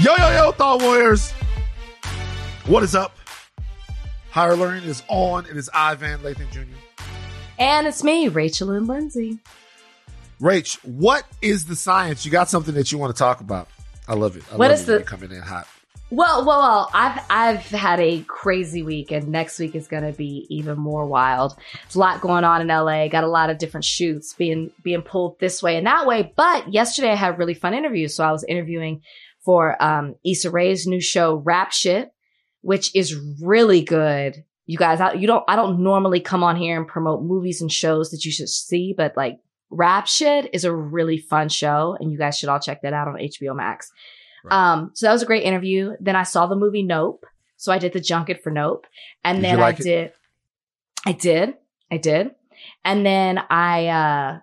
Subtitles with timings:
[0.00, 1.30] Yo, yo, yo, Thought Warriors.
[2.66, 3.16] What is up?
[4.30, 5.46] Higher Learning is on.
[5.46, 6.60] It is Ivan Lathan Jr.
[7.58, 9.38] And it's me, Rachel and Lindsay.
[10.40, 12.24] Rach, what is the science?
[12.26, 13.68] You got something that you want to talk about.
[14.06, 14.42] I love it.
[14.52, 15.66] I What love is the- coming in hot.
[16.10, 16.90] Well, well, well.
[16.94, 21.04] I've I've had a crazy week, and next week is going to be even more
[21.04, 21.54] wild.
[21.84, 23.08] There's a lot going on in LA.
[23.08, 26.32] Got a lot of different shoots being being pulled this way and that way.
[26.34, 28.14] But yesterday I had a really fun interviews.
[28.16, 29.02] So I was interviewing
[29.48, 32.12] for um, Issa Rae's new show, Rap Shit,
[32.60, 34.44] which is really good.
[34.66, 35.42] You guys, I, you don't.
[35.48, 38.92] I don't normally come on here and promote movies and shows that you should see,
[38.94, 39.38] but like
[39.70, 43.08] Rap Shit is a really fun show, and you guys should all check that out
[43.08, 43.90] on HBO Max.
[44.44, 44.52] Right.
[44.52, 45.94] Um, so that was a great interview.
[45.98, 47.24] Then I saw the movie Nope.
[47.56, 48.86] So I did the junket for Nope.
[49.24, 49.82] And Did then like I it?
[49.82, 50.12] did,
[51.06, 51.54] I did,
[51.90, 52.34] I did.
[52.84, 54.38] And then I, uh,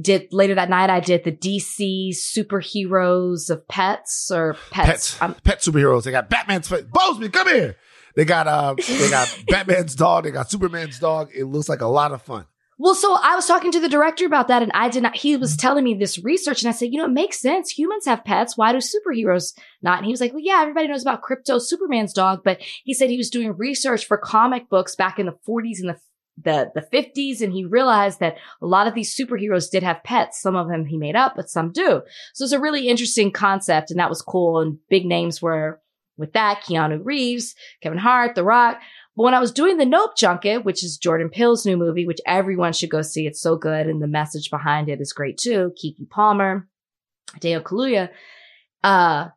[0.00, 5.16] did later that night, I did the DC superheroes of pets or pets.
[5.18, 6.04] Pets, Um, pet superheroes.
[6.04, 7.30] They got Batman's Bozeman.
[7.30, 7.76] Come here.
[8.14, 10.24] They got uh, they got Batman's dog.
[10.24, 11.30] They got Superman's dog.
[11.34, 12.46] It looks like a lot of fun.
[12.78, 15.34] Well, so I was talking to the director about that and I did not, he
[15.38, 17.70] was telling me this research and I said, you know, it makes sense.
[17.70, 18.58] Humans have pets.
[18.58, 19.96] Why do superheroes not?
[19.96, 23.08] And he was like, well, yeah, everybody knows about Krypto, Superman's dog, but he said
[23.08, 25.98] he was doing research for comic books back in the 40s and the
[26.42, 30.40] the, the 50s and he realized that a lot of these superheroes did have pets.
[30.40, 32.02] Some of them he made up, but some do.
[32.34, 34.60] So it's a really interesting concept and that was cool.
[34.60, 35.80] And big names were
[36.16, 38.80] with that, Keanu Reeves, Kevin Hart, The Rock.
[39.16, 42.20] But when I was doing the Nope Junket, which is Jordan Peele's new movie, which
[42.26, 45.72] everyone should go see, it's so good, and the message behind it is great too.
[45.82, 46.68] Keke Palmer,
[47.40, 48.10] Daniel Kaluuya.
[48.84, 49.28] Uh,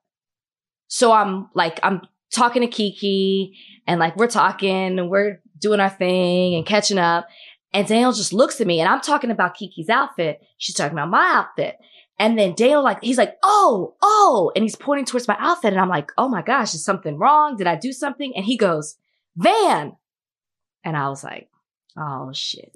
[0.88, 2.02] so I'm like, I'm
[2.34, 3.53] talking to Keke,
[3.88, 7.28] and like we're talking, and we're doing our thing and catching up.
[7.74, 10.42] And Daniel just looks at me, and I'm talking about Keke's outfit.
[10.58, 11.78] She's talking about my outfit.
[12.18, 15.72] And then Daniel, like, he's like, oh, oh, and he's pointing towards my outfit.
[15.72, 17.56] And I'm like, oh my gosh, is something wrong?
[17.56, 18.34] Did I do something?
[18.36, 18.98] And he goes,
[19.38, 19.96] Van.
[20.84, 21.50] And I was like,
[21.98, 22.75] oh shit.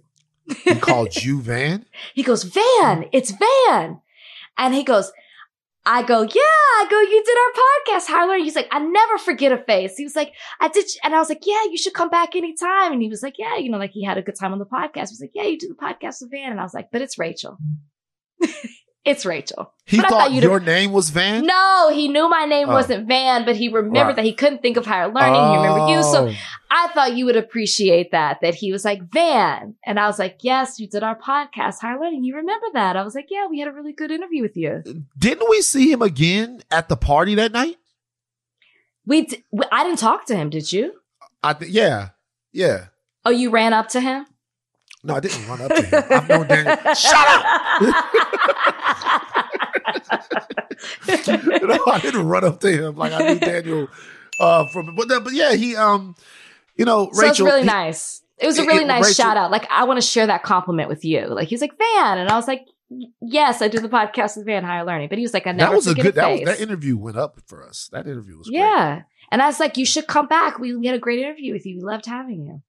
[0.63, 1.85] He called you Van.
[2.13, 3.99] He goes, Van, it's Van.
[4.57, 5.11] And he goes,
[5.85, 8.37] I go, yeah, I go, you did our podcast, Harler.
[8.37, 9.97] He's like, I never forget a face.
[9.97, 10.85] He was like, I did.
[11.03, 12.93] And I was like, yeah, you should come back anytime.
[12.93, 14.65] And he was like, yeah, you know, like he had a good time on the
[14.65, 15.09] podcast.
[15.09, 16.51] He was like, yeah, you do the podcast with Van.
[16.51, 17.57] And I was like, but it's Rachel.
[19.05, 19.73] it's Rachel.
[19.85, 21.45] He But I thought, thought your name was Van.
[21.45, 22.73] No, he knew my name Oh.
[22.73, 24.15] wasn't Van, but he remembered Right.
[24.17, 25.33] that he couldn't think of higher learning.
[25.51, 26.03] He remembered you.
[26.03, 26.33] So Oh.
[26.71, 29.75] I thought you would appreciate that, that he was like, Van.
[29.85, 32.23] And I was like, yes, you did our podcast, Higher Learning.
[32.23, 32.95] You remember that?
[32.95, 34.81] I was like, yeah, we had a really good interview with you.
[35.19, 37.75] didn't we see him again at the party that night?
[39.05, 40.93] We, d- w- I didn't talk to him, did you?
[41.43, 42.09] I th- yeah,
[42.53, 42.85] yeah.
[43.25, 44.25] Oh, you ran up to him?
[45.03, 46.03] No, I didn't run up to him.
[46.09, 46.77] I've known Daniel.
[46.95, 48.05] Shut up!
[51.07, 53.87] no, I didn't run up to him like I knew Daniel
[54.39, 54.95] uh, from.
[54.95, 56.15] But but yeah, he um,
[56.75, 58.21] you know, so it's really he- nice.
[58.39, 59.51] It was a really it- nice Rachel- shout out.
[59.51, 61.27] Like, I want to share that compliment with you.
[61.27, 62.17] Like, he's like, Van.
[62.17, 62.65] And I was like,
[63.21, 65.07] yes, I do the podcast with Van Higher Learning.
[65.07, 66.15] But he was like, I never that was a good.
[66.15, 67.89] That was that interview went up for us.
[67.91, 68.59] That interview was great.
[68.59, 69.03] Yeah.
[69.31, 70.59] And I was like, you should come back.
[70.59, 71.77] We, we had a great interview with you.
[71.77, 72.61] We loved having you.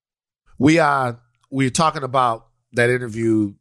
[0.58, 1.14] We uh
[1.50, 3.54] we're talking about that interview.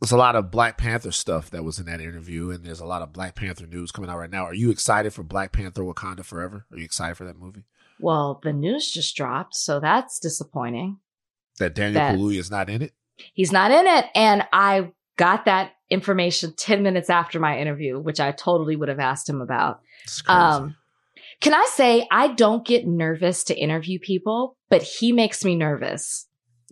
[0.00, 2.86] There's a lot of Black Panther stuff that was in that interview, and there's a
[2.86, 4.44] lot of Black Panther news coming out right now.
[4.44, 6.66] Are you excited for Black Panther: Wakanda Forever?
[6.70, 7.64] Are you excited for that movie?
[7.98, 10.98] Well, the news just dropped, so that's disappointing.
[11.58, 12.92] That Daniel That- Kaluuya is not in it.
[13.32, 14.04] He's not in it.
[14.14, 18.98] And I got that information 10 minutes after my interview, which I totally would have
[18.98, 19.80] asked him about.
[20.28, 20.76] Um,
[21.40, 26.26] can I say I don't get nervous to interview people, but he makes me nervous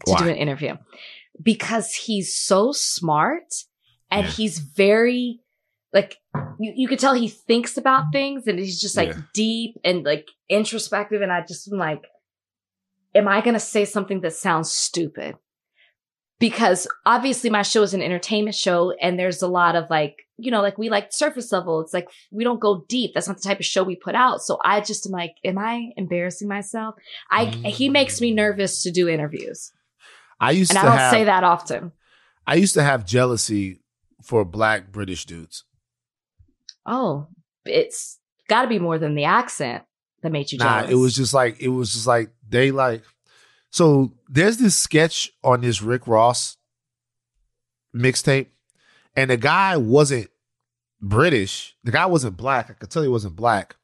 [0.04, 0.18] to Why?
[0.18, 0.76] do an interview
[1.42, 3.52] because he's so smart
[4.10, 4.30] and Yeah.
[4.32, 5.40] he's very
[5.92, 6.16] like
[6.58, 9.22] you, you could tell he thinks about things and he's just like Yeah.
[9.32, 12.04] deep and like introspective and I just am like
[13.14, 15.36] am I going to say something that sounds stupid?
[16.40, 20.50] Because obviously my show is an entertainment show and there's a lot of like, you
[20.50, 21.80] know, like we like surface level.
[21.80, 23.12] It's like we don't go deep.
[23.14, 24.42] That's not the type of show we put out.
[24.42, 26.96] So I just am like, am I embarrassing myself?
[27.30, 29.70] I, he makes me nervous to do interviews.
[30.40, 31.92] I used And I don't have, say that often.
[32.46, 33.80] I used to have jealousy
[34.22, 35.64] for black British dudes.
[36.86, 37.28] Oh,
[37.64, 39.84] it's got to be more than the accent
[40.22, 40.86] that made you jealous.
[40.86, 43.02] Nah, it was just like it was just like they like.
[43.70, 46.56] So there's this sketch on this Rick Ross
[47.94, 48.48] mixtape,
[49.16, 50.28] and the guy wasn't
[51.00, 51.76] British.
[51.84, 52.70] The guy wasn't black.
[52.70, 53.76] I could tell he wasn't black,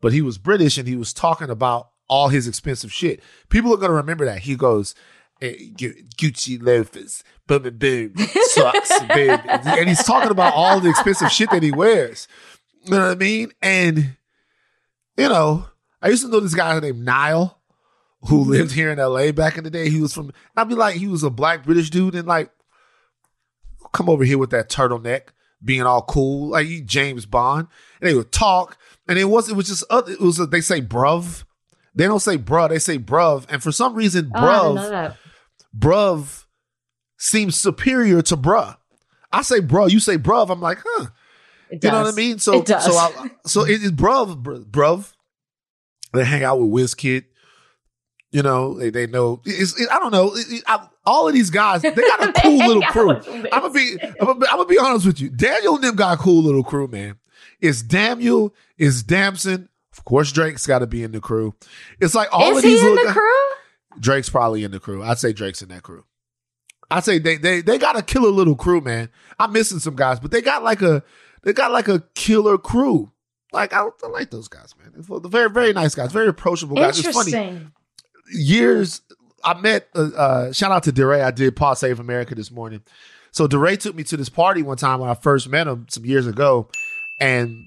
[0.00, 3.20] but he was British, and he was talking about all his expensive shit.
[3.48, 4.40] People are gonna remember that.
[4.40, 4.94] He goes.
[5.42, 8.14] "Eh, Gu- Gucci loafers, boom, boom, boom,
[8.50, 9.40] socks, boom.
[9.48, 12.28] and he's talking about all the expensive shit that he wears.
[12.84, 13.52] You know what I mean?
[13.62, 14.16] And
[15.16, 15.66] you know,
[16.02, 17.60] I used to know this guy named Niall
[18.28, 18.50] who Mm-hmm.
[18.50, 19.90] lived here in LA back in the day.
[19.90, 22.50] He was from, I'd be like, he was a black British dude and like,
[23.92, 25.28] come over here with that turtleneck,
[25.64, 27.68] being all cool, like he James Bond.
[28.00, 28.76] And they would talk,
[29.08, 31.44] and it was, it was just, other, it was, they say bruv.
[31.94, 33.46] They don't say bruh, they say bruv.
[33.48, 35.16] And for some reason, Oh, I didn't know bruv, that.
[35.76, 36.44] Bruv
[37.18, 38.76] seems superior to bruh.
[39.32, 40.50] I say bruh, you say bruv.
[40.50, 41.06] I'm like, huh.
[41.70, 42.38] It You know what I mean?
[42.38, 45.12] So, so, I, so it is bruv, bruv.
[46.12, 47.24] They hang out with WizKid.
[48.30, 49.40] You know, they, they know.
[49.44, 50.34] It's, it, I don't know.
[50.36, 53.10] It- it- I- all of these guys, they got a cool little crew.
[53.52, 55.28] I'm gonna be, I'm gonna, be- I'm gonna be honest with you.
[55.28, 57.16] Daniel and them got a cool little crew, man.
[57.60, 59.68] It's Daniel, it's Damson.
[59.92, 61.54] Of course, Drake's got to be in the crew.
[62.00, 63.46] It's like all Is of he these in the guys- crew?
[64.00, 65.02] Drake's probably in the crew.
[65.02, 66.04] I'd say Drake's in that crew.
[66.90, 69.08] I'd say they they they got a killer little crew, man.
[69.38, 71.02] I'm missing some guys, but they got like a
[71.42, 73.10] they got like a killer crew.
[73.52, 74.92] Like I, I like those guys, man.
[74.96, 76.98] They're very very nice guys, very approachable guys.
[76.98, 77.30] It's funny.
[78.32, 79.02] Years
[79.44, 79.88] I met.
[79.94, 81.22] Uh, uh, shout out to DeRay.
[81.22, 82.82] I did Pod Save America this morning.
[83.30, 86.04] So DeRay took me to this party one time when I first met him some
[86.04, 86.68] years ago,
[87.20, 87.64] and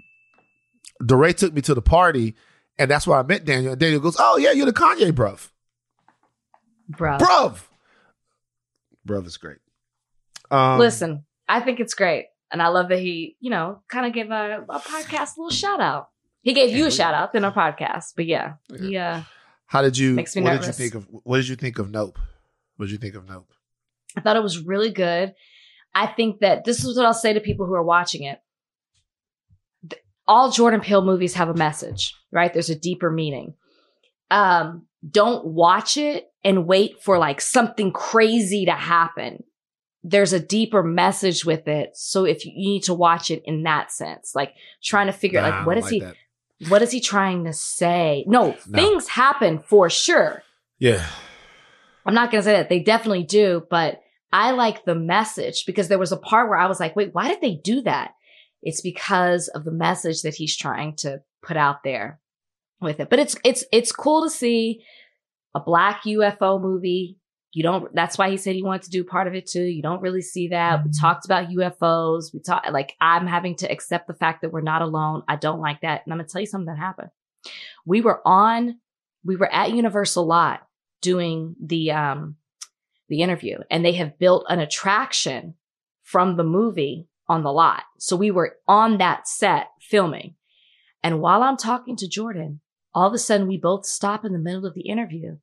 [1.05, 2.35] DeRay took me to the party,
[2.79, 3.73] and that's where I met Daniel.
[3.73, 5.49] And Daniel goes, "Oh yeah, you're the Kanye bruv."
[6.89, 7.17] Bro.
[7.17, 7.59] bruv.
[9.07, 9.57] Bruv is great.
[10.51, 12.27] Um, Listen, I think it's great.
[12.51, 15.49] And I love that he, you know, kind of gave our, our podcast a little
[15.49, 16.09] shout out.
[16.41, 19.23] He gave you a shout out in our podcast, but yeah, yeah.
[19.65, 20.13] how did you?
[20.13, 20.77] Makes me what nervous.
[20.77, 21.07] did you think of?
[21.23, 22.17] What did you think of Nope?
[22.77, 23.51] What did you think of Nope?
[24.15, 25.33] I thought it was really good.
[25.93, 28.39] I think that this is what I'll say to people who are watching it.
[30.25, 32.53] All Jordan Peele movies have a message, right?
[32.53, 33.55] There's a deeper meaning.
[34.31, 39.43] Um, don't watch it and wait for like something crazy to happen.
[40.03, 41.91] There's a deeper message with it.
[41.95, 45.41] So if you, you need to watch it in that sense, like trying to figure
[45.41, 46.15] Nah, I like what is don't he that.
[46.69, 48.23] what is he trying to say?
[48.27, 48.81] No, No.
[48.81, 50.43] things happen for sure.
[50.79, 51.05] Yeah,
[52.05, 54.01] I'm not going to say that they definitely do, but
[54.31, 57.27] I like the message because there was a part where I was like, wait, why
[57.29, 58.11] did they do that?
[58.61, 62.19] It's because of the message that he's trying to put out there
[62.81, 63.09] with it.
[63.09, 64.83] But it's, it's, it's cool to see
[65.55, 67.17] a black UFO movie.
[67.53, 69.63] You don't, that's why he said he wanted to do part of it too.
[69.63, 70.85] You don't really see that.
[70.85, 72.33] We talked about UFOs.
[72.33, 75.23] We talked, like, I'm having to accept the fact that we're not alone.
[75.27, 76.03] I don't like that.
[76.05, 77.09] And I'm going to tell you something that happened.
[77.85, 78.79] We were on,
[79.23, 80.67] we were at Universal Lot
[81.01, 82.35] doing the um
[83.09, 85.53] the interview and they have built an attraction
[86.03, 87.83] from the movie on the lot.
[87.99, 90.35] So we were on that set filming.
[91.03, 92.61] And while I'm talking to Jordan,
[92.93, 95.37] all of a sudden we both stop in the middle of the interview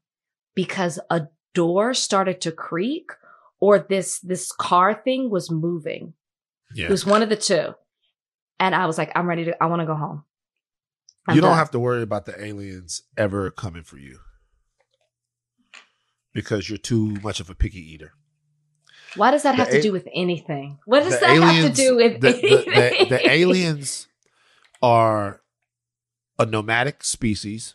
[0.55, 3.11] because a door started to creak
[3.61, 6.15] or this this car thing was moving.
[6.75, 6.87] yeah.
[6.87, 7.75] It was one of the two.
[8.61, 10.25] And I was like, I'm ready to I want to go home.
[11.27, 11.59] I'm you don't done.
[11.59, 14.19] have to worry about the aliens ever coming for you
[16.33, 18.13] because you're too much of a picky eater.
[19.17, 20.79] Why does that The have to a- do with anything?
[20.87, 24.09] What does that have to do with the, the, the, the aliens
[24.83, 25.41] are
[26.39, 27.75] a nomadic species.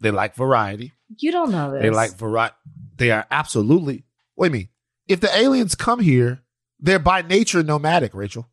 [0.00, 0.92] They like variety.
[1.18, 1.82] You don't know this.
[1.82, 2.54] They like variety.
[2.96, 4.04] They are absolutely.
[4.36, 4.68] Wait a minute.
[5.08, 6.42] If the aliens come here,
[6.80, 8.14] they're by nature nomadic.
[8.14, 8.48] Rachel,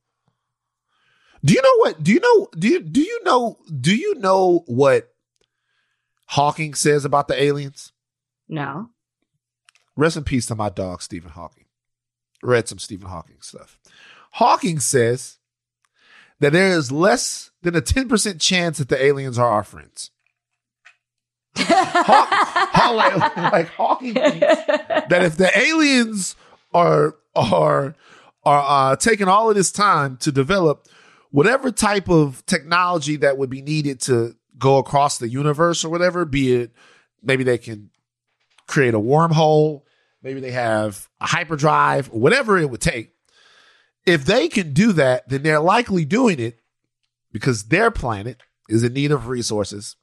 [1.44, 2.04] do you know what?
[2.04, 2.48] Do you know?
[2.58, 3.58] Do you do you know?
[3.80, 5.14] Do you know what
[6.28, 7.92] Hawking says about the aliens?
[8.48, 8.90] no.
[9.96, 11.66] Rest in peace to my dog Stephen Hawking.
[12.42, 13.78] Read some Stephen Hawking stuff.
[14.32, 15.40] Hawking says
[16.40, 20.12] that there is less than a ten percent chance that the aliens are our friends.
[21.58, 26.36] Haw- like, like Hawking thinks that if the aliens
[26.74, 27.96] are are
[28.46, 30.88] are uh, taking all of this time to develop
[31.32, 36.26] whatever type of technology that would be needed to go across the universe or whatever,
[36.26, 36.72] be it
[37.22, 37.90] maybe they can
[38.68, 39.82] create a wormhole,
[40.22, 43.14] maybe they have a hyperdrive, whatever it would take.
[44.06, 46.60] If they can do that, then they're likely doing it
[47.32, 49.96] because their planet is in need of resources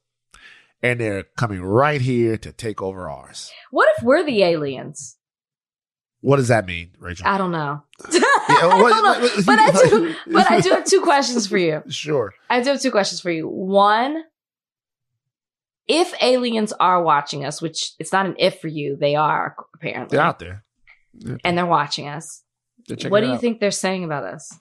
[0.82, 3.50] and they're coming right here to take over ours.
[3.70, 5.16] what if we're the aliens?
[6.20, 7.26] What does that mean, Rachel?
[7.28, 7.82] I don't know.
[8.12, 9.20] Yeah, I don't know.
[9.20, 10.14] what- But I do.
[10.32, 11.82] But I do have two questions for you.
[11.88, 12.32] Sure.
[12.48, 13.48] I do have two questions for you.
[13.48, 14.22] One,
[15.88, 20.16] if aliens are watching us, which it's not an if for you, they are apparently,
[20.16, 20.64] They're out there.
[21.44, 22.42] and they're watching us.
[22.88, 23.40] They're What do you out.
[23.40, 24.56] think they're saying about us?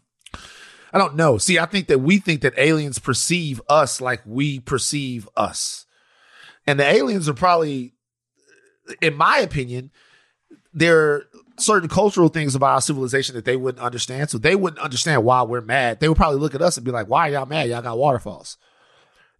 [0.96, 1.38] I don't know.
[1.38, 5.86] See, I think that we think that aliens perceive us like we perceive us.
[6.66, 7.96] And the aliens are probably,
[9.02, 9.92] in my opinion,
[10.74, 11.26] there are
[11.58, 14.30] certain cultural things about our civilization that they wouldn't understand.
[14.30, 16.00] So they wouldn't understand why we're mad.
[16.00, 17.68] They would probably look at us and be like, why are y'all mad?
[17.68, 18.58] Y'all got waterfalls.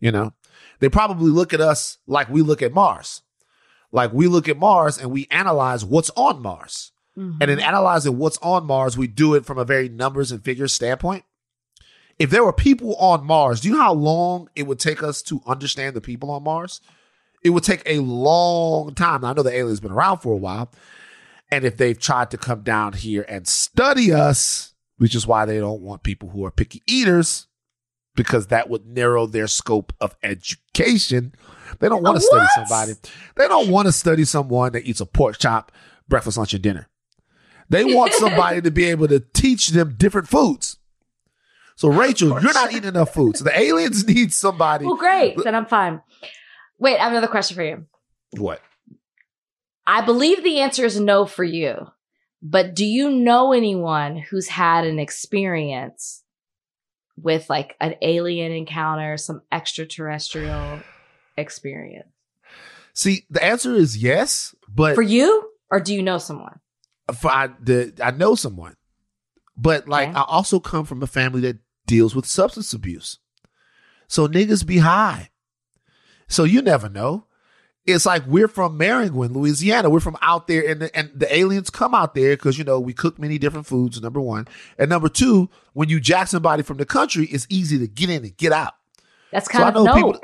[0.02, 0.34] You know,
[0.82, 3.22] they probably look at us like we look at Mars.
[3.94, 6.92] Like we look at Mars and we analyze what's on Mars.
[7.18, 7.38] Mhm.
[7.40, 10.74] And in analyzing what's on Mars, we do it from a very numbers and figures
[10.74, 11.24] standpoint.
[12.18, 15.22] If there were people on Mars, do you know how long it would take us
[15.24, 16.80] to understand the people on Mars?
[17.44, 19.22] It would take a long time.
[19.22, 20.72] Now, I know the aliens been around for a while.
[21.52, 25.60] And if they've tried to come down here and study us, which is why they
[25.60, 27.48] don't want people who are picky eaters,
[28.16, 31.36] because that would narrow their scope of education.
[31.80, 32.94] They don't want to study somebody.
[33.36, 35.72] They don't want to study someone that eats a pork chop,
[36.08, 36.88] breakfast, lunch, and dinner.
[37.70, 40.75] They want somebody to be able to teach them different foods.
[41.76, 43.38] So, Rachel, you're not eating enough food.
[43.38, 44.86] So, the aliens need somebody.
[44.86, 45.38] Well, great.
[45.44, 46.02] Then I'm fine.
[46.80, 47.86] Wait, I have another question for you.
[48.38, 48.62] What?
[49.88, 51.88] I believe the answer is no for you.
[52.42, 56.24] But do you know anyone who's had an experience
[57.18, 60.80] with like an alien encounter, some extraterrestrial
[61.38, 62.08] experience?
[62.94, 65.50] See, the answer is yes, but For you?
[65.72, 66.60] Or do you know someone?
[67.20, 68.76] for I the I know someone,
[69.58, 70.18] but like Okay.
[70.18, 73.20] I also come from a family that deals with substance abuse,
[74.08, 75.30] so niggas be high.
[76.28, 77.26] So you never know.
[77.86, 79.92] It's like we're from Maringouin, Louisiana.
[79.92, 82.80] We're from out there, and the, and the aliens come out there because you know
[82.80, 84.02] we cook many different foods.
[84.02, 84.48] Number one,
[84.80, 88.24] and number two, when you jack somebody from the country, it's easy to get in
[88.24, 88.74] and get out.
[89.32, 89.96] That's So kind I of know nope.
[89.96, 90.20] people-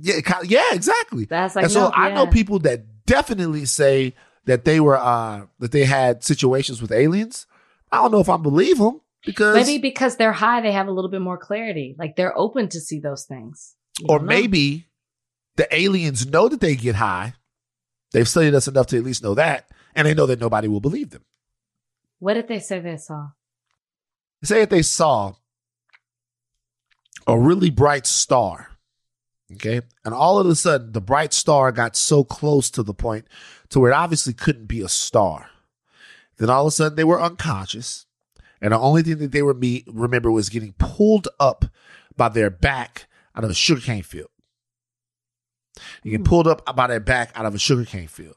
[0.00, 0.14] Yeah,
[0.44, 1.26] yeah, exactly.
[1.26, 4.14] That's like and so nope, I know people that definitely say
[4.46, 7.46] that they were uh that they had situations with aliens.
[7.92, 10.92] I don't know if I believe them because Maybe because they're high, they have a
[10.92, 11.96] little bit more clarity.
[11.98, 13.74] Like they're open to see those things.
[14.08, 14.26] Or know.
[14.26, 14.86] maybe
[15.56, 17.34] the aliens know that they get high.
[18.12, 20.80] They've studied us enough to at least know that, and they know that nobody will
[20.80, 21.24] believe them.
[22.20, 23.30] What did they say they saw?
[24.40, 25.34] They Say if they saw
[27.26, 28.68] a really bright star,
[29.52, 33.26] okay, and all of a sudden the bright star got so close to the point
[33.70, 35.50] to where it obviously couldn't be a star.
[36.38, 38.06] Then all of a sudden they were unconscious,
[38.60, 41.64] and the only thing that they were me remember was getting pulled up
[42.16, 44.30] by their back out of a sugarcane field.
[46.02, 46.24] You get Hmm.
[46.24, 48.34] pulled up by their back out of a sugarcane field.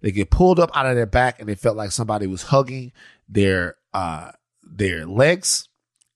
[0.00, 2.92] They get pulled up out of their back, and they felt like somebody was hugging
[3.28, 5.68] their uh their legs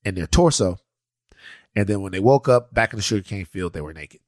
[0.04, 0.78] and their torso.
[1.74, 4.20] And then when they woke up back in the sugarcane field, they were naked.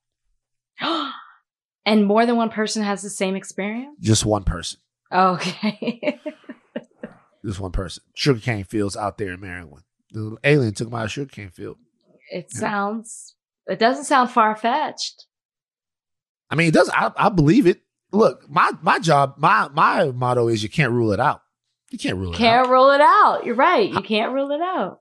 [1.87, 3.97] and more than one person has the same experience?
[4.01, 4.81] Just one person.
[5.13, 6.21] Okay.
[7.45, 8.03] Just one person.
[8.15, 9.85] Sugarcane fields out there in Maryland.
[10.13, 11.77] The alien took them out of sugarcane field.
[12.31, 13.35] it sounds,
[13.67, 15.27] it doesn't sound far fetched.
[16.51, 16.91] I mean, it does.
[16.93, 17.81] I, I believe it.
[18.11, 21.43] Look, my my job, my my motto is you can't rule it out.
[21.91, 22.71] You can't rule it Can't out.
[22.73, 23.45] rule it out.
[23.45, 23.91] You're right.
[23.91, 25.01] You can't rule it out.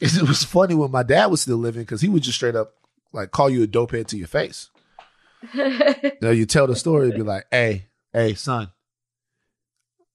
[0.00, 2.72] It was funny when my dad was still living because he would just straight up
[3.12, 4.70] like call you a dopehead to your face.
[5.54, 8.72] You know, you tell the story, it'd be like, "Hey, hey, son,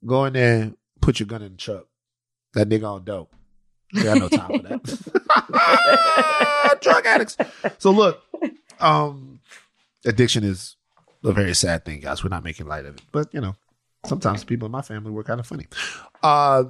[0.05, 1.85] go in there, put your gun in the truck.
[2.53, 3.33] That nigga on dope.
[3.93, 4.81] We got no time for that.
[6.81, 7.37] Drug addicts.
[7.77, 8.21] So look,
[8.79, 9.39] um,
[10.05, 10.75] addiction is
[11.23, 12.23] a very sad thing, guys.
[12.23, 13.55] We're not making light of it, but you know,
[14.05, 15.67] sometimes people in my family were kind of funny.
[16.23, 16.63] Uh,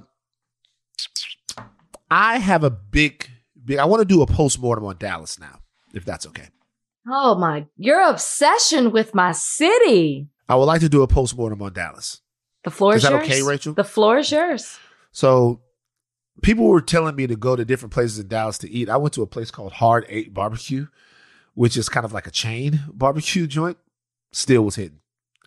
[2.10, 3.28] I have a big,
[3.64, 3.78] big.
[3.78, 5.60] I want to do a post mortem on Dallas now,
[5.94, 6.48] if that's okay.
[7.08, 10.28] oh my, your obsession with my city.
[10.50, 12.21] I would like to do a post mortem on Dallas.
[12.64, 13.24] The floor Is is that yours.
[13.26, 13.74] okay, Rachel?
[13.74, 14.78] The floor is yours.
[15.12, 15.62] So
[16.42, 18.90] people were telling me to go to different places in Dallas to eat.
[18.90, 20.88] I went to a place called Hard Eight Barbecue,
[21.54, 23.78] which is kind of like a chain barbecue joint.
[24.32, 25.00] Still was hidden.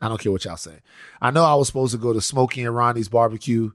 [0.03, 0.81] I don't care what y'all say.
[1.23, 3.71] I know I was supposed to go to Smokey and Ronnie's barbecue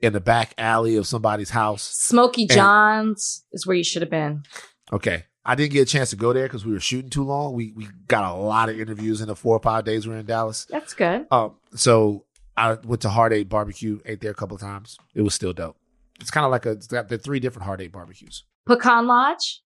[0.00, 1.82] in the back alley of somebody's house.
[1.82, 4.44] Smoky John's is where you should have been.
[4.92, 5.24] Okay.
[5.44, 7.52] I didn't get a chance to go there because we were shooting too long.
[7.52, 10.20] We we got a lot of interviews in the four or five days we were
[10.20, 10.64] in Dallas.
[10.70, 11.26] That's good.
[11.30, 12.24] Um, so
[12.56, 14.96] I went to Hard Eight Barbecue, ate there a couple of times.
[15.14, 15.76] It was still dope.
[16.20, 18.44] It's kind of like a it's got the three different Hard Eight barbecues.
[18.66, 19.62] Pecan Lodge.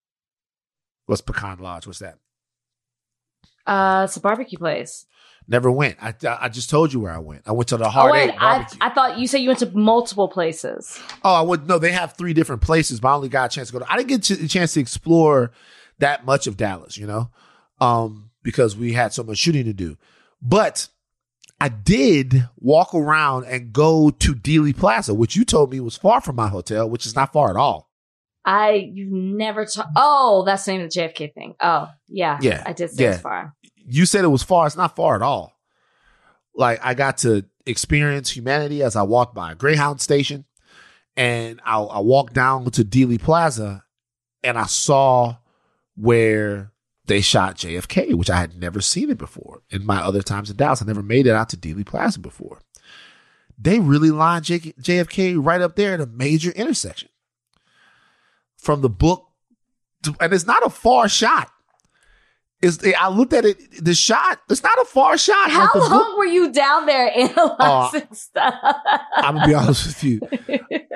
[1.06, 1.86] What's Pecan Lodge?
[1.86, 2.18] What's that?
[3.66, 5.04] Uh, it's a barbecue place.
[5.46, 5.96] Never went.
[6.02, 7.42] I I just told you where I went.
[7.46, 8.78] I went to the Oh Hard wait, Eight I, Barbecue.
[8.82, 10.98] I thought you said you went to multiple places.
[11.24, 11.78] oh, I would no.
[11.78, 13.78] They have three different places, but I only got a chance to go.
[13.80, 15.52] To, I didn't get a chance to explore
[15.98, 17.30] that much of Dallas, you know,
[17.80, 19.96] um, because we had so much shooting to do.
[20.42, 20.88] But
[21.60, 26.20] I did walk around and go to Dealey Plaza, which you told me was far
[26.20, 27.90] from my hotel, which is not far at all.
[28.44, 29.90] I you've never talked.
[29.96, 31.54] Oh, that's the name of the JFK thing.
[31.60, 33.10] Oh, yeah, Yeah, I did say yeah.
[33.14, 33.54] it's far.
[33.76, 34.66] you said it was far.
[34.66, 35.52] It's not far at all.
[36.54, 40.44] Like I got to experience humanity as I walked by a Greyhound station,
[41.16, 43.84] and I, I walked down to Dealey Plaza,
[44.42, 45.36] and I saw
[45.96, 46.72] where
[47.08, 49.62] they shot JFK, which I had never seen it before.
[49.70, 52.60] In my other times in Dallas, I never made it out to Dealey Plaza before.
[53.58, 57.08] They really lined J- JFK right up there at a major intersection.
[58.56, 59.26] From the book,
[60.04, 61.50] to, and it's not a far shot.
[62.60, 64.40] Is I looked at it, the shot.
[64.50, 65.48] It's not a far shot.
[65.48, 68.54] How Like long book- were you down there analyzing uh, stuff?
[69.14, 70.20] I'm gonna be honest with you.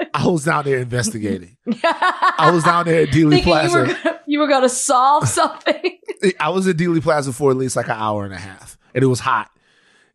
[0.15, 1.57] I was down there investigating.
[1.85, 3.79] I was down there at Dealey Thinking you Plaza.
[3.79, 5.99] were gonna, you were going to solve something.
[6.41, 9.05] I was at Dealey Plaza for at least like an hour and a half, and
[9.05, 9.49] it was hot.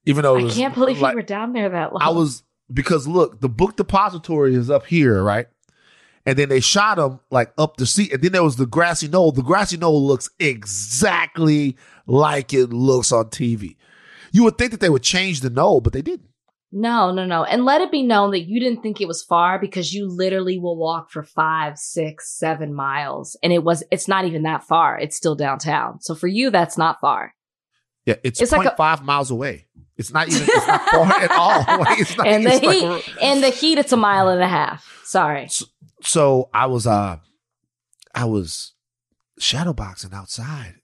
[0.05, 2.01] Even though it I can't believe like, you were down there that long.
[2.01, 5.47] I was because look, the book depository is up here, right?
[6.27, 9.07] And then they shot him like up the seat, and then there was the grassy
[9.07, 9.31] knoll.
[9.31, 13.77] The grassy knoll looks exactly like it looks on TV.
[14.31, 16.27] You would think that they would change the knoll, but they didn't.
[16.69, 17.45] No, no, no.
[17.45, 20.59] And let it be known that you didn't think it was far because you literally
[20.59, 23.37] will walk for five, six, seven miles.
[23.41, 24.99] And it was, it's not even that far.
[24.99, 26.01] It's still downtown.
[26.01, 27.33] So for you, that's not far.
[28.05, 29.67] Yeah, it's, It's like a- 0.5 miles away.
[29.95, 31.63] It's not even it's not far at all.
[31.79, 34.41] Like, it's not, And the like heat, a- in the heat, it's a mile and
[34.43, 35.01] a half.
[35.05, 35.47] Sorry.
[35.47, 35.65] so
[36.53, 37.17] I was uh
[38.15, 38.73] I was
[39.39, 40.75] shadowboxing outside,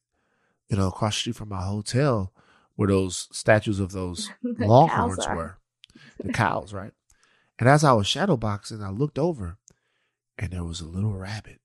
[0.68, 2.34] you know, across the street from my hotel
[2.76, 5.58] where those statues of those longhorns were.
[6.20, 6.92] The cows, right?
[7.58, 9.58] And as I was shadowboxing, I looked over
[10.38, 11.62] and there was a little rabbit.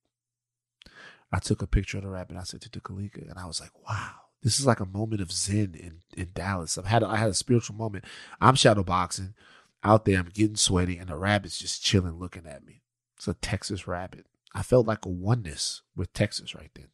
[1.32, 2.36] I took a picture of the rabbit.
[2.36, 4.12] I sent it to Kalika and I was like, wow,
[4.42, 6.78] this is like a moment of zen in, in Dallas.
[6.78, 8.04] I've had a, I had a spiritual moment.
[8.40, 9.34] I'm shadowboxing
[9.82, 10.18] out there.
[10.18, 12.82] I'm getting sweaty and the rabbit's just chilling looking at me.
[13.18, 14.26] It's a Texas rabbit.
[14.54, 16.86] I felt like a oneness with Texas right then.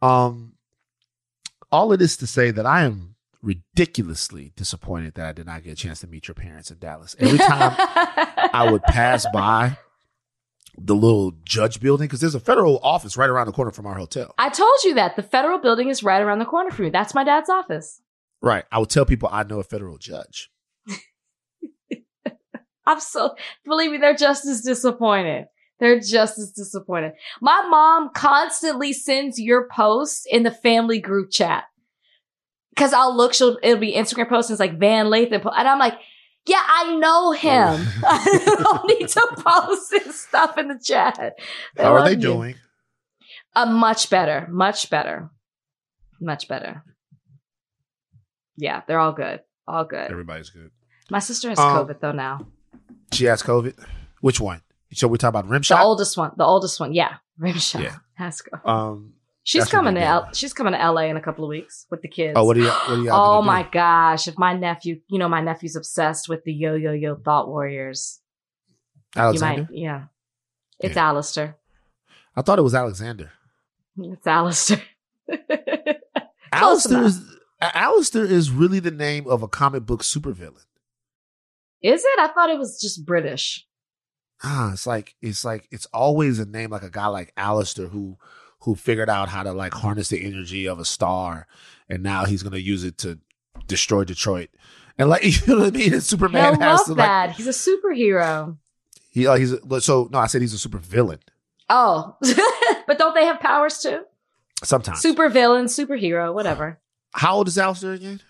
[0.00, 0.54] Um,
[1.70, 5.72] all of this to say that I am ridiculously disappointed that I did not get
[5.72, 7.16] a chance to meet your parents in Dallas.
[7.18, 9.76] Every time I would pass by
[10.76, 13.96] the little judge building, because there's a federal office right around the corner from our
[13.96, 14.34] hotel.
[14.38, 16.90] I told you that the federal building is right around the corner from you.
[16.92, 18.00] That's my dad's office.
[18.40, 18.64] Right.
[18.70, 20.50] I would tell people I know a federal judge.
[22.90, 25.46] I'm so believe me, they're just as disappointed.
[25.78, 27.12] They're just as disappointed.
[27.40, 31.64] My mom constantly sends your posts in the family group chat.
[32.76, 35.78] Cause I'll look, she'll it'll be Instagram posts and it's like Van Lathan, and I'm
[35.78, 35.98] like,
[36.46, 37.86] yeah, I know him.
[38.04, 41.34] I don't need to post his stuff in the chat.
[41.76, 42.16] How are they you.
[42.16, 42.54] doing?
[43.54, 45.30] Uh, much better, much better,
[46.20, 46.84] much better.
[48.56, 50.10] Yeah, they're all good, all good.
[50.10, 50.70] Everybody's good.
[51.10, 52.46] My sister has Um, COVID though now.
[53.12, 53.74] She has COVID.
[54.20, 54.62] Which one?
[54.94, 57.96] So we're talking about rim The oldest one, the oldest one, yeah, Rimshot Yeah.
[58.14, 58.58] has go.
[58.70, 59.14] um.
[59.44, 60.00] She's coming to.
[60.02, 62.34] L- she's coming to LA in a couple of weeks with the kids.
[62.36, 62.68] Oh, what do you?
[62.68, 63.10] What do you?
[63.10, 64.28] Oh my gosh!
[64.28, 68.20] If my nephew, you know, my nephew's obsessed with the Yo Yo Yo Thought Warriors.
[69.16, 69.62] Alexander.
[69.62, 70.02] Might, yeah.
[70.80, 71.08] It's Yeah.
[71.08, 71.56] Alistair.
[72.36, 73.30] I thought it was Alexander.
[73.96, 74.82] It's Alistair.
[76.52, 77.20] Alistair is
[77.60, 80.64] Alistair is really the name of a comic book supervillain.
[81.82, 82.18] Is it?
[82.20, 83.64] I thought it was just British.
[84.42, 88.16] Ah, it's like it's like it's always a name like a guy like Alistair who
[88.60, 91.46] who figured out how to like harness the energy of a star,
[91.88, 93.18] and now he's gonna use it to
[93.66, 94.50] destroy Detroit.
[94.96, 95.92] And like you know what I mean?
[95.92, 97.30] And Superman He'll has love to like that.
[97.32, 98.56] He's a superhero.
[99.10, 101.20] he like he's a, so no, I said he's a super villain.
[101.68, 102.16] Oh,
[102.86, 104.04] but don't they have powers too?
[104.62, 105.00] Sometimes.
[105.00, 106.80] Super villain, superhero, whatever.
[107.12, 108.20] How old is Alistair again?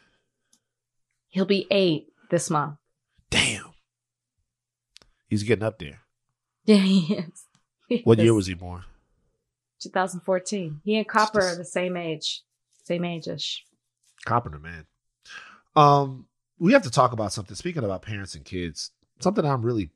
[1.28, 2.76] He'll be eight this month.
[5.28, 6.00] He's getting up there.
[6.64, 7.44] Yeah, he is.
[7.88, 8.82] He What year was he born?
[9.82, 10.82] 2014.
[10.84, 12.42] He and Copper are the same age,
[12.84, 13.64] same age-ish.
[14.26, 14.84] Carpenter, man.
[15.74, 16.26] Um,
[16.58, 17.54] we have to talk about something.
[17.56, 19.90] Speaking about parents and kids, something I'm really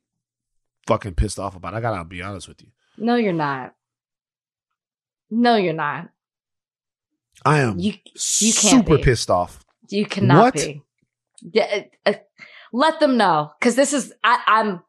[0.87, 1.75] fucking pissed off about.
[1.75, 2.69] I gotta be honest with you.
[2.97, 3.75] No, you're not.
[5.29, 6.09] No, you're not.
[7.45, 9.03] I am You you can't super be.
[9.03, 9.63] pissed off.
[9.89, 10.53] you cannot What?
[10.55, 10.81] be.
[11.41, 12.13] Yeah, uh,
[12.71, 14.81] let them know because this is I, I'm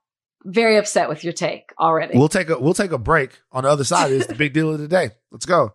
[0.44, 2.16] very upset with your take already.
[2.16, 4.11] We'll take a we'll take a break on the other side.
[4.12, 5.11] is the big deal of the day.
[5.30, 5.70] Let's go.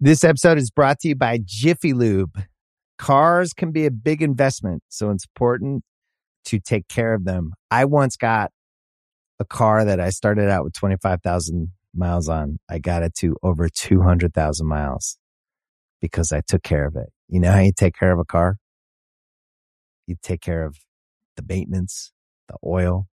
[0.00, 2.42] This episode is brought to you by Jiffy Lube.
[2.98, 5.84] Cars can be a big investment, so it's important
[6.46, 7.52] to take care of them.
[7.70, 8.50] I once got
[9.38, 12.58] a car that I started out with 25,000 miles on.
[12.68, 15.18] I got it to over 200,000 miles
[16.00, 17.10] because I took care of it.
[17.28, 18.56] You know how you take care of a car?
[20.06, 20.76] You take care of
[21.36, 22.12] the maintenance,
[22.48, 23.17] the oil, the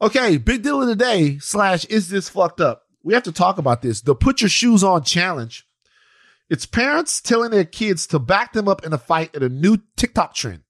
[0.00, 2.82] Okay, big deal of the day slash is this fucked up?
[3.02, 4.02] We have to talk about this.
[4.02, 5.66] The put your shoes on challenge.
[6.50, 9.78] It's parents telling their kids to back them up in a fight at a new
[9.96, 10.62] TikTok trend.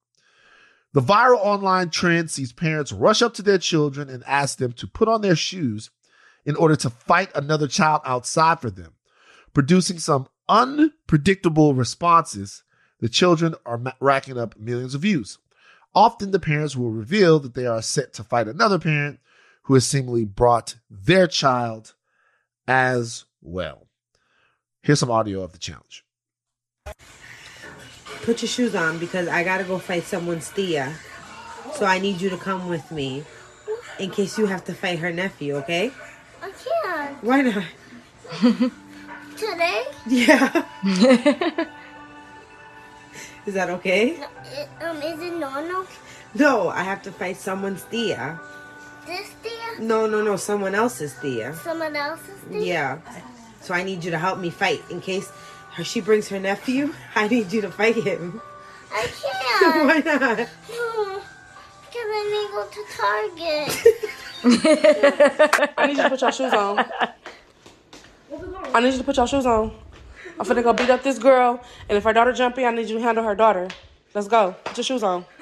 [0.93, 4.87] The viral online trend sees parents rush up to their children and ask them to
[4.87, 5.91] put on their shoes
[6.45, 8.95] in order to fight another child outside for them,
[9.53, 12.63] producing some unpredictable responses.
[13.01, 15.39] The children are racking up millions of views.
[15.97, 19.19] Often the parents will reveal that they are set to fight another parent
[19.63, 21.95] who has seemingly brought their child
[22.69, 23.87] as well.
[24.83, 26.05] Here's some audio of the challenge.
[28.23, 30.95] Put your shoes on because I gotta go fight someone's Thea.
[31.73, 33.25] So I need you to come with me
[33.99, 35.93] in case you have to fight her nephew, okay?
[36.43, 36.53] I
[36.85, 37.25] can't.
[37.25, 37.65] Why not?
[39.39, 39.85] Today?
[40.07, 40.67] Yeah.
[43.47, 44.19] Is that okay?
[44.19, 45.87] No, it, um, is it no
[46.35, 48.41] No, I have to fight someone's Thea.
[49.07, 49.51] This day?
[49.79, 51.55] No, no, no, someone else's Thea.
[51.63, 52.67] Someone else's day?
[52.67, 52.99] Yeah.
[53.61, 55.31] So I need you to help me fight in case
[55.75, 56.93] her, she brings her nephew.
[57.15, 58.41] I need you to fight him.
[58.93, 59.07] I
[59.61, 59.87] can't.
[59.87, 60.37] Why not?
[60.37, 63.71] Because I need to go to Target.
[65.79, 66.85] I need you to put your shoes on.
[68.75, 69.71] I need you to put your shoes on.
[70.39, 72.91] I'm finna go beat up this girl, and if her daughter jump in, I need
[72.91, 73.69] you to handle her daughter.
[74.15, 74.55] Let's go.
[74.65, 75.25] Put your shoes on.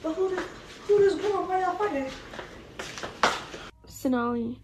[0.00, 0.46] But who this,
[0.86, 1.44] who this girl?
[1.46, 2.06] Why y'all fighting?
[3.86, 4.60] Sonali,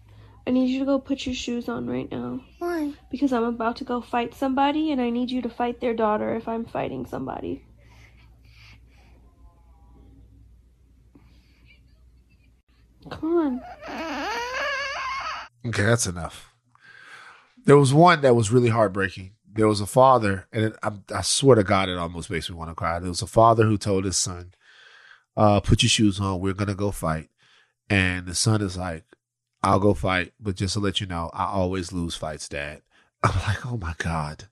[0.47, 2.39] I need you to go put your shoes on right now.
[2.59, 2.93] Why?
[3.11, 6.35] Because I'm about to go fight somebody, and I need you to fight their daughter
[6.35, 7.65] if I'm fighting somebody.
[13.09, 13.61] Come on.
[15.65, 16.53] Okay, that's enough.
[17.65, 19.31] There was one that was really heartbreaking.
[19.51, 22.55] There was a father, and it, I, I swear to God, it almost makes me
[22.55, 22.99] want to cry.
[22.99, 24.53] There was a father who told his son,
[25.35, 26.39] uh, "Put your shoes on.
[26.39, 27.29] We're gonna go fight."
[27.89, 29.05] And the son is like,
[29.63, 32.81] "I'll go fight, but just to let you know, I always lose fights, Dad."
[33.23, 34.49] I'm like, "Oh my God."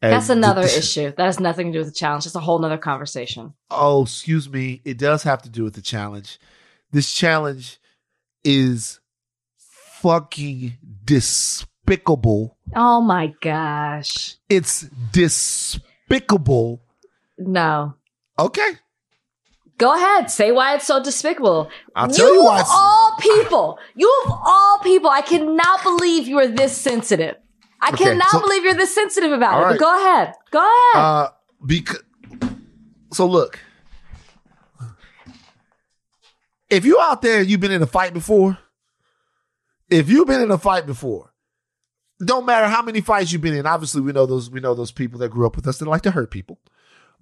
[0.00, 1.12] And That's another th- issue.
[1.16, 2.24] That has nothing to do with the challenge.
[2.24, 3.54] It's a whole nother conversation.
[3.68, 4.80] Oh, excuse me.
[4.84, 6.38] It does have to do with the challenge.
[6.92, 7.80] This challenge
[8.44, 9.00] is
[10.02, 12.56] fucking despicable.
[12.74, 14.36] Oh my gosh.
[14.48, 14.82] It's
[15.12, 16.82] despicable.
[17.38, 17.94] No.
[18.38, 18.70] Okay.
[19.78, 20.30] Go ahead.
[20.30, 21.70] Say why it's so despicable.
[21.94, 23.78] I'll tell you why of all people.
[23.94, 25.08] You of all people.
[25.08, 27.36] I cannot believe you are this sensitive.
[27.80, 29.64] I Okay, cannot so- believe you're this sensitive about it.
[29.66, 29.78] right.
[29.80, 30.34] Go ahead.
[30.50, 31.02] Go ahead.
[31.04, 31.28] Uh,
[31.64, 32.02] because
[33.12, 33.60] so look,
[36.68, 38.58] if you're out there, you've been in a fight before.
[39.90, 41.32] If you've been in a fight before,
[42.24, 43.66] don't matter how many fights you've been in.
[43.66, 44.50] Obviously, we know those.
[44.50, 46.58] We know those people that grew up with us that like to hurt people.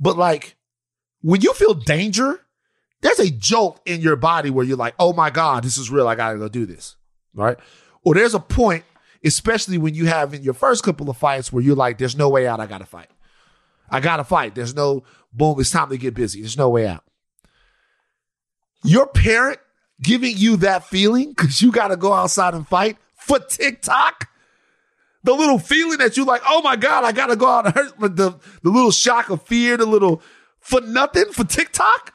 [0.01, 0.57] But like,
[1.21, 2.41] when you feel danger,
[3.03, 6.09] there's a jolt in your body where you're like, "Oh my god, this is real.
[6.09, 6.97] I gotta go do this."
[7.35, 7.59] Right?
[8.03, 8.85] Or there's a point,
[9.25, 12.29] especially when you have in your first couple of fights where you're like, "There's no
[12.29, 12.61] way out.
[12.61, 13.11] I gotta fight."
[13.89, 14.55] I gotta fight.
[14.55, 15.61] There's no boom.
[15.61, 16.41] It's time to get busy.
[16.41, 17.05] There's no way out.
[18.83, 19.61] Your parent
[20.03, 24.29] giving you that feeling because you gotta go outside and fight for TikTok.
[25.25, 27.99] The little feeling that you like, oh my God, I gotta go out and hurt
[27.99, 30.23] the, the little shock of fear, the little
[30.61, 32.15] for nothing for TikTok.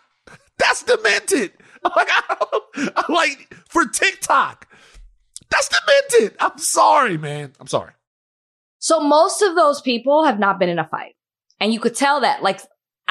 [0.57, 1.53] That's demented.
[1.83, 4.67] Like, I like for TikTok.
[5.49, 6.37] That's demented.
[6.39, 7.53] I'm sorry, man.
[7.59, 7.93] I'm sorry.
[8.77, 11.15] So most of those people have not been in a fight.
[11.59, 12.61] And you could tell that, like,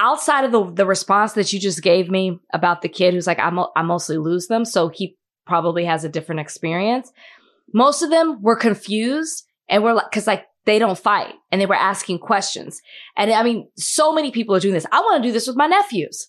[0.01, 3.39] outside of the, the response that you just gave me about the kid who's like,
[3.39, 4.65] I, mo- I mostly lose them.
[4.65, 7.13] So he probably has a different experience.
[7.73, 11.67] Most of them were confused and were like, cause like they don't fight and they
[11.67, 12.81] were asking questions.
[13.17, 14.87] And I mean, so many people are doing this.
[14.91, 16.27] I want to do this with my nephews.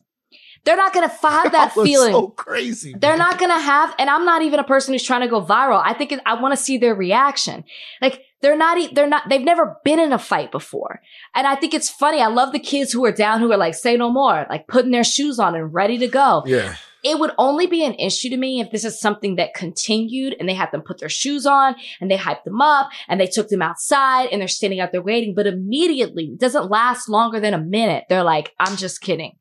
[0.65, 2.11] They're not going to have that was feeling.
[2.11, 2.93] so crazy.
[2.97, 5.81] They're not gonna have, and I'm not even a person who's trying to go viral.
[5.83, 7.63] I think it, I want to see their reaction.
[8.01, 11.01] Like they're not, they're not, they've never been in a fight before.
[11.35, 12.21] And I think it's funny.
[12.21, 14.91] I love the kids who are down, who are like, say no more, like putting
[14.91, 16.43] their shoes on and ready to go.
[16.45, 16.75] Yeah.
[17.03, 20.47] It would only be an issue to me if this is something that continued and
[20.47, 23.47] they had them put their shoes on and they hyped them up and they took
[23.47, 25.33] them outside and they're standing out there waiting.
[25.33, 28.03] But immediately, it doesn't last longer than a minute.
[28.07, 29.33] They're like, I'm just kidding.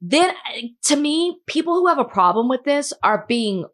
[0.00, 0.34] Then
[0.84, 3.64] to me, people who have a problem with this are being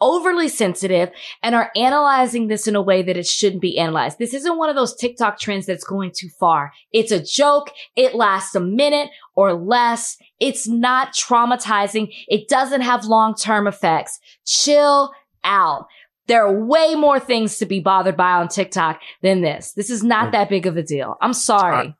[0.00, 1.10] overly sensitive
[1.42, 4.18] and are analyzing this in a way that it shouldn't be analyzed.
[4.18, 6.72] This isn't one of those TikTok trends that's going too far.
[6.92, 7.70] It's a joke.
[7.96, 10.16] It lasts a minute or less.
[10.40, 12.12] It's not traumatizing.
[12.28, 14.18] It doesn't have long-term effects.
[14.44, 15.12] Chill
[15.44, 15.86] out.
[16.26, 19.72] There are way more things to be bothered by on TikTok than this.
[19.72, 20.32] This is not mm.
[20.32, 21.16] that big of a deal.
[21.20, 21.94] I'm sorry.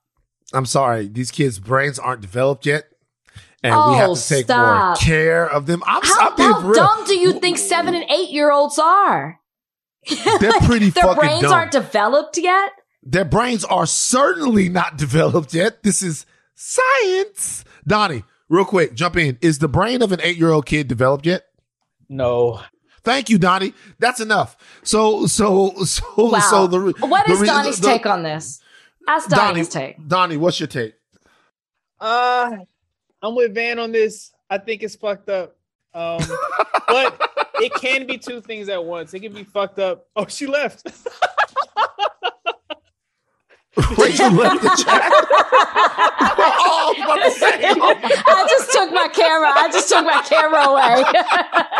[0.52, 1.08] I'm sorry.
[1.08, 2.84] These kids' brains aren't developed yet.
[3.62, 5.00] And we Oh, have to take more stop.
[5.00, 5.82] care of them.
[5.86, 6.74] I'm, How, I'm being how real.
[6.74, 9.40] dumb do you think seven and eight year olds are?
[10.40, 10.92] They're pretty dumb.
[10.92, 11.52] Their fucking brains dumb.
[11.52, 12.70] aren't developed yet.
[13.02, 15.82] Their brains are certainly not developed yet.
[15.82, 17.64] This is science.
[17.86, 19.38] Donnie, real quick, jump in.
[19.40, 21.44] Is the brain of an eight year old kid developed yet?
[22.08, 22.60] No.
[23.02, 23.74] Thank you, Donnie.
[23.98, 24.56] That's enough.
[24.82, 26.38] So, so, so, Wow.
[26.40, 28.60] so the what the is Donnie's the- take on this?
[29.08, 30.06] Ask Donnie, Donnie's take.
[30.06, 30.94] Donnie, what's your take?
[32.00, 32.50] Uh,
[33.22, 34.32] I'm with Van on this.
[34.50, 35.56] I think it's fucked up.
[35.94, 36.20] Um,
[36.86, 39.12] but it can be two things at once.
[39.14, 40.06] It can be fucked up.
[40.16, 40.86] Oh, she left.
[43.96, 45.12] Wait, you left the chat?
[46.40, 47.94] oh, I was about to say, my
[48.26, 49.50] I just took my camera.
[49.54, 51.04] I just took my camera away.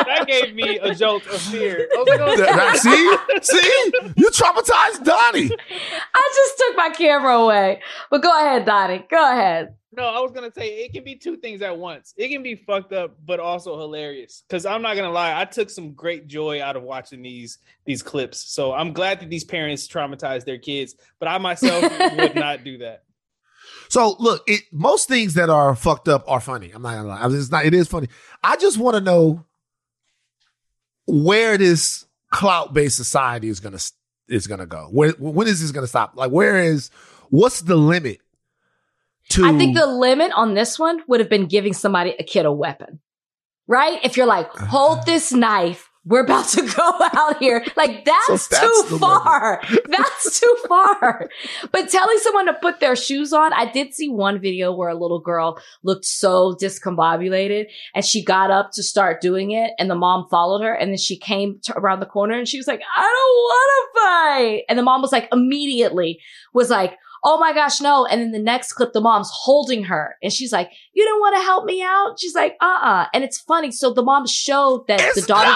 [0.07, 1.89] that gave me a jolt of fear.
[1.93, 2.77] I was like, That- that-
[3.43, 5.51] see, see, you traumatized Donnie.
[6.15, 7.81] I just took my camera away.
[8.11, 9.05] But go ahead, Donnie.
[9.11, 9.75] Go ahead.
[9.91, 12.13] No, I was gonna say it can be two things at once.
[12.17, 14.45] It can be fucked up, but also hilarious.
[14.47, 18.03] Because I'm not gonna lie, I took some great joy out of watching these these
[18.03, 18.39] clips.
[18.39, 21.83] So I'm glad that these parents traumatize their kids, but I myself
[22.19, 23.05] would not do that.
[23.89, 26.71] So look, it most things that are fucked up are funny.
[26.71, 27.27] I'm not gonna lie.
[27.31, 27.65] It's not.
[27.65, 28.09] It is funny.
[28.43, 29.47] I just want to know
[31.07, 33.79] where this clout based society is gonna
[34.29, 34.89] is gonna go.
[34.91, 36.13] Where when is this gonna stop?
[36.15, 36.91] Like, where is
[37.31, 38.21] what's the limit?
[39.31, 42.47] To I think the limit on this one would have been giving somebody a kid
[42.47, 43.01] a weapon,
[43.67, 44.01] right?
[44.03, 45.85] If you're like, hold this knife.
[46.05, 47.63] We're about to go out here.
[47.77, 49.63] Like that's, So that's too far.
[49.89, 51.29] That's too far.
[51.71, 54.95] But telling someone to put their shoes on, I did see one video where a
[54.95, 59.95] little girl looked so discombobulated and she got up to start doing it and the
[59.95, 62.81] mom followed her and then she came to around the corner and she was like,
[62.97, 64.65] I don't want to fight.
[64.71, 66.21] And the mom was like, immediately
[66.55, 68.07] was like, Oh my gosh, no.
[68.07, 71.37] And then the next clip, the mom's holding her and she's like, you don't want
[71.37, 72.19] to help me out?
[72.19, 73.07] She's like, uh-uh.
[73.13, 73.71] And it's funny.
[73.73, 75.51] So the mom showed that it's the daughter.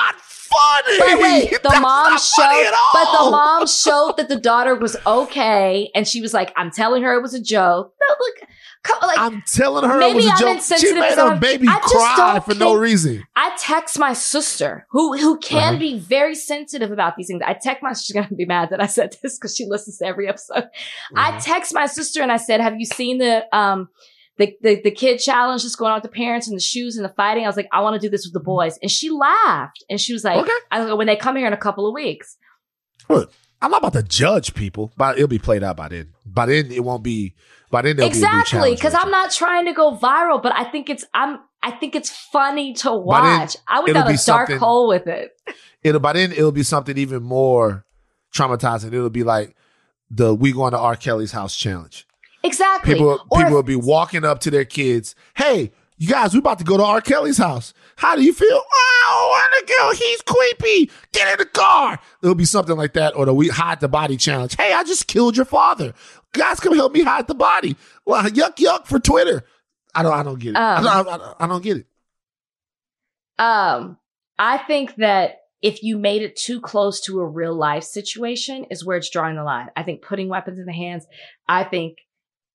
[0.57, 0.99] Funny.
[0.99, 5.91] But wait, the That's mom showed, but the mom showed that the daughter was okay,
[5.95, 8.49] and she was like, "I'm telling her it was a joke." No, look,
[9.03, 10.61] like I'm telling her it was a I'm joke.
[10.79, 13.23] She made her baby I cry for no reason.
[13.37, 15.79] I text my sister, who who can Uh-huh.
[15.79, 17.43] be very sensitive about these things.
[17.47, 19.99] I text my sister, she's gonna be mad that I said this because she listens
[19.99, 20.65] to every episode.
[21.17, 21.41] I Uh-huh.
[21.41, 23.88] text my sister and I said, "Have you seen the um
[24.38, 27.05] the, the the kid challenge just going on with the parents and the shoes and
[27.05, 29.11] the fighting?" I was like, "I want to do this with the boys," and she
[29.11, 30.51] laughed and she was like, Okay.
[30.71, 32.37] "I like, when they come here in a couple of weeks."
[33.09, 36.12] Look, I'm not about to judge people, but it'll be played out by then.
[36.25, 37.35] By then, it won't be.
[37.71, 40.53] By then, there'll be a new exactly because i'm not trying to go viral but
[40.55, 44.12] i think it's i'm i think it's funny to But then watch i went down
[44.12, 45.31] a dark hole with it
[45.83, 47.85] It'll by then it'll be something even more
[48.33, 48.92] traumatizing.
[48.92, 49.57] It'll be like
[50.11, 50.97] the "We Going to R.
[50.97, 52.07] Kelly's House" challenge.
[52.44, 55.14] Exactly People Or people if- will be walking up to their kids.
[55.35, 57.00] Hey, you guys, we about to go to R.
[57.00, 57.72] Kelly's house.
[57.96, 58.48] How do you feel?
[58.50, 60.05] Oh, I want to go.
[60.05, 60.90] He's creepy.
[61.12, 62.00] Get in the car.
[62.22, 64.57] It'll be something like that, or the we hide the body challenge.
[64.57, 65.92] Hey, I just killed your father.
[66.33, 67.76] Guys, come help me hide the body.
[68.05, 69.44] Well, yuck yuck for Twitter.
[69.94, 70.12] I don't.
[70.12, 70.57] I don't get it.
[70.57, 71.87] I, Um, don't, I, don't- I don't get it.
[73.38, 73.96] um
[74.38, 78.85] i think that if you made it too close to a real life situation is
[78.85, 81.07] where it's drawing the line i think putting weapons in the hands
[81.48, 81.98] i think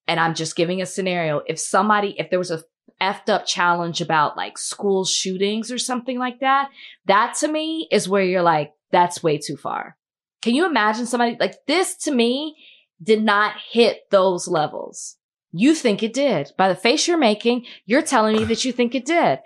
[0.08, 1.42] and i'm just giving a scenario.
[1.48, 2.64] If somebody if there was a
[3.02, 6.70] effed up challenge about like school shootings or something like that
[7.06, 9.98] that to me is where you're like that's way too far.
[10.42, 12.56] Can you imagine somebody like this to me
[13.02, 15.18] did not hit those levels.
[15.52, 16.52] You think it did.
[16.58, 19.40] By the face you're making you're telling me that you think it did.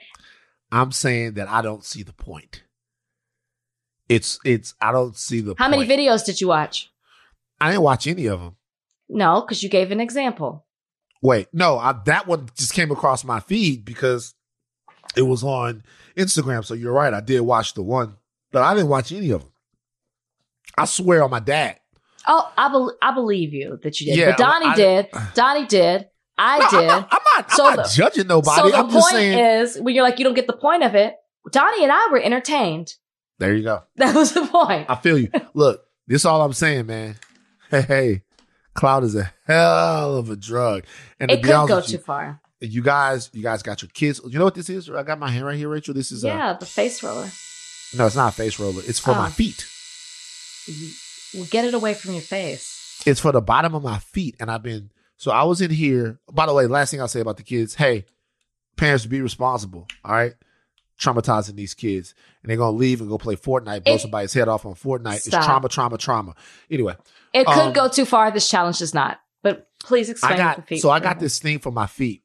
[0.71, 2.63] I'm saying that I don't see the point.
[4.07, 6.89] It's it's I don't see the how many videos did you watch?
[7.59, 8.55] I didn't watch any of them.
[9.11, 10.65] No because you gave an example
[11.23, 14.33] Wait, no, I, that one just came across my feed because
[15.15, 15.83] it was on
[16.17, 16.65] Instagram.
[16.65, 18.15] So you're right, I did watch the one,
[18.51, 19.51] but I didn't watch any of them.
[20.77, 21.79] I swear on my dad.
[22.27, 25.65] oh i, bel I believe you that you did Yeah, but donnie I- did donnie
[25.67, 26.07] did
[26.39, 27.07] i No, did I'm not.
[27.11, 28.71] I'm not, I'm So not the- judging so nobody.
[28.71, 29.39] the I'm point saying.
[29.61, 31.15] is when you're like you don't get the point of it
[31.51, 32.95] Donnie and I were entertained.
[33.39, 33.83] There you go.
[33.97, 34.87] That was the point.
[34.89, 35.29] I feel you.
[35.55, 37.15] Look, this is all I'm saying, man.
[37.71, 38.21] Hey, hey,
[38.73, 40.83] cloud is a hell of a drug.
[41.19, 42.41] And It could go too you, far.
[42.59, 44.21] you guys, you guys got your kids.
[44.27, 44.89] You know what this is?
[44.89, 45.93] I got my hand right here, Rachel.
[45.93, 47.29] This is Yeah, the face roller.
[47.95, 48.81] no, it's not a face roller.
[48.85, 49.15] It's for Oh.
[49.15, 49.65] my feet.
[51.33, 53.01] Well, get it away from your face.
[53.05, 54.35] It's for the bottom of my feet.
[54.39, 56.19] And I've been so I was in here.
[56.31, 58.05] By the way, last thing I'll say about the kids, hey,
[58.75, 59.87] parents be responsible.
[60.03, 60.33] All right.
[61.01, 62.13] Traumatizing these kids.
[62.43, 65.21] And they're gonna leave and go play Fortnite, blow It- somebody's head off on Fortnite.
[65.21, 65.39] Stop.
[65.39, 66.35] It's trauma, trauma, trauma.
[66.69, 66.95] Anyway.
[67.33, 68.29] It could Um, go too far.
[68.29, 69.19] This challenge does not.
[69.41, 71.21] But please explain I got so I got me.
[71.21, 72.23] this thing for my feet,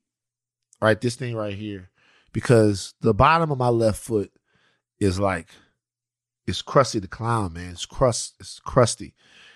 [0.82, 1.00] right?
[1.00, 1.88] This thing right here,
[2.32, 4.30] because the bottom of my left foot
[5.00, 5.48] is like
[6.46, 7.70] it's crusty the clown, man.
[7.70, 9.14] It's crust, it's crusty.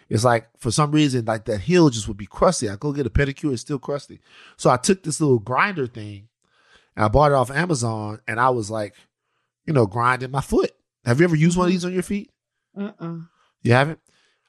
[0.08, 2.70] It's like for some reason, like that heel just would be crusty.
[2.70, 4.20] I go get a pedicure, it's still crusty.
[4.56, 6.28] So I took this little grinder thing
[6.96, 8.94] and I bought it off Amazon, and I was like,
[9.70, 10.72] you know, grinding my foot.
[11.04, 12.28] Have you ever used one of these on your feet?
[12.76, 13.28] Mm-mm.
[13.62, 14.00] You haven't?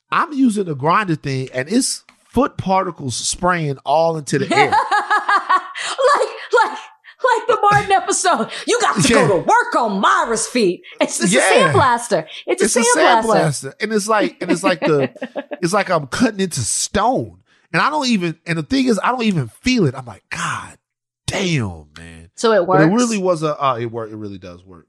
[0.10, 4.72] I'm using the grinder thing, and it's foot particles spraying all into the air.
[4.72, 6.78] like, like,
[7.24, 8.50] like the Martin episode.
[8.66, 9.28] You got to Yeah.
[9.28, 10.82] go to work on Myra's feet.
[11.00, 11.70] It's, it's Yeah.
[11.70, 12.28] a sandblaster.
[12.48, 13.74] It's, it's a sandblaster.
[13.80, 15.12] and it's like, and it's like the,
[15.62, 18.40] it's like I'm cutting into stone, and I don't even.
[18.48, 19.94] And the thing is, I don't even feel it.
[19.94, 20.80] I'm like, God
[21.28, 22.32] damn, man.
[22.36, 22.84] So it But works.
[22.86, 23.64] it really was a.
[23.64, 24.12] Uh, it worked.
[24.12, 24.88] It really does work.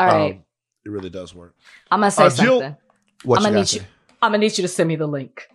[0.00, 0.32] All right.
[0.34, 0.44] Um,
[0.84, 1.54] it really does work.
[1.90, 2.76] I'm gonna say uh, Jill- something.
[3.24, 3.80] What I'm you gonna need to you.
[3.82, 3.86] say?
[4.22, 5.48] I'm gonna need you to send me the link.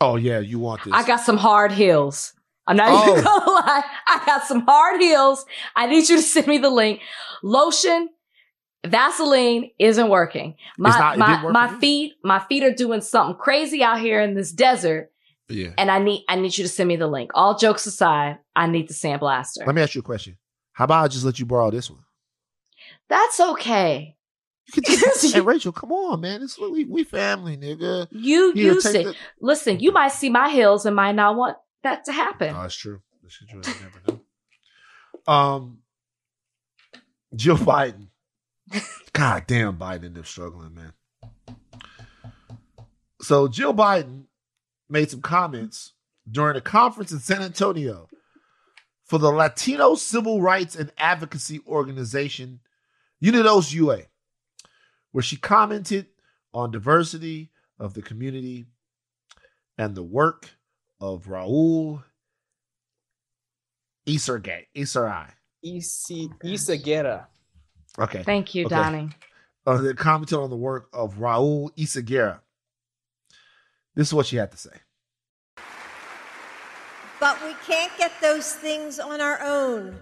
[0.00, 0.92] Oh yeah, you want this?
[0.94, 2.32] I got some hard heels.
[2.66, 3.12] I'm not Oh.
[3.12, 3.82] even gonna lie.
[4.08, 5.44] I got some hard heels.
[5.74, 7.00] I need you to send me the link.
[7.42, 8.08] Lotion,
[8.86, 10.54] Vaseline isn't working.
[10.78, 14.34] My not- my work my feet my feet are doing something crazy out here in
[14.34, 15.10] this desert,
[15.48, 15.70] yeah.
[15.78, 17.30] and I need I need you to send me the link.
[17.34, 19.66] All jokes aside, I need the sandblaster.
[19.66, 20.36] Let me ask you a question.
[20.72, 22.00] How about I just let you borrow this one?
[23.12, 24.16] That's okay.
[24.74, 26.42] You can just, hey Rachel, come on, man.
[26.42, 28.08] It's we we family, nigga.
[28.10, 29.04] You Here, use it.
[29.04, 32.54] the- Listen, you might see my heels and might not want that to happen.
[32.56, 33.02] Oh, that's true.
[33.22, 33.48] That's true.
[33.50, 34.00] You never
[35.26, 35.30] know.
[35.30, 35.78] Um,
[37.36, 38.06] Joe Biden.
[39.12, 40.94] God damn, Biden and them struggling, man.
[43.20, 44.24] So Jill Biden
[44.88, 45.92] made some comments
[46.30, 48.08] during a conference in San Antonio
[49.04, 52.60] for the Latino Civil Rights and Advocacy Organization,
[53.22, 54.06] UnidosUS,
[55.12, 56.06] where she commented
[56.52, 58.66] on diversity of the community
[59.78, 60.50] and the work
[61.00, 62.02] of Raul
[64.06, 64.66] Isergay.
[64.76, 65.30] Iserai.
[65.62, 67.26] Isi Isagera.
[67.98, 68.22] Okay.
[68.24, 68.74] Thank you, Okay.
[68.74, 69.10] Donnie.
[69.64, 72.40] Uh, they commented on the work of Raul Yzaguirre.
[73.94, 74.76] This is what she had to say.
[77.20, 79.96] But we can't get those things on our own.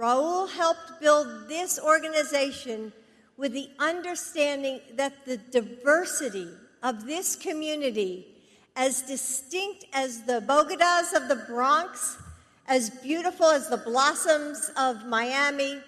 [0.00, 2.90] Raul helped build this organization
[3.36, 6.48] with the understanding that the diversity
[6.82, 8.26] of this community,
[8.76, 12.16] as distinct as the Bogotas of the Bronx,
[12.66, 15.82] as beautiful as the blossoms of Miami,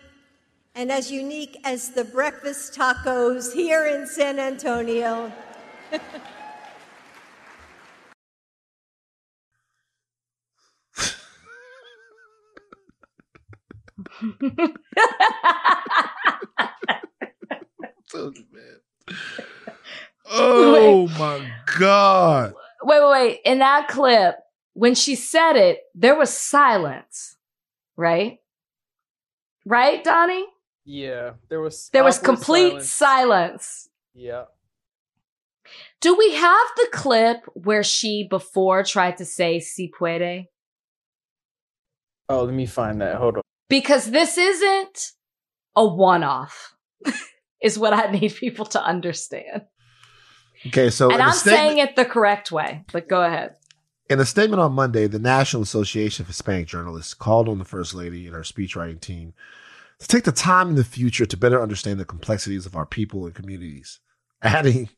[0.75, 5.33] and as unique as the breakfast tacos here in San Antonio.
[20.35, 22.55] Oh my God.
[22.83, 23.41] Wait, wait, wait.
[23.45, 24.37] In that clip,
[24.75, 27.37] when she said it, there was silence,
[27.97, 28.39] right?
[29.65, 30.47] Right, Donnie?
[30.85, 32.91] Yeah, there was There was complete silence.
[32.91, 33.89] silence.
[34.15, 34.45] Yeah.
[36.01, 40.49] Do we have the clip where she before tried to say si puede?
[42.29, 43.17] Oh, let me find that.
[43.17, 43.43] Hold on.
[43.69, 45.13] Because this isn't
[45.75, 46.75] a one off,
[47.63, 49.63] is what I need people to understand.
[50.67, 53.57] Okay, so and I'm statement, saying it the correct way, but go ahead.
[54.09, 57.95] in a statement on Monday, the National Association of Hispanic Journalists called on the First
[57.95, 59.33] Lady and her speechwriting team
[59.99, 63.25] to take the time in the future to better understand the complexities of our people
[63.25, 64.01] and communities,
[64.43, 64.89] adding,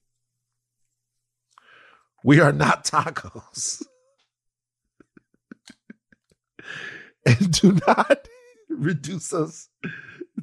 [2.23, 3.83] We are not tacos.
[7.27, 8.29] and do not
[8.69, 9.69] reduce us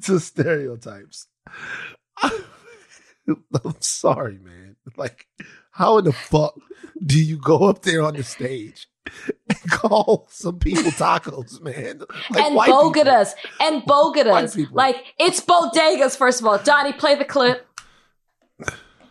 [0.02, 1.26] to stereotypes.
[2.22, 4.76] I'm sorry, man.
[4.96, 5.26] Like,
[5.72, 6.54] how in the fuck
[7.04, 8.88] do you go up there on the stage
[9.48, 12.02] and call some people tacos, man?
[12.30, 12.92] Like and white people.
[13.60, 14.68] and bogatas.
[14.72, 16.58] Like it's bodegas, first of all.
[16.58, 17.66] Donnie, play the clip.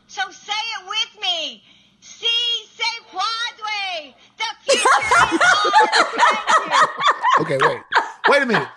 [0.08, 1.64] So say it with me.
[2.02, 2.28] Si
[2.76, 4.14] se puede.
[4.38, 5.40] The future is ours.
[5.88, 6.88] Thank you.
[7.40, 7.82] Okay, wait.
[8.28, 8.68] Wait a minute.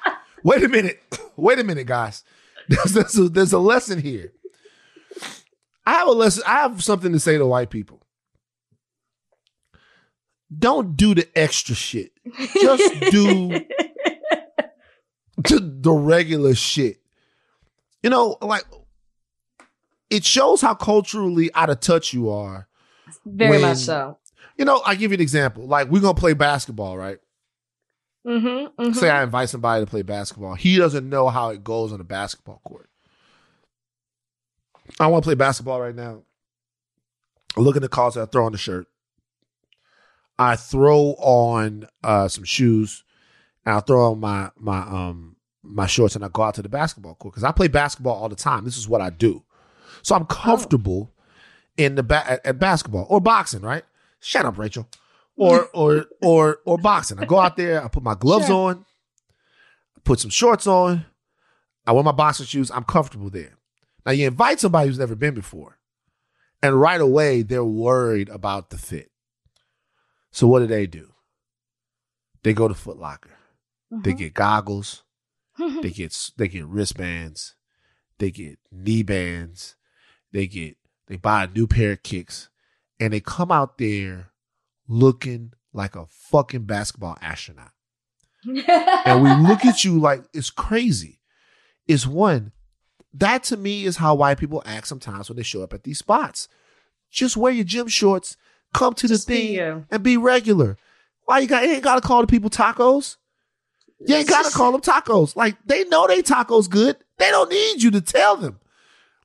[0.44, 1.02] Wait a minute.
[1.36, 2.22] Wait a minute, guys.
[2.68, 4.32] there's, there's, a, there's a lesson here.
[5.84, 6.44] I have a lesson.
[6.46, 8.00] I have something to say to white people.
[10.56, 12.12] Don't do the extra shit.
[12.60, 13.48] Just do
[15.36, 17.00] the regular shit.
[18.02, 18.64] You know, like
[20.10, 22.68] it shows how culturally out of touch you are.
[23.26, 24.18] Very when- much so.
[24.56, 25.66] You know, I give you an example.
[25.66, 27.18] Like we're gonna play basketball, right?
[28.26, 30.54] Mm-hmm, Say I invite somebody to play basketball.
[30.54, 32.88] He doesn't know how it goes on a basketball court.
[34.98, 36.22] I want to play basketball right now.
[37.56, 38.16] I look at the calls.
[38.16, 38.86] I throw on the shirt.
[40.38, 43.04] I throw on uh, some shoes.
[43.66, 46.68] And I throw on my my um my shorts and I go out to the
[46.68, 48.64] basketball court because I play basketball all the time.
[48.64, 49.42] This is what I do,
[50.02, 51.10] so I'm comfortable
[51.78, 53.62] in the ba- at basketball or boxing.
[53.62, 53.84] Right?
[54.20, 54.86] Shut up, Rachel.
[55.36, 57.18] Or or or or boxing.
[57.18, 57.82] I go out there.
[57.84, 58.70] I put my gloves Sure.
[58.70, 58.84] on.
[60.04, 61.06] Put some shorts on.
[61.86, 62.70] I wear my boxing shoes.
[62.70, 63.54] I'm comfortable there.
[64.06, 65.78] Now you invite somebody who's never been before,
[66.62, 69.10] and right away they're worried about the fit.
[70.30, 71.12] So what do they do?
[72.42, 73.30] They go to Foot Locker.
[73.90, 74.18] They Mm-hmm.
[74.18, 75.02] get goggles.
[75.58, 77.54] they get they get wristbands.
[78.18, 79.76] They get knee bands.
[80.32, 80.76] They get
[81.06, 82.48] they buy a new pair of kicks,
[83.00, 84.30] and they come out there
[84.88, 87.70] looking like a fucking basketball astronaut.
[89.06, 91.20] And we look at you like it's crazy.
[91.86, 92.52] It's one.
[93.12, 95.98] That to me is how white people act sometimes when they show up at these
[95.98, 96.48] spots.
[97.10, 98.36] Just wear your gym shorts,
[98.74, 99.86] come to the Just thing, you.
[99.90, 100.76] and be regular.
[101.26, 103.16] Why you got you ain't gotta call the people tacos?
[104.06, 105.36] You ain't gotta call them tacos.
[105.36, 106.96] Like they know they tacos good.
[107.18, 108.58] They don't need you to tell them.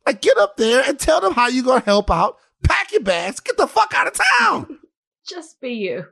[0.05, 2.37] Like get up there and tell them how you gonna help out.
[2.63, 4.79] Pack your bags, get the fuck out of town.
[5.29, 6.05] Just be you.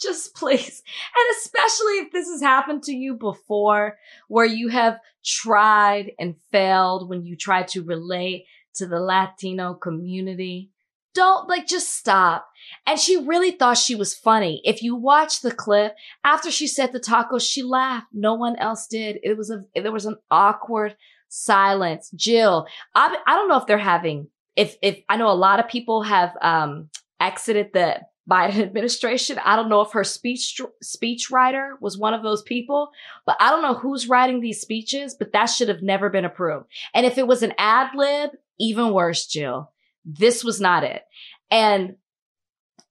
[0.00, 0.82] Just please.
[1.16, 3.98] And especially if this has happened to you before,
[4.28, 8.44] where you have tried and failed when you try to relate
[8.74, 10.70] to the Latino community.
[11.14, 12.48] Don't like just stop.
[12.86, 14.60] And she really thought she was funny.
[14.64, 15.94] If you watch the clip,
[16.24, 18.08] after she said the tacos, she laughed.
[18.12, 19.18] No one else did.
[19.22, 20.96] It was a there was an awkward
[21.28, 22.10] silence.
[22.16, 25.68] Jill, I I don't know if they're having if if I know a lot of
[25.68, 26.90] people have um
[27.20, 28.00] exited the
[28.30, 29.38] Biden administration.
[29.44, 32.90] I don't know if her speech speech writer was one of those people,
[33.26, 36.66] but I don't know who's writing these speeches, but that should have never been approved.
[36.94, 39.70] And if it was an ad lib, even worse, Jill.
[40.04, 41.02] This was not it.
[41.50, 41.96] And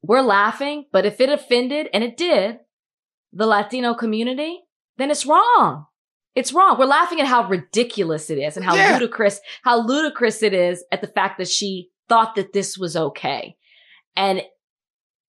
[0.01, 2.59] we're laughing, but if it offended, and it did,
[3.31, 4.59] the Latino community,
[4.97, 5.85] then it's wrong.
[6.35, 6.77] It's wrong.
[6.77, 8.93] We're laughing at how ridiculous it is and how Yeah.
[8.93, 13.55] ludicrous, how ludicrous it is at the fact that she thought that this was okay.
[14.15, 14.41] And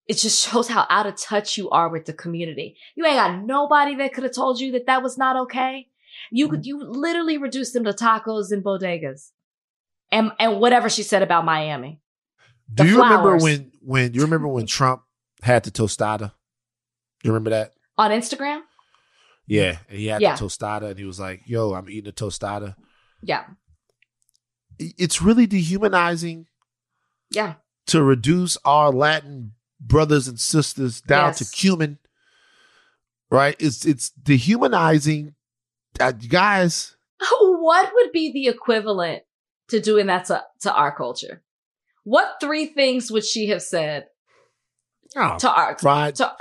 [0.06, 2.76] it just shows how out of touch you are with the community.
[2.94, 5.88] You ain't got nobody that could have told you that that was not okay.
[6.30, 6.68] You could, mm-hmm.
[6.68, 9.30] you literally reduced them to tacos and bodegas
[10.12, 12.00] and, and whatever she said about Miami.
[12.72, 15.02] Do The you remember when when you remember when Trump
[15.42, 16.32] had the tostada?
[17.22, 17.72] You remember that?
[17.98, 18.62] On Instagram?
[19.46, 20.36] Yeah, and he had Yeah.
[20.36, 22.74] the tostada, and he was like, "Yo, I'm eating a tostada."
[23.22, 23.44] Yeah.
[24.78, 26.46] It's really dehumanizing
[27.30, 27.54] Yeah.
[27.88, 29.52] to reduce our Latin
[29.86, 31.38] brothers and sisters down Yes.
[31.38, 31.98] to cumin.
[33.30, 33.56] Right?
[33.58, 35.34] It's it's dehumanizing,
[36.00, 36.96] uh, guys.
[37.40, 39.22] what would be the equivalent
[39.68, 41.42] to doing that to, to our culture?
[42.04, 44.06] What three things would she have said
[45.16, 46.32] Oh, to our fried to,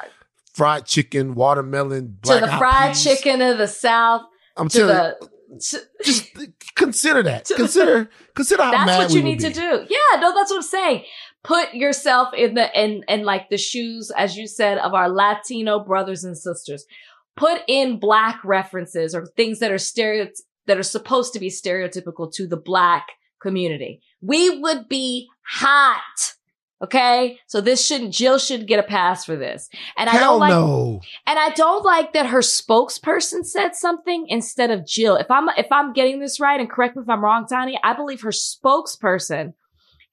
[0.53, 3.03] fried chicken, watermelon, to the fried peas.
[3.03, 4.23] chicken of the South?
[4.57, 6.35] I'm to telling the you, to- just
[6.75, 7.45] consider that.
[7.55, 9.85] Consider consider how that's mad what we you would need to do.
[9.89, 11.03] Yeah, no, that's what I'm saying.
[11.43, 15.79] Put yourself in the in in like the shoes, as you said, of our Latino
[15.79, 16.85] brothers and sisters.
[17.35, 20.27] Put in black references or things that are stereo
[20.67, 23.07] that are supposed to be stereotypical to the black
[23.41, 24.01] community.
[24.21, 26.35] We would be hot.
[26.83, 27.39] Okay.
[27.47, 29.69] So this shouldn't, Jill should get a pass for this.
[29.95, 30.99] And I don't like, no.
[31.25, 35.15] and I don't like that her spokesperson said something instead of Jill.
[35.15, 37.93] If I'm if I'm getting this right, and correct me if I'm wrong, Tanya, I
[37.93, 39.53] believe her spokesperson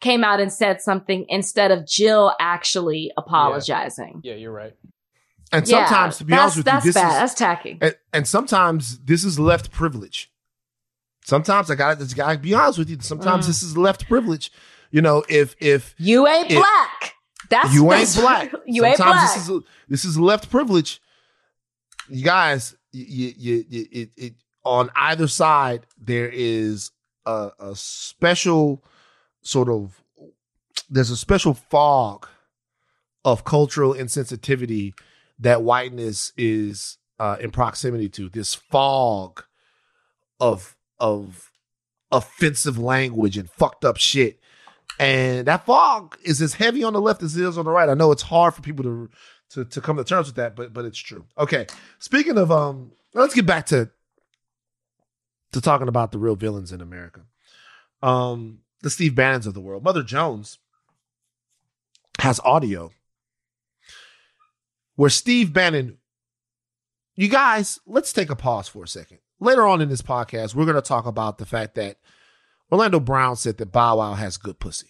[0.01, 4.21] came out and said something instead of Jill actually apologizing.
[4.25, 4.75] Yeah, you're right.
[5.53, 7.09] And Yeah, sometimes, to be honest with you, that's this bad.
[7.09, 7.79] is that's tacky.
[7.81, 10.31] and, and sometimes this is left privilege.
[11.25, 12.99] Sometimes I got to gotta be honest with you.
[13.01, 13.49] Sometimes Mm.
[13.49, 14.51] this is left privilege.
[14.91, 17.15] You know, if if You ain't it- black.
[17.49, 19.35] That's you ain't that's- black, you ain't sometimes black.
[19.37, 21.01] This is this is left privilege.
[22.09, 23.05] You guys, you,
[23.37, 24.35] you, you, it, it,
[24.65, 26.91] on either side there is
[27.27, 28.85] a, a special
[29.43, 30.03] sort of
[30.88, 32.26] there's a special fog
[33.24, 34.93] of cultural insensitivity
[35.38, 38.28] that whiteness is uh, in proximity to.
[38.28, 39.45] This fog
[40.38, 41.51] of of
[42.11, 44.41] offensive language and fucked up shit.
[44.99, 47.88] And that fog is as heavy on the left as it is on the right.
[47.88, 49.11] I know it's hard for people to
[49.51, 51.26] to, to come to terms with that, but but it's true.
[51.38, 51.66] Okay.
[51.99, 53.91] Speaking of um, let's get back to
[55.53, 57.22] to talking about the real villains in America.
[58.03, 59.85] Um, the Steve Bannons of the world.
[59.85, 60.59] Mother Jones
[62.18, 62.91] has audio
[64.97, 65.99] where Steve Bannon.
[67.16, 69.18] You guys, let's take a pause for a second.
[69.41, 71.97] Later on in this podcast, we're going to talk about the fact that
[72.70, 74.89] Orlando Brown said that Bow Wow has good pussy.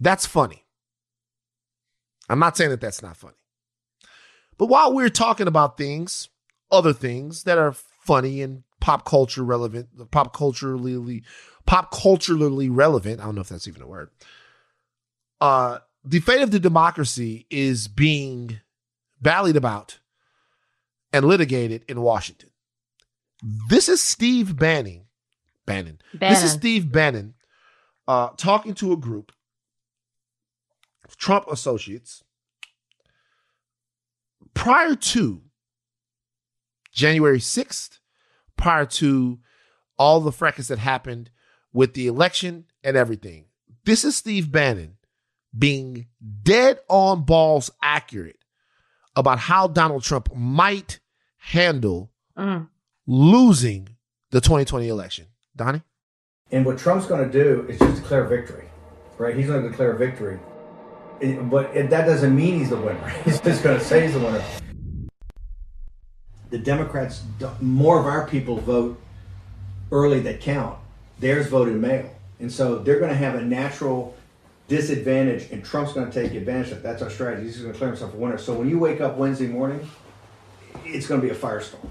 [0.00, 0.64] That's funny.
[2.28, 3.34] I'm not saying that that's not funny.
[4.58, 6.28] But while we're talking about things,
[6.70, 11.24] other things that are funny and pop culture relevant, the pop culturally,
[11.66, 14.10] pop culturally relevant, I don't know if that's even a word.
[15.40, 18.60] Uh, the fate of the democracy is being
[19.20, 19.98] ballied about
[21.12, 22.50] and litigated in Washington.
[23.68, 25.02] This is Steve Bannon.
[25.66, 25.98] Bannon.
[26.14, 27.34] This is Steve Bannon
[28.06, 29.32] uh, talking to a group
[31.04, 32.22] of Trump associates
[34.54, 35.42] prior to
[36.92, 37.98] January 6th,
[38.56, 39.38] prior to
[39.98, 41.30] all the fracas that happened
[41.76, 43.44] with the election and everything.
[43.84, 44.96] This is Steve Bannon
[45.56, 46.06] being
[46.42, 48.38] dead on balls accurate
[49.14, 50.98] about how Donald Trump might
[51.36, 52.68] handle Mm.
[53.06, 53.88] losing
[54.30, 55.26] the 2020 election.
[55.54, 55.82] Donnie?
[56.50, 58.68] And what Trump's going to do is just declare victory,
[59.18, 59.34] right?
[59.36, 60.38] He's going to declare victory.
[61.20, 63.08] It- but it, that doesn't mean he's the winner.
[63.24, 64.44] He's just going to say he's the winner.
[66.50, 67.22] The Democrats,
[67.60, 68.98] more of our people vote
[69.90, 70.78] early that count.
[71.18, 72.10] Theirs voted mail.
[72.40, 74.16] And so they're going to have a natural
[74.68, 76.82] disadvantage, and Trump's going to take advantage of it.
[76.82, 77.44] That's our strategy.
[77.44, 78.38] He's going to declare himself a winner.
[78.38, 79.88] So when you wake up Wednesday morning,
[80.84, 81.88] it's going to be a firestorm.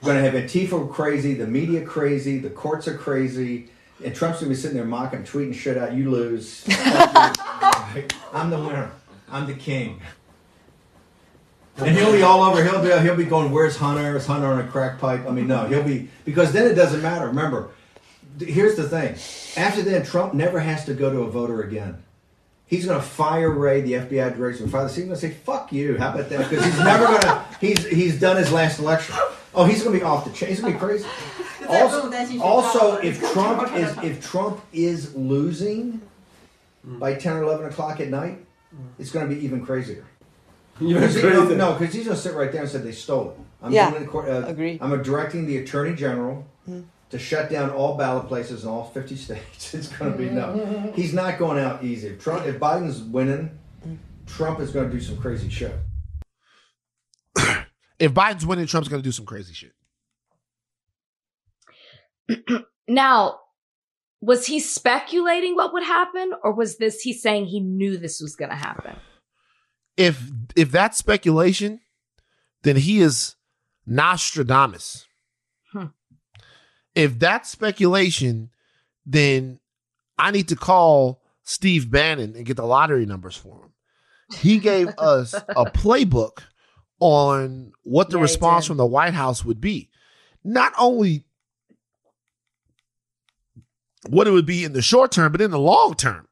[0.00, 3.68] We're going to have Antifa crazy, the media crazy, the courts are crazy,
[4.04, 5.92] and Trump's going to be sitting there mocking, tweeting shit out.
[5.92, 6.64] You lose.
[8.32, 8.92] I'm the winner.
[9.28, 10.00] I'm the king.
[11.76, 12.62] And he'll be all over.
[12.62, 13.52] He'll be he'll be going.
[13.52, 14.16] Where's Hunter?
[14.16, 15.26] Is Hunter on a crack pipe?
[15.26, 15.66] I mean, no.
[15.66, 17.26] He'll be because then it doesn't matter.
[17.26, 17.70] Remember,
[18.40, 19.16] here's the thing.
[19.56, 22.02] After then, Trump never has to go to a voter again.
[22.66, 25.30] He's going to fire Ray, the FBI director, and fire the He's going to say,
[25.30, 26.50] "Fuck you." How about that?
[26.50, 27.44] Because he's never going to.
[27.60, 29.14] He's he's done his last election.
[29.54, 30.50] Oh, he's going to be off the chain.
[30.50, 31.06] He's going to be crazy.
[31.68, 32.10] Also,
[32.40, 36.00] also, if Trump is if Trump is losing
[36.86, 36.98] mm.
[36.98, 38.38] by ten or eleven o'clock at night,
[38.74, 38.78] mm.
[38.98, 40.06] it's going to be even crazier.
[40.80, 41.56] Even Because he- crazier.
[41.56, 43.36] No, because he's going to sit right there and say they stole it.
[43.60, 44.78] I'm Yeah, doing it in court, uh, agree.
[44.80, 46.46] I'm directing the attorney general
[47.10, 49.74] to shut down all ballot places in all 50 states.
[49.74, 50.92] It's going to be no.
[50.94, 52.08] He's not going out easy.
[52.08, 53.58] If Trump, if Biden's winning,
[54.26, 55.74] Trump is going to do some crazy shit.
[57.98, 59.72] If Biden's winning, Trump's going to do some crazy shit.
[62.90, 63.40] Now,
[64.20, 68.34] was he speculating what would happen, or was this he saying he knew this was
[68.34, 68.96] going to happen?
[69.96, 71.80] If if that's speculation,
[72.62, 73.34] then he is
[73.84, 75.07] Nostradamus.
[76.94, 78.50] If that's speculation,
[79.06, 79.60] then
[80.18, 83.72] I need to call Steve Bannon and get the lottery numbers for him.
[84.36, 86.42] He gave us a playbook
[87.00, 89.90] on what the Yeah, response from the White House would be.
[90.44, 91.24] Not only
[94.08, 96.28] what it would be in the short term, but in the long term.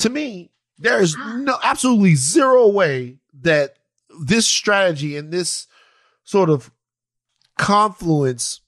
[0.00, 3.76] To me, there is no absolutely zero way that
[4.20, 5.66] this strategy and this
[6.24, 6.70] sort of
[7.58, 8.60] confluence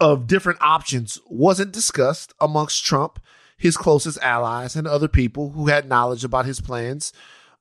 [0.00, 3.20] of different options wasn't discussed amongst Trump,
[3.56, 7.12] his closest allies, and other people who had knowledge about his plans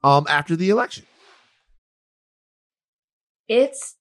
[0.03, 1.05] um, after the election.
[3.47, 3.95] It's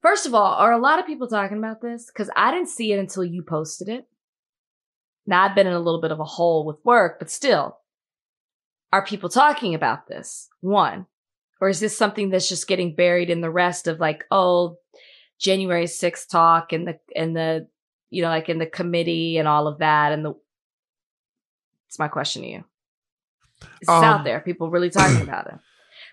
[0.00, 2.06] first of all, are a lot of people talking about this?
[2.06, 4.08] Because I didn't see it until you posted it.
[5.26, 7.78] Now I've been in a little bit of a hole with work, but still,
[8.92, 10.48] are people talking about this?
[10.60, 11.06] One,
[11.60, 14.78] or is this something that's just getting buried in the rest of like, oh,
[15.38, 17.68] January 6th talk and the and the
[18.10, 20.34] you know like in the committee and all of that and the.
[21.86, 22.64] It's my question to you.
[23.80, 24.40] It's Um, out there.
[24.40, 25.54] People really talking about it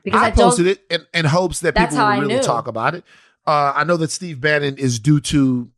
[0.03, 0.45] because I, I don't.
[0.45, 3.03] posted it in, in hopes that people I really talk about it.
[3.45, 5.69] Uh, I know that Steve Bannon is due to,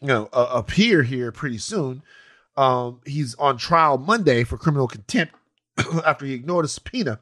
[0.00, 2.02] you know, uh, appear here pretty soon.
[2.56, 5.34] Um, he's on trial Monday for criminal contempt
[6.06, 7.20] after he ignored a subpoena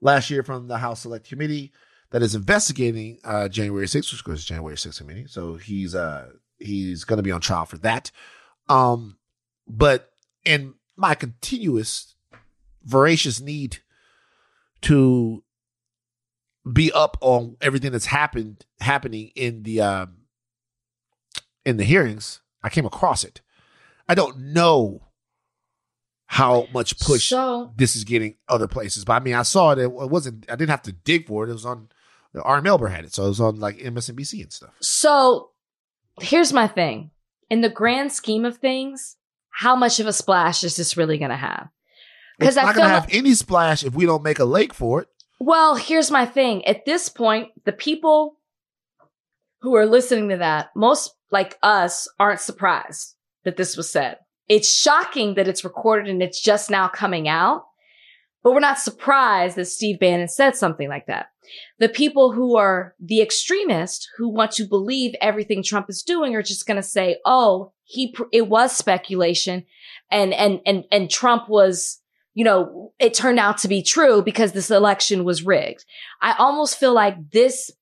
[0.00, 1.72] last year from the House Select Committee
[2.10, 5.26] that is investigating uh, January 6th, which goes January 6th committee.
[5.28, 8.10] So he's uh he's going to be on trial for that.
[8.68, 9.18] Um,
[9.68, 10.10] but
[10.44, 12.14] in my continuous
[12.84, 13.78] voracious need
[14.82, 15.42] to
[16.72, 20.16] be up on everything that's happened happening in the um
[21.64, 22.40] in the hearings.
[22.62, 23.40] I came across it.
[24.08, 25.02] I don't know
[26.26, 29.78] how much push So- this is getting other places, but I mean, I saw it.
[29.78, 30.46] It wasn't.
[30.50, 31.50] I didn't have to dig for it.
[31.50, 31.88] It was on.
[32.42, 34.70] Ari Melber had it, so it was on like MSNBC and stuff.
[34.80, 35.50] So
[36.20, 37.10] here's my thing.
[37.48, 39.16] In the grand scheme of things,
[39.50, 41.68] how much of a splash is this really going to have?
[42.38, 44.74] Because I not going to like- have any splash if we don't make a lake
[44.74, 45.08] for it.
[45.38, 46.64] Well, here's my thing.
[46.66, 48.38] At this point, the people
[49.60, 53.14] who are listening to that, most like us, aren't surprised
[53.44, 54.18] that this was said.
[54.48, 57.64] It's shocking that it's recorded and it's just now coming out,
[58.46, 61.30] but we're not surprised that Steve Bannon said something like that.
[61.80, 66.42] The people who are the extremists who want to believe everything Trump is doing are
[66.42, 69.64] just going to say, "Oh, he it was speculation
[70.12, 72.00] and and and and Trump was
[72.34, 75.84] you know, it turned out to be true because this election was rigged.
[76.22, 77.72] I almost feel like this,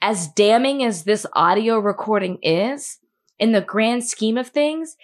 [0.00, 2.96] as damning as this audio recording is,
[3.38, 4.96] in the grand scheme of things,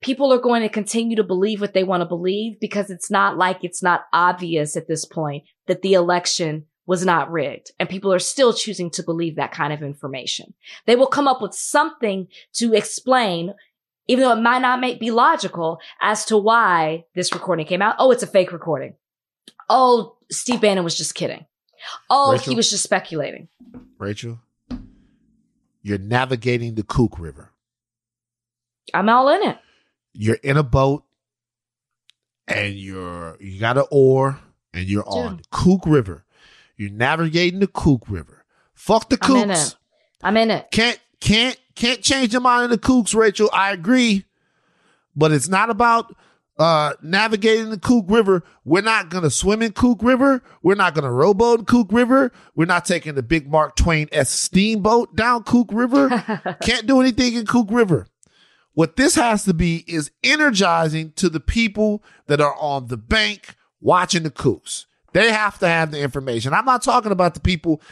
[0.00, 3.36] people are going to continue to believe what they want to believe because it's not
[3.36, 7.70] like it's not obvious at this point that the election was not rigged.
[7.78, 10.54] And people are still choosing to believe that kind of information.
[10.86, 13.54] They will come up with something to explain
[14.10, 17.94] even though it might not make, be logical as to why this recording came out.
[18.00, 18.94] Oh, it's a fake recording.
[19.68, 21.46] Oh, Steve Bannon was just kidding.
[22.08, 22.50] Oh, Rachel?
[22.50, 23.46] he was just speculating.
[23.98, 24.40] Rachel,
[25.80, 27.52] you're navigating the Kook River.
[28.92, 29.58] I'm all in it.
[30.12, 31.04] You're in a boat,
[32.48, 34.38] and you're you got an oar,
[34.74, 35.12] and you're Yeah.
[35.22, 36.24] on Kook River.
[36.76, 38.44] You're navigating the Kook River.
[38.74, 39.68] Fuck the I'm in Kooks.
[39.72, 39.76] it.
[40.22, 40.68] I'm in it.
[40.70, 43.50] Can't can't can't change your mind on the Kooks, Rachel.
[43.52, 44.24] I agree,
[45.14, 46.14] but it's not about
[46.58, 48.42] uh navigating the Kook River.
[48.64, 50.42] We're not gonna swim in Kook River.
[50.62, 52.32] We're not gonna rowboat in Kook River.
[52.54, 56.08] We're not taking the big Mark Twain S steamboat down Kook River.
[56.62, 58.06] Can't do anything in Kook River.
[58.74, 63.54] What this has to be is energizing to the people that are on the bank
[63.80, 64.86] watching the Kooks.
[65.12, 66.52] They have to have the information.
[66.52, 67.82] I'm not talking about the people,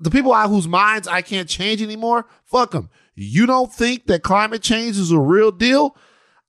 [0.00, 2.26] the people out whose minds I can't change anymore.
[2.44, 2.88] Fuck them.
[3.14, 5.96] You don't think that climate change is a real deal?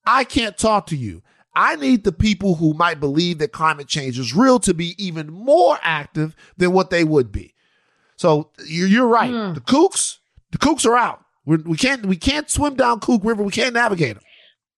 [0.05, 1.21] I can't talk to you.
[1.55, 5.31] I need the people who might believe that climate change is real to be even
[5.31, 7.53] more active than what they would be.
[8.15, 9.29] So you're, you're right.
[9.29, 9.53] Hmm.
[9.53, 10.17] The kooks,
[10.51, 11.22] the kooks are out.
[11.45, 13.43] We're, we can't we can't swim down Kook River.
[13.43, 14.23] We can't navigate them.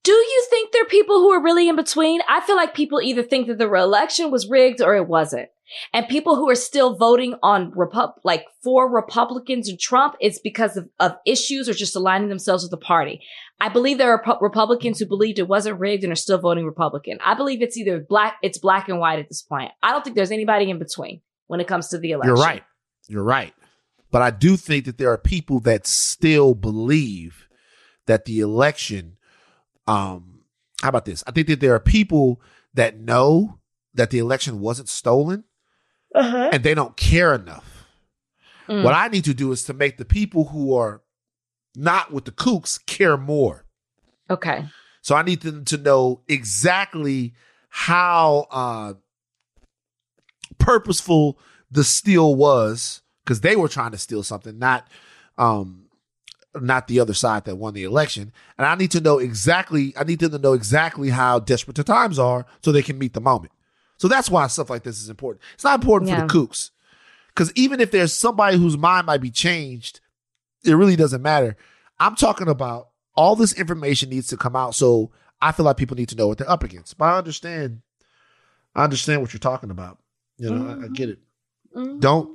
[0.04, 2.22] Do you think there are people who are really in between?
[2.30, 5.50] I feel like people either think that the election was rigged or it wasn't.
[5.94, 10.78] And people who are still voting on Repub- like for Republicans and Trump, it's because
[10.78, 13.22] of, of issues or just aligning themselves with the party.
[13.60, 16.66] I believe there are Repu- Republicans who believed it wasn't rigged and are still voting
[16.66, 17.18] Republican.
[17.26, 19.72] I believe it's either black, it's black and white at this point.
[19.82, 22.36] I don't think there's anybody in between when it comes to the election.
[22.36, 22.64] You're right.
[23.08, 23.54] You're right.
[24.16, 27.50] But I do think that there are people that still believe
[28.06, 29.18] that the election,
[29.88, 30.46] um,
[30.82, 31.22] how about this?
[31.28, 32.40] I think that there are people
[32.76, 33.60] that know
[33.94, 35.44] that the election wasn't stolen
[36.16, 36.50] Uh-huh.
[36.54, 37.86] and they don't care enough.
[38.70, 38.84] Mm.
[38.86, 41.02] What I need to do is to make the people who are
[41.76, 43.66] not with the kooks care more.
[44.30, 44.64] Okay.
[45.02, 47.34] So I need them to know exactly
[47.68, 48.94] how uh,
[50.58, 51.38] purposeful
[51.70, 54.88] the steal was because they were trying to steal something, not
[55.38, 55.86] um,
[56.56, 58.32] not the other side that won the election.
[58.58, 59.94] And I need to know exactly.
[59.98, 63.14] I need them to know exactly how desperate the times are so they can meet
[63.14, 63.52] the moment.
[63.98, 65.42] So that's why stuff like this is important.
[65.56, 66.72] It's not important for the kooks
[67.30, 70.00] because even if there's somebody whose mind might be changed,
[70.64, 71.58] it really doesn't matter.
[72.00, 74.76] I'm talking about all this information needs to come out.
[74.76, 75.12] So
[75.42, 76.98] I feel like people need to know what they're up against.
[76.98, 77.82] But I understand.
[78.76, 80.00] I understand what you're talking about.
[80.38, 81.20] You know, I, I get it.
[81.74, 82.00] Mhm.
[82.02, 82.35] Don't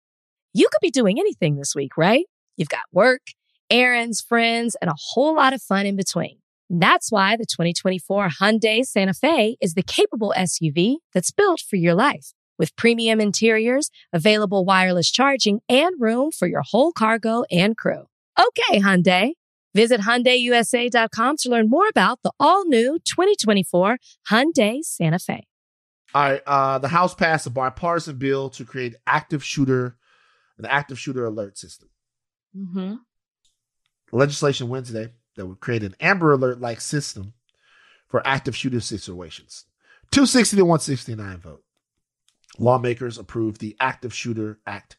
[0.53, 2.25] You could be doing anything this week, right?
[2.57, 3.21] You've got work,
[3.69, 6.37] errands, friends, and a whole lot of fun in between.
[6.69, 11.93] That's why the 2024 Hyundai Santa Fe is the capable SUV that's built for your
[11.93, 12.33] life.
[12.59, 18.05] With premium interiors, available wireless charging, and room for your whole cargo and crew.
[18.39, 19.31] Okay, Hyundai.
[19.73, 23.97] Visit HyundaiUSA.com to learn more about the all-new 2024
[24.29, 25.47] Hyundai Santa Fe.
[26.13, 26.41] All right.
[26.45, 29.97] Uh, the House passed a bipartisan bill to create active shooter,
[30.61, 31.89] an active shooter alert system.
[32.55, 32.95] Mm-hmm.
[34.11, 37.33] Legislation Wednesday that would create an Amber Alert like system
[38.07, 39.65] for active shooter situations.
[40.11, 41.63] 260 to 169 vote.
[42.59, 44.97] Lawmakers approved the Active Shooter Act,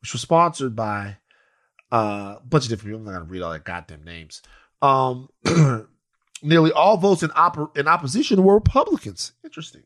[0.00, 1.18] which was sponsored by
[1.92, 3.00] uh, a bunch of different people.
[3.00, 4.40] I'm not going to read all their goddamn names.
[4.80, 5.28] Um,
[6.42, 9.32] nearly all votes in, op- in opposition were Republicans.
[9.44, 9.82] Interesting.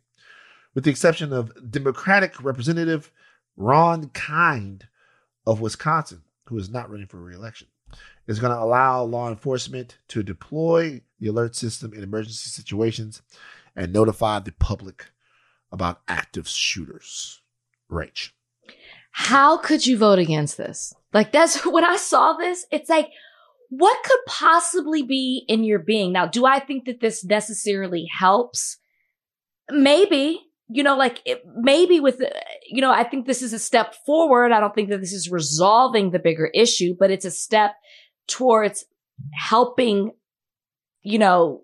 [0.75, 3.11] With the exception of Democratic Representative
[3.57, 4.87] Ron Kind
[5.47, 7.69] of Wisconsin, who is not running for reelection
[8.27, 13.23] is going to allow law enforcement to deploy the alert system in emergency situations
[13.75, 15.07] and notify the public
[15.73, 17.41] about active shooters.
[17.91, 18.31] Rach.
[19.13, 20.95] How could you vote against this?
[21.13, 23.09] Like that's when I saw this, it's like,
[23.69, 26.13] what could possibly be in your being?
[26.13, 28.79] Now, do I think that this necessarily helps?
[29.71, 30.41] Maybe,
[30.73, 32.29] you know, like it, maybe with, uh,
[32.69, 34.53] you know, I think this is a step forward.
[34.53, 37.73] I don't think that this is resolving the bigger issue, but it's a step
[38.29, 38.85] towards
[39.33, 40.13] helping,
[41.03, 41.63] you know,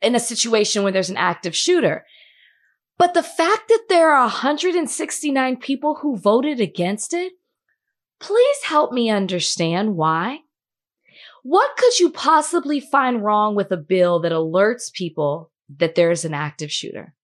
[0.00, 2.06] in a situation where there's an active shooter.
[2.98, 7.32] But the fact that there are 169 people who voted against it,
[8.20, 10.40] please help me understand why.
[11.42, 16.32] What could you possibly find wrong with a bill that alerts people that there's an
[16.32, 17.14] active shooter?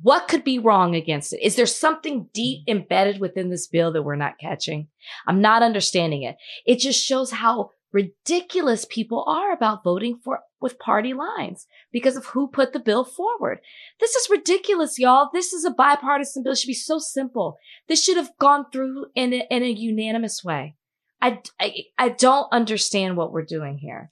[0.00, 1.44] What could be wrong against it?
[1.44, 4.88] Is there something deep embedded within this bill that we're not catching?
[5.26, 6.36] I'm not understanding it.
[6.66, 12.26] It just shows how ridiculous people are about voting for with party lines because of
[12.26, 13.60] who put the bill forward.
[14.00, 15.28] This is ridiculous, y'all.
[15.32, 16.52] This is a bipartisan bill.
[16.52, 17.58] It should be so simple.
[17.88, 20.76] This should have gone through in a, in a unanimous way.
[21.20, 24.10] I, I, I don't understand what we're doing here.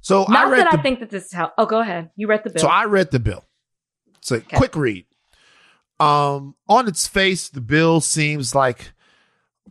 [0.00, 1.52] So Not I read that the, I think that this is how.
[1.58, 2.10] Oh, go ahead.
[2.16, 2.62] You read the bill.
[2.62, 3.44] So I read the bill.
[4.18, 5.06] It's a quick read.
[6.00, 8.92] Um, on its face, the bill seems like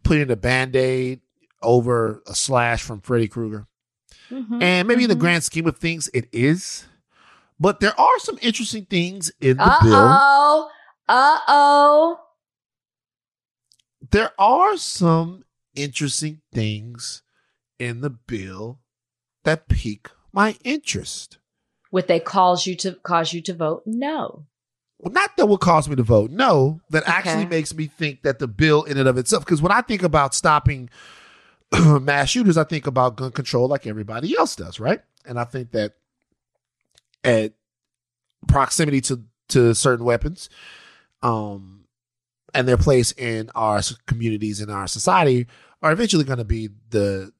[0.04, 1.22] putting a band-aid
[1.62, 3.68] over a slash from Freddy Krueger.
[4.30, 5.20] Mhm, And maybe in the mhm.
[5.20, 6.86] grand scheme of things, it is.
[7.60, 9.94] But there are some interesting things in the bill.
[9.96, 10.70] Uh-oh.
[11.10, 12.20] Uh-oh.
[14.12, 15.44] There are some
[15.76, 17.22] interesting things
[17.80, 18.80] in the bill
[19.44, 21.38] that pique my interest.
[21.92, 23.84] Would they cause you to cause you to vote?
[23.86, 24.46] No.
[25.00, 26.30] Well, not that would cause me to vote.
[26.30, 29.72] No, that actually makes me think that the bill in and of itself, because when
[29.72, 30.90] I think about stopping
[32.02, 35.02] mass shooters, I think about gun control like everybody else does, right?
[35.26, 35.94] And I think that
[37.24, 37.54] at
[38.48, 40.50] proximity to to certain weapons,
[41.24, 41.86] um,
[42.54, 45.48] and their place in our communities in our society
[45.82, 47.32] are eventually going to be the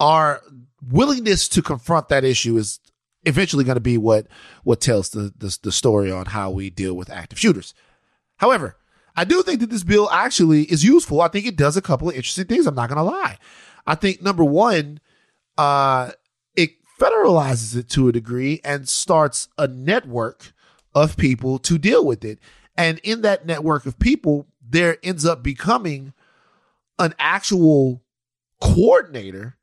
[0.00, 0.42] our
[0.90, 2.80] willingness to confront that issue is
[3.26, 4.26] eventually going to be what
[4.62, 7.74] what tells the, the the story on how we deal with active shooters.
[8.36, 8.76] However,
[9.16, 11.20] I do think that this bill actually is useful.
[11.20, 12.66] I think it does a couple of interesting things.
[12.66, 13.38] I'm not going to lie.
[13.86, 15.00] I think number one,
[15.56, 16.12] uh,
[16.56, 16.70] it
[17.00, 20.52] federalizes it to a degree and starts a network
[20.94, 22.38] of people to deal with it.
[22.76, 26.12] And in that network of people, there ends up becoming
[26.98, 28.02] an actual
[28.60, 29.56] coordinator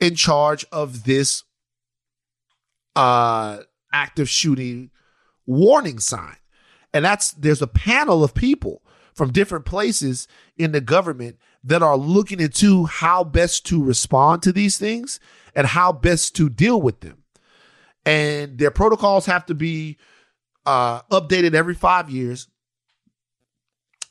[0.00, 1.44] in charge of this
[3.00, 4.90] uh active shooting
[5.46, 6.36] warning sign.
[6.92, 8.82] And that's there's a panel of people
[9.14, 14.52] from different places in the government that are looking into how best to respond to
[14.52, 15.20] these things
[15.54, 17.22] and how best to deal with them.
[18.06, 19.98] And their protocols have to be
[20.64, 22.48] uh, updated every five years.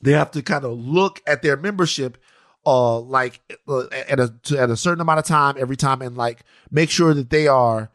[0.00, 2.18] They have to kind of look at their membership,
[2.64, 6.44] uh, like uh, at a at a certain amount of time every time, and like
[6.70, 7.90] make sure that they are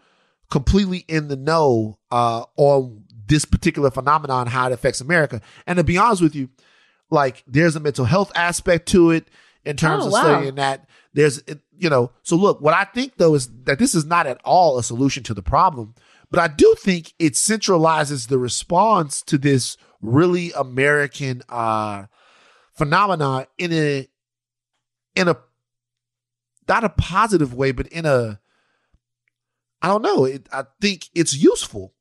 [0.50, 5.42] completely in the know uh, on this particular phenomenon, how it affects America.
[5.66, 6.50] And to be honest with you,
[7.10, 9.28] like there's a mental health aspect to it
[9.64, 10.22] in terms Oh, of wow.
[10.22, 10.88] studying that.
[11.14, 11.42] There's,
[11.78, 14.78] you know, so look, what I think though is that this is not at all
[14.78, 15.96] a solution to the problem,
[16.30, 22.06] but I do think it centralizes the response to this really American uh
[22.74, 24.08] phenomenon in a
[25.16, 25.38] in a
[26.68, 28.40] not a positive way, but in a
[29.86, 30.26] I don't know.
[30.26, 31.94] It, I think it's useful.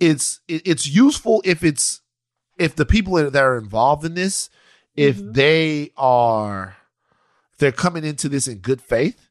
[0.00, 2.00] It's it, it's useful if it's
[2.58, 4.50] if the people that are involved in this,
[4.96, 5.30] if mm-hmm.
[5.30, 6.76] they are
[7.58, 9.28] they're coming into this in good faith.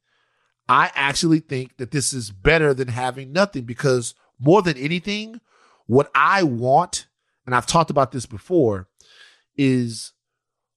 [0.69, 5.41] I actually think that this is better than having nothing because more than anything,
[5.87, 7.07] what I want,
[7.45, 8.87] and I've talked about this before,
[9.57, 10.13] is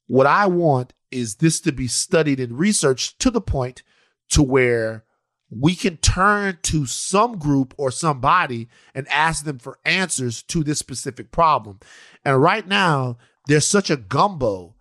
[0.08, 3.84] what I want is this to be studied and researched to the point
[4.30, 5.04] to where
[5.50, 10.78] we can turn to some group or somebody and ask them for answers to this
[10.78, 11.80] specific problem.
[12.24, 14.74] And right now, there's such a gumbo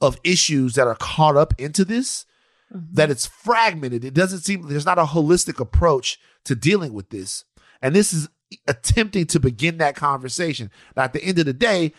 [0.00, 2.24] of issues that are caught up into this
[2.72, 2.94] mm-hmm.
[2.94, 4.04] that it's fragmented.
[4.04, 7.44] It doesn't seem there's not a holistic approach to dealing with this.
[7.80, 8.28] And this is
[8.68, 10.70] attempting to begin that conversation.
[10.96, 11.92] Now, at the end of the day,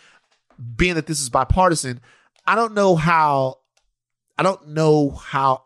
[0.75, 1.99] being that this is bipartisan,
[2.45, 3.59] I don't know how
[4.37, 5.63] I don't know how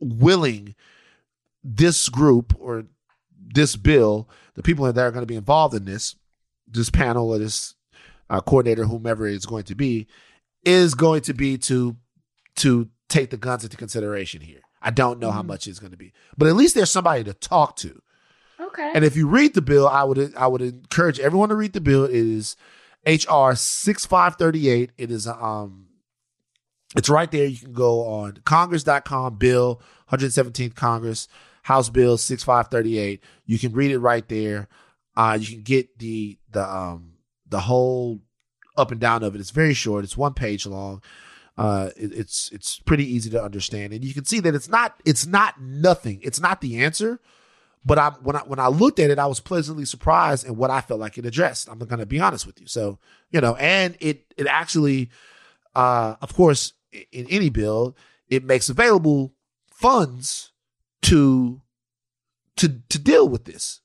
[0.00, 0.74] willing
[1.66, 2.84] this group or
[3.54, 6.14] this bill, the people that are going to be involved in this,
[6.68, 7.74] this panel or this
[8.30, 10.06] uh, coordinator, whomever it's going to be,
[10.64, 11.96] is going to be to
[12.56, 14.60] to take the guns into consideration here.
[14.80, 17.34] I don't know how much it's going to be, but at least there's somebody to
[17.34, 18.00] talk to.
[18.58, 18.92] Okay.
[18.94, 21.80] And if you read the bill, I would I would encourage everyone to read the
[21.80, 22.04] bill.
[22.04, 22.56] It is
[23.06, 24.90] HR six five thirty eight.
[24.96, 25.88] It is um,
[26.96, 27.46] it's right there.
[27.46, 31.28] You can go on Congress.com bill 117th Congress
[31.66, 33.20] House Bill 6538.
[33.44, 34.68] You can read it right there.
[35.16, 37.14] Uh, you can get the the um
[37.48, 38.20] the whole
[38.76, 39.40] up and down of it.
[39.40, 40.04] It's very short.
[40.04, 41.02] It's one page long.
[41.58, 44.94] Uh, it- it's it's pretty easy to understand, and you can see that it's not
[45.04, 46.20] it's not nothing.
[46.22, 47.18] It's not the answer,
[47.84, 50.70] but I when I when I looked at it, I was pleasantly surprised in what
[50.70, 51.68] I felt like it addressed.
[51.68, 52.68] I'm going to be honest with you.
[52.68, 53.00] So
[53.32, 55.10] you know, and it it actually,
[55.74, 56.74] uh, of course,
[57.10, 57.96] in any bill,
[58.28, 59.32] it makes available
[59.68, 60.52] funds
[61.06, 61.60] to
[62.56, 63.80] to to deal with this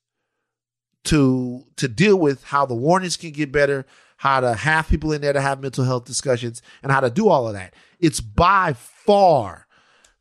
[1.06, 3.86] to to deal with how the warnings can get better
[4.18, 7.28] how to have people in there to have mental health discussions and how to do
[7.28, 7.74] all of that.
[8.00, 9.66] It's by far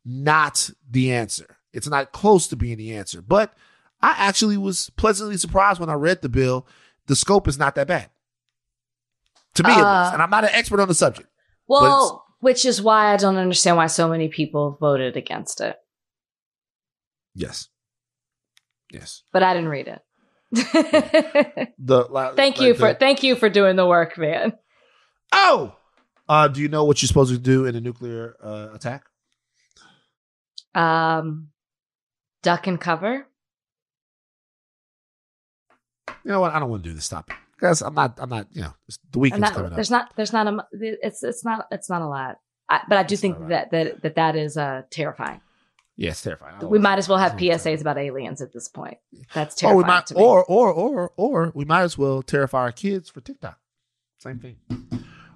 [0.07, 1.59] not the answer.
[1.75, 3.21] It's not close to being the answer.
[3.21, 3.53] But
[4.01, 6.67] i actually was pleasantly surprised when i read the bill.
[7.09, 8.09] The scope is not that bad.
[9.57, 10.15] To me at Uh, least.
[10.15, 11.29] And i'm not an expert on the subject
[11.69, 15.77] Well, which is why I don't understand why so many people voted against it.
[17.35, 17.69] Yes
[18.93, 20.03] yes But I didn't read it.
[21.79, 24.53] the thank like you the- for thank you for doing the work, man.
[25.33, 25.77] Oh,
[26.29, 29.05] uh, do you know what you're supposed to do in a nuclear uh, attack?
[30.75, 31.51] Um,
[32.43, 33.27] duck and cover.
[36.25, 36.53] You know what?
[36.53, 38.19] I don't want to do this topic because I'm not.
[38.21, 38.49] I'm not.
[38.53, 39.77] You know, it's- the weekend's that- coming up.
[39.77, 42.39] there's not there's not a it's it's not it's not a lot.
[42.69, 45.41] I, but I do think that that that that is uh terrifying.
[46.01, 46.67] Yeah, it's terrifying.
[46.67, 48.97] We might as well have PSAs about aliens at this point.
[49.35, 50.23] That's Or terrifying we might, to me.
[50.23, 53.59] or or or or we might as well terrify our kids for TikTok.
[54.19, 54.57] Same thing.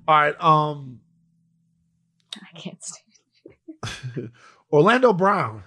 [0.08, 0.34] All right.
[0.42, 1.00] Um,
[2.36, 4.30] I can't stand.
[4.72, 5.64] Orlando Brown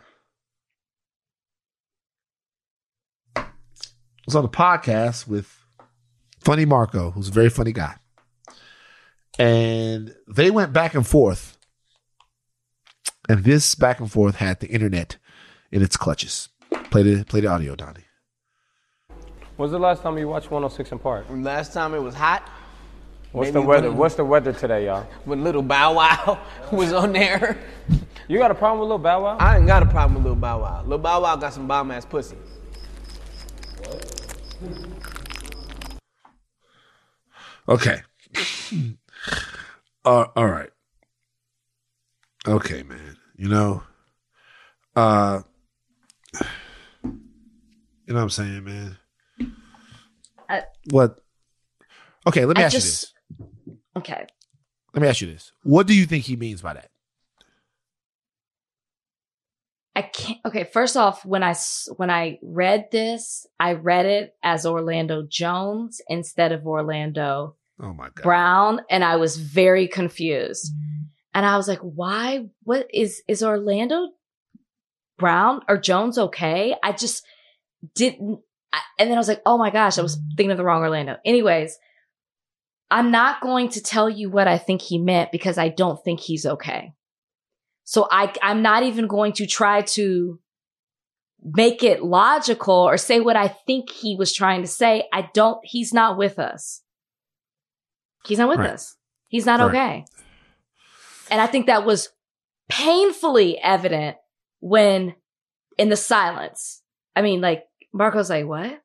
[4.26, 5.64] was on a podcast with
[6.40, 7.96] Funny Marco, who's a very funny guy,
[9.38, 11.57] and they went back and forth.
[13.30, 15.18] And this back and forth had the internet
[15.72, 16.50] in its clutches.
[16.92, 18.06] Play the play the audio, Donnie.
[19.58, 21.26] When's the last time you watched 106 & Park?
[21.30, 22.48] Last time it was hot.
[23.32, 23.88] What's Made the weather?
[23.90, 25.08] wanna- What's the weather today, y'all?
[25.26, 26.40] When little Bow Wow
[26.72, 27.58] was on there.
[28.28, 29.38] You got a problem with little Bow Wow?
[29.40, 30.82] I ain't got a problem with little Bow Wow.
[30.84, 32.38] Little Bow Wow got some bomb ass pussy.
[37.68, 38.02] Okay.
[40.06, 40.70] uh, all right.
[42.48, 43.17] Okay, man.
[43.38, 43.84] You know,
[44.96, 45.42] uh,
[46.34, 46.40] you
[48.08, 48.98] know what I'm saying, man.
[50.50, 51.24] I- What?
[52.26, 53.14] Okay, let me I ask you this.
[53.96, 54.26] Okay.
[54.94, 55.52] Let me ask you this.
[55.64, 56.90] What do you think he means by that?
[59.96, 60.40] I can't.
[60.46, 61.56] Okay, first off, when I
[61.98, 68.06] when I read this, I read it as Orlando Jones instead of Orlando Oh my
[68.06, 68.24] god.
[68.24, 70.72] Brown, and I was very confused.
[71.38, 72.48] And I was like, "Why?
[72.64, 74.08] What is is Orlando
[75.20, 77.24] Brown or Jones okay?" I just
[77.94, 78.40] didn't.
[78.74, 80.82] I, and then I was like, "Oh my gosh, I was thinking of the wrong
[80.82, 81.78] Orlando." Anyways,
[82.90, 86.22] I'm not going to tell you what I think he meant because I don't think
[86.22, 86.94] he's okay.
[87.84, 90.40] So I, I'm not even going to try to
[91.44, 95.08] make it logical or say what I think he was trying to say.
[95.14, 96.82] I don't, he's not with us.
[98.26, 98.72] He's not with Right.
[98.72, 98.96] us.
[99.28, 99.70] He's not Right.
[99.70, 100.06] okay.
[101.30, 102.10] And I think that was
[102.70, 104.18] painfully evident
[104.60, 105.16] when
[105.78, 106.82] in the silence.
[107.16, 108.82] I mean, like, Marco's like, what?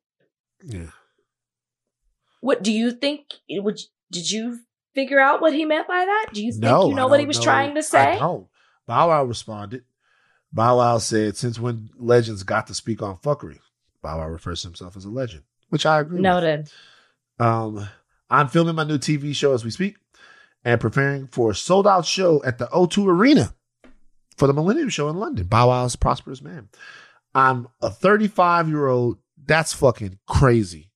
[0.65, 0.87] Yeah.
[2.41, 3.27] What do you think?
[3.49, 3.81] Would,
[4.11, 4.61] did you
[4.95, 6.31] figure out what he meant by that?
[6.33, 7.45] Do you think no, you know what he was know.
[7.45, 8.13] trying to say?
[8.13, 8.47] I don't.
[8.87, 9.85] Bow Wow responded.
[10.53, 13.59] Bow Wow said, "Since when legends got to speak on fuckery?"
[14.03, 16.17] Bow Wow refers to himself as a legend, which I agree.
[16.17, 16.23] with.
[16.23, 16.71] Noted.
[17.39, 17.89] Um,
[18.29, 19.97] I'm filming my new TV show as we speak
[20.65, 23.55] and preparing for a sold out show at the O2 Arena
[24.37, 25.47] for the Millennium Show in London.
[25.47, 26.69] Bow Wow's prosperous man.
[27.35, 29.19] I'm a 35 year old.
[29.45, 30.91] That's fucking crazy.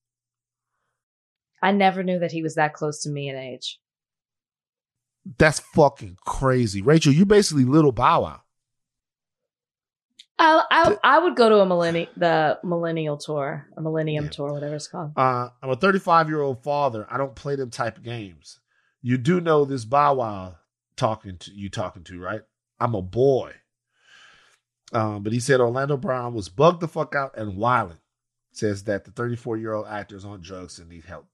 [1.62, 3.81] I never knew that he was that close to me in age.
[5.39, 6.83] That's fucking crazy.
[6.83, 8.41] Rachel, you basically little Bow Wow.
[10.39, 14.75] I I, I would go to a millennial the millennial tour, a millennium tour, whatever
[14.75, 15.12] it's called.
[15.17, 17.07] Uh, I'm a 35 year old father.
[17.11, 18.61] I don't play them type of games.
[19.07, 20.57] You do know this Bow Wow
[20.97, 22.41] talking to you talking to, right?
[22.81, 23.53] I'm a boy.
[24.93, 28.01] Um, but he said Orlando Brown was bugged the fuck out and wilding.
[28.51, 31.29] Says that the 34 year old actor is on drugs and need help.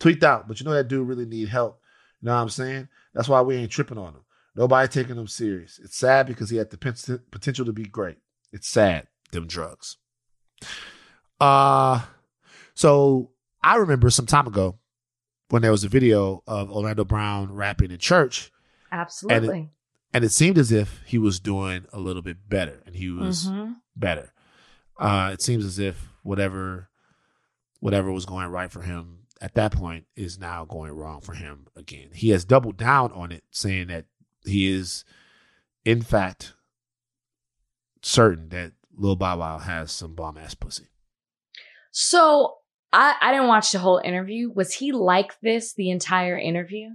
[0.00, 1.80] Tweaked out, but you know that dude really need help.
[2.20, 2.88] You know what I'm saying?
[3.14, 4.24] That's why we ain't tripping on him.
[4.56, 5.78] Nobody taking him serious.
[5.84, 8.16] It's sad because he had the potential to be great.
[8.52, 9.98] It's sad, them drugs.
[11.38, 12.06] Uh
[12.74, 13.30] so
[13.62, 14.80] I remember some time ago
[15.50, 18.50] when there was a video of Orlando Brown rapping in church.
[18.90, 19.36] Absolutely.
[19.58, 19.68] And it,
[20.14, 23.46] and it seemed as if he was doing a little bit better and he was
[23.48, 23.76] Mhm.
[23.96, 24.32] better.
[24.98, 26.88] Uh it seems as if whatever
[27.80, 31.66] whatever was going right for him at that point is now going wrong for him
[31.76, 32.10] again.
[32.14, 34.06] He has doubled down on it, saying that
[34.44, 35.04] he is
[35.84, 36.54] in fact
[38.02, 40.86] certain that Lil Bow Wow has some bomb ass pussy.
[41.90, 42.58] So
[42.94, 44.50] I I didn't watch the whole interview.
[44.50, 46.90] Was he like this the entire interview?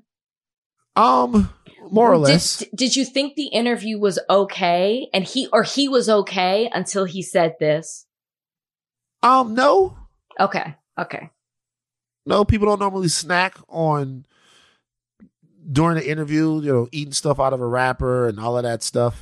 [0.96, 1.54] Um,
[1.92, 2.64] more or Did- less.
[2.76, 7.22] Did, you think the interview was okay, and he or he was okay until he
[7.22, 8.06] said this?
[9.22, 9.98] Um, no,
[10.40, 10.76] Okay.
[10.98, 11.30] Okay.
[12.26, 14.26] no, people don't normally snack on
[15.72, 18.82] during the interview, you know, eating stuff out of a wrapper and all of that
[18.84, 19.22] stuff.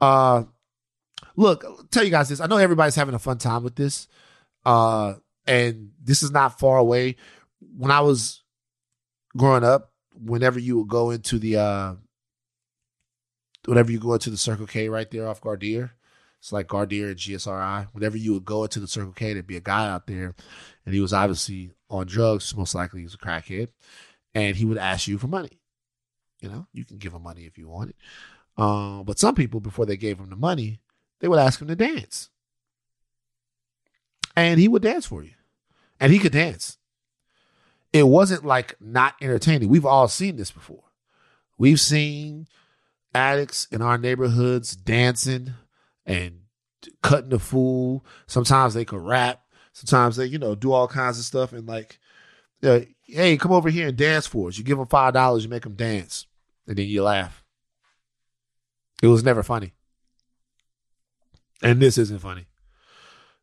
[0.00, 0.44] Uh
[1.36, 2.40] look, I'll tell you guys this.
[2.40, 4.08] I know everybody's having a fun time with this.
[4.64, 5.14] Uh
[5.46, 7.16] and this is not far away.
[7.76, 8.42] When I was
[9.36, 11.94] growing up, whenever you would go into the uh
[13.66, 15.90] whenever you go into the Circle K right there off Gardere,
[16.38, 17.88] it's like Gardere and GSRI.
[17.92, 20.34] Whenever you would go into the Circle K, there'd be a guy out there,
[20.86, 22.56] and he was obviously on drugs.
[22.56, 23.68] Most likely, he was a crackhead,
[24.34, 25.60] and he would ask you for money.
[26.40, 27.96] You know, you can give him money if you want it.
[28.56, 30.80] Um, but some people, before they gave him the money,
[31.20, 32.29] they would ask him to dance,
[34.36, 35.32] and he would dance for you,
[35.98, 36.78] and he could dance.
[37.92, 39.68] It wasn't like not entertaining.
[39.68, 40.84] We've all seen this before.
[41.58, 42.46] We've seen
[43.14, 45.54] addicts in our neighborhoods dancing
[46.06, 46.42] and
[47.02, 48.04] cutting the fool.
[48.26, 49.42] Sometimes they could rap.
[49.72, 51.52] Sometimes they, you know, do all kinds of stuff.
[51.52, 51.98] And like,
[52.62, 54.58] uh, hey, come over here and dance for us.
[54.58, 56.26] You give them five dollars, you make them dance,
[56.66, 57.42] and then you laugh.
[59.02, 59.72] It was never funny,
[61.62, 62.46] and this isn't funny.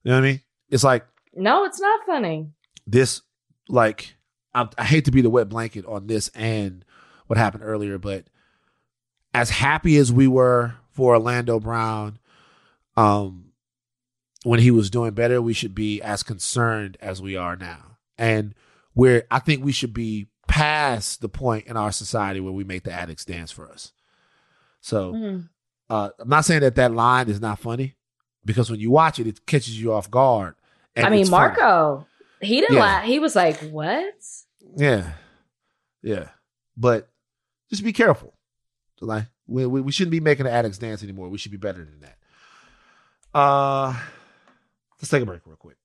[0.03, 0.41] You know what I mean?
[0.69, 1.05] It's like
[1.35, 2.51] No, it's not funny.
[2.85, 3.21] this
[3.69, 4.15] like
[4.53, 6.83] I, I hate to be the wet blanket on this and
[7.27, 8.25] what happened earlier, but
[9.33, 12.17] as happy as we were for Orlando Brown,
[12.95, 13.51] um,
[14.43, 17.97] when he was doing better, we should be as concerned as we are now.
[18.17, 18.55] And
[18.93, 22.83] where I think we should be past the point in our society where we make
[22.83, 23.91] the addicts dance for us.
[24.81, 25.49] So Mhm.
[25.89, 27.95] uh, I'm not saying that that line is not funny
[28.45, 30.55] because when you watch it, it catches you off guard.
[30.97, 31.55] And I mean, it's funny.
[31.57, 32.07] Marco,
[32.41, 32.81] he didn't Yeah.
[32.81, 33.03] laugh.
[33.05, 34.13] He was like, "What?"
[34.75, 35.11] Yeah,
[36.01, 36.29] yeah,
[36.75, 37.09] but
[37.69, 38.33] just be careful.
[39.01, 41.29] Like we, we we shouldn't be making the addicts dance anymore.
[41.29, 42.17] We should be better than that.
[43.33, 43.93] Uh,
[44.99, 45.77] let's take a break real quick.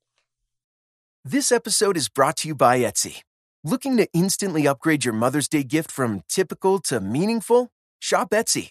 [1.25, 3.23] This episode is brought to you by Etsy.
[3.65, 7.71] Looking to instantly upgrade your Mother's Day gift from typical to meaningful?
[8.01, 8.71] Shop Etsy.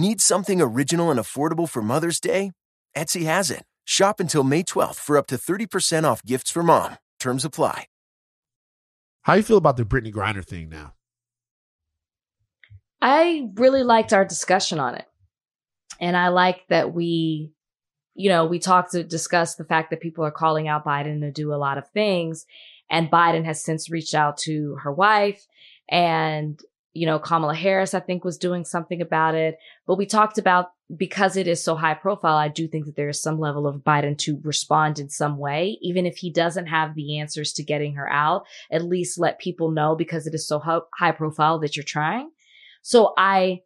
[0.00, 2.52] Need something original and affordable for Mother's Day?
[2.96, 3.64] Etsy has it.
[3.84, 6.96] Shop until May 12th for up to 30% off gifts for mom.
[7.18, 7.84] Terms apply.
[9.24, 10.94] How you feel about the Brittney Griner thing now?
[13.02, 15.04] I really liked our discussion on it.
[16.00, 17.52] And I like that we,
[18.14, 21.30] you know, we talked to discuss the fact that people are calling out Biden to
[21.30, 22.46] do a lot of things.
[22.88, 25.44] And Biden has since reached out to her wife
[25.90, 26.58] and
[26.92, 29.56] you know, Kamala Harris, I think, was doing something about it.
[29.86, 30.66] But we talked about
[30.96, 33.82] because it is so high profile, I do think that there is some level of
[33.82, 37.94] Biden to respond in some way, even if he doesn't have the answers to getting
[37.94, 40.60] her out, at least let people know because it is so
[40.98, 42.30] high profile that you're trying.
[42.82, 43.60] So I,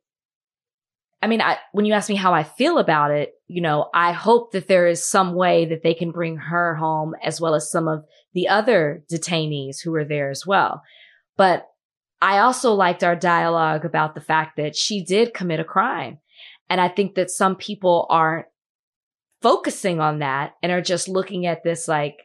[1.23, 4.13] I mean, I, when you ask me how I feel about it, you know, I
[4.13, 7.71] hope that there is some way that they can bring her home as well as
[7.71, 8.05] some of
[8.35, 10.83] the other detainees who are there as well.
[11.39, 11.67] But
[12.25, 16.21] I also liked our dialogue about the fact that she did commit a crime.
[16.71, 18.47] And I think that some people aren't
[19.43, 22.17] focusing on that and are just looking at this like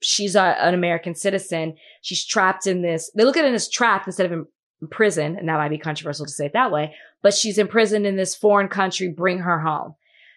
[0.00, 1.74] she's a, an American citizen.
[2.00, 3.10] She's trapped in this.
[3.14, 4.46] They look at it as trapped instead of in,
[4.80, 5.36] in prison.
[5.36, 8.34] And that might be controversial to say it that way, but she's imprisoned in this
[8.34, 9.08] foreign country.
[9.08, 9.94] Bring her home.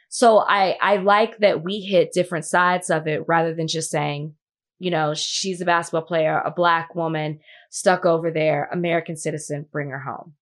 [0.09, 4.33] So I, I like that we hit different sides of it rather than just saying,
[4.79, 7.39] you know, she's a basketball player, a black woman
[7.69, 10.33] stuck over there, American citizen, bring her home.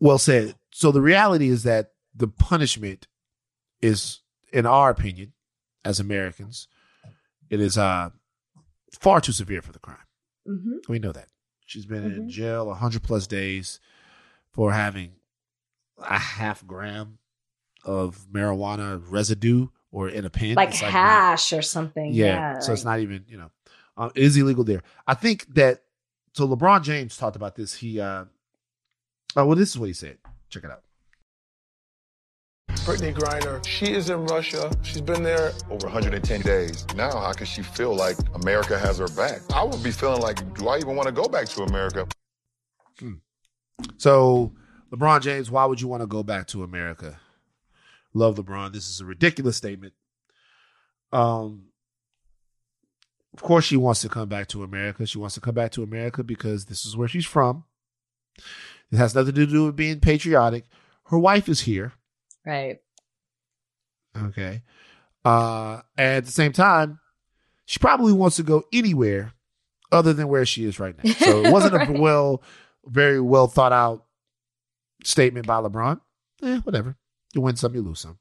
[0.00, 0.54] Well said.
[0.72, 3.06] So the reality is that the punishment
[3.80, 4.20] is,
[4.52, 5.32] in our opinion,
[5.84, 6.68] as Americans,
[7.50, 8.10] it is uh,
[8.98, 9.96] far too severe for the crime.
[10.48, 10.78] Mm-hmm.
[10.92, 11.28] We know that.
[11.66, 12.20] She's been Mm-hmm.
[12.22, 13.80] in jail 100 plus days
[14.50, 15.12] for having
[15.98, 17.18] a half gram
[17.84, 20.54] of marijuana residue or in a pen.
[20.54, 22.12] Like not- hash or something.
[22.12, 22.54] yeah.
[22.54, 22.58] Yeah.
[22.60, 23.50] so it's not even, you know,
[23.96, 24.82] uh, it is illegal there.
[25.06, 25.82] I think that,
[26.32, 27.74] so LeBron James talked about this.
[27.74, 28.24] He, uh,
[29.36, 30.18] oh, well, this is what he said.
[30.48, 30.82] Check it out.
[32.84, 34.72] Brittney Griner, she is in Russia.
[34.82, 36.84] She's been there over 110 days.
[36.96, 39.40] Now, how can she feel like America has her back?
[39.54, 42.08] I would be feeling like, do I even want to go back to America?
[43.98, 44.52] So,
[44.92, 47.20] LeBron James, why would you want to go back to America?
[48.14, 48.72] Love LeBron.
[48.72, 49.94] This is a ridiculous statement.
[51.12, 51.66] Um,
[53.34, 55.06] of course, she wants to come back to America.
[55.06, 57.64] She wants to come back to America because this is where she's from.
[58.90, 60.64] It has nothing to do with being patriotic.
[61.06, 61.92] Her wife is here.
[62.44, 62.78] Right.
[64.16, 64.62] Okay.
[65.24, 66.98] Uh, and at the same time,
[67.64, 69.32] she probably wants to go anywhere
[69.90, 71.12] other than where she is right now.
[71.14, 72.42] So it wasn't a well,
[72.84, 74.04] very well thought out
[75.04, 76.00] statement by LeBron.
[76.42, 76.96] Eh, whatever.
[77.34, 78.18] You win some, you lose some.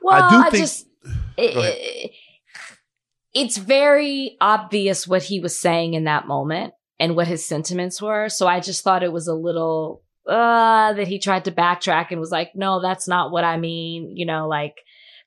[0.00, 0.86] Well, I do I, think- just
[1.36, 2.12] it-
[3.34, 8.28] it's very obvious what he was saying in that moment and what his sentiments were.
[8.28, 12.20] So I just thought it was a little uh that he tried to backtrack and
[12.20, 14.76] was like, "No, that's not what I mean." You know, like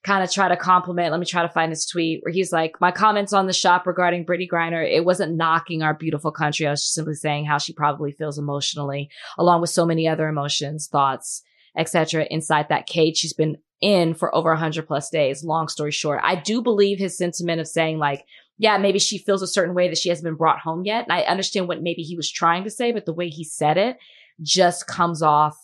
[0.04, 1.10] kind of try to compliment.
[1.10, 3.86] Let me try to find his tweet where he's like, "My comments on the shop
[3.86, 6.66] regarding Brittney Griner, it wasn't knocking our beautiful country.
[6.66, 10.28] I was just simply saying how she probably feels emotionally, along with so many other
[10.28, 11.42] emotions, thoughts,
[11.76, 12.26] etc.
[12.30, 15.44] inside that cage she's been in for over 100 plus days.
[15.44, 18.24] Long story short, I do believe his sentiment of saying like,
[18.58, 21.04] yeah, maybe she feels a certain way that she hasn't been brought home yet.
[21.04, 23.76] And I understand what maybe he was trying to say, but the way he said
[23.78, 23.98] it
[24.42, 25.56] just comes off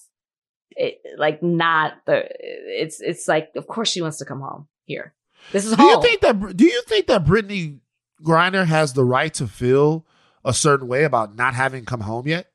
[0.77, 5.15] it, like not the, it's, it's like, of course she wants to come home here.
[5.53, 5.91] This is Do home.
[5.91, 6.57] you think that?
[6.57, 7.81] Do you think that Brittney
[8.23, 10.07] Griner has the right to feel
[10.45, 12.51] a certain way about not having come home yet?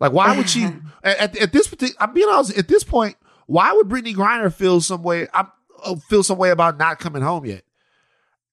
[0.00, 0.64] Like, why would she?
[1.04, 2.58] at, at, at this particular, I'm being honest.
[2.58, 3.16] At this point,
[3.46, 5.28] why would Brittney Griner feel some way?
[5.32, 5.46] I
[5.84, 7.62] uh, feel some way about not coming home yet.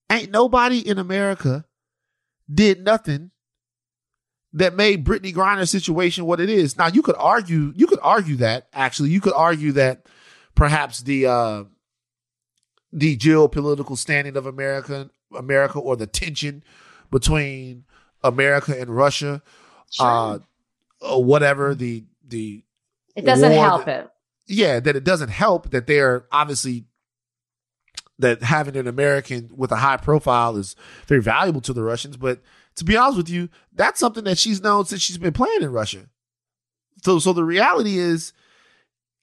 [0.09, 1.65] Ain't nobody in America
[2.53, 3.31] did nothing
[4.53, 6.77] that made Brittney Griner's situation what it is.
[6.77, 10.05] Now, you could argue, you could argue that actually, you could argue that
[10.55, 11.63] perhaps the uh
[12.93, 16.61] the geopolitical standing of America, America, or the tension
[17.09, 17.85] between
[18.21, 19.41] America and Russia,
[19.99, 20.39] uh,
[21.01, 22.63] whatever the the
[23.15, 24.11] it doesn't help that- it.
[24.51, 26.85] Yeah, that it doesn't help that they're obviously
[28.19, 30.75] that having an American with a high profile is
[31.07, 32.17] very valuable to the Russians.
[32.17, 32.41] But
[32.75, 35.71] to be honest with you, that's something that she's known since she's been playing in
[35.71, 36.07] Russia.
[37.03, 38.33] So, so the reality is,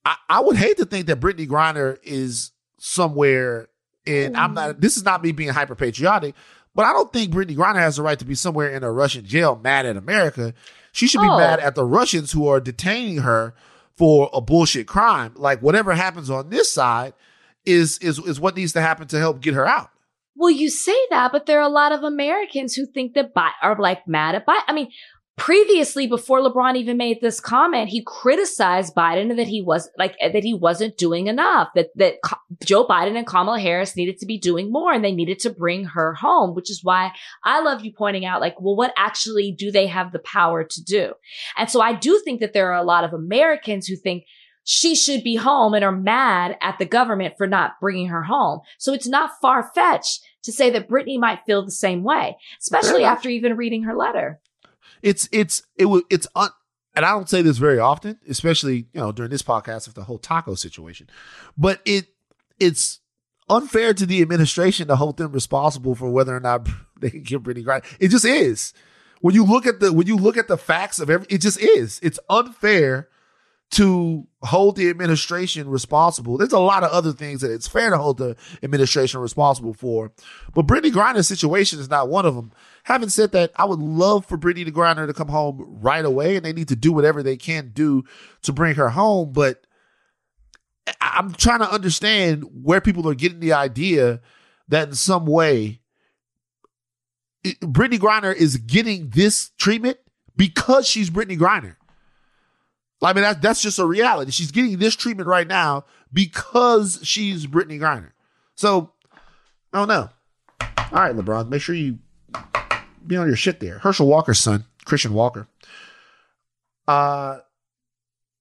[0.04, 3.68] I, I would hate to think that Brittney Griner is somewhere
[4.06, 4.76] and I'm not.
[4.76, 4.80] Mm.
[4.80, 6.34] This is not me being hyper patriotic,
[6.74, 9.24] but I don't think Brittney Griner has the right to be somewhere in a Russian
[9.26, 10.54] jail mad at America.
[10.92, 11.36] She should be Oh.
[11.38, 13.54] mad at the Russians who are detaining her
[13.98, 15.32] for a bullshit crime.
[15.34, 17.12] Like whatever happens on this side
[17.66, 19.90] is is is what needs to happen to help get her out.
[20.36, 23.50] Well, you say that, but there are a lot of Americans who think that Bi-
[23.60, 24.62] are like mad at Biden.
[24.68, 24.92] I mean,
[25.38, 30.44] previously, before LeBron even made this comment, he criticized Biden that he was like that
[30.44, 31.68] he wasn't doing enough.
[31.74, 32.16] That that
[32.62, 35.84] Joe Biden and Kamala Harris needed to be doing more, and they needed to bring
[35.84, 36.54] her home.
[36.54, 37.12] Which is why
[37.44, 40.84] I love you pointing out, like, well, what actually do they have the power to
[40.84, 41.12] do?
[41.56, 44.24] And so I do think that there are a lot of Americans who think
[44.64, 48.60] she should be home and are mad at the government for not bringing her home.
[48.78, 53.02] So it's not far fetched to say that Brittney might feel the same way, especially
[53.04, 54.40] after even reading her letter.
[55.02, 56.50] It's it's it was it's un,
[56.94, 60.04] and I don't say this very often, especially you know during this podcast of the
[60.04, 61.08] whole taco situation,
[61.56, 62.06] but it
[62.58, 63.00] it's
[63.48, 66.68] unfair to the administration to hold them responsible for whether or not
[67.00, 67.84] they can get Brittney Griner.
[67.98, 68.72] It just is.
[69.20, 71.58] When you look at the when you look at the facts of every, it just
[71.60, 71.98] is.
[72.02, 73.08] It's unfair
[73.70, 76.38] to hold the administration responsible.
[76.38, 80.12] There's a lot of other things that it's fair to hold the administration responsible for,
[80.54, 82.52] but Brittney Griner's situation is not one of them.
[82.84, 86.44] Having said that, I would love for Brittney Griner to come home right away, and
[86.44, 88.04] they need to do whatever they can do
[88.42, 89.32] to bring her home.
[89.32, 89.66] But
[91.00, 94.20] I'm trying to understand where people are getting the idea
[94.68, 95.80] that in some way
[97.44, 99.98] Brittney Griner is getting this treatment
[100.36, 101.76] because she's Brittney Griner.
[103.02, 104.30] I mean, that's that's just a reality.
[104.30, 108.10] She's getting this treatment right now because she's Brittney Griner.
[108.56, 108.92] So,
[109.72, 110.08] I don't know.
[110.60, 111.98] All right, LeBron, make sure you
[113.06, 113.78] be on your shit there.
[113.78, 115.46] Herschel Walker's son, Christian Walker.
[116.88, 117.38] Uh,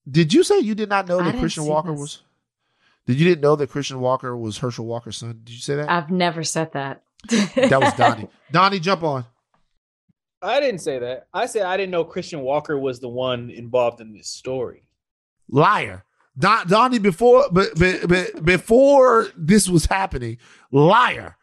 [0.09, 1.99] did you say you did not know I that Christian Walker this.
[1.99, 2.21] was?
[3.05, 5.41] Did you didn't know that Christian Walker was Herschel Walker's son?
[5.43, 5.89] Did you say that?
[5.89, 7.03] I've never said that.
[7.29, 8.27] that was Donnie.
[8.51, 9.25] Donnie, jump on.
[10.41, 11.27] I didn't say that.
[11.33, 14.83] I said I didn't know Christian Walker was the one involved in this story.
[15.49, 16.03] liar.
[16.39, 20.37] Don, Donnie, before but, but, but before this was happening,
[20.71, 21.35] liar.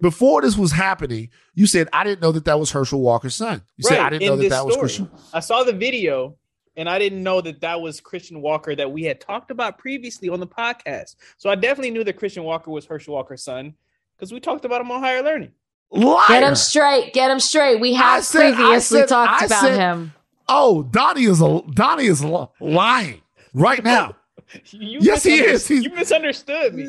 [0.00, 3.62] Before this was happening, you said I didn't know that that was Herschel Walker's son.
[3.76, 4.76] You said I didn't know that that was.
[4.76, 5.10] Christian.
[5.32, 6.36] I saw the video
[6.76, 10.28] and I didn't know that that was Christian Walker that we had talked about previously
[10.28, 11.16] on the podcast.
[11.36, 13.74] So I definitely knew that Christian Walker was Herschel Walker's son
[14.16, 15.52] because we talked about him on higher learning.
[15.90, 16.24] Liar.
[16.28, 17.12] Get him straight.
[17.12, 17.80] Get him straight.
[17.80, 20.12] We have said- previously said- talked I about said- him.
[20.48, 22.24] Oh, Donnie is a Donnie is
[22.60, 23.20] lying
[23.54, 24.16] right now.
[24.70, 25.68] You Yes, he is.
[25.68, 26.88] He's- You misunderstood me.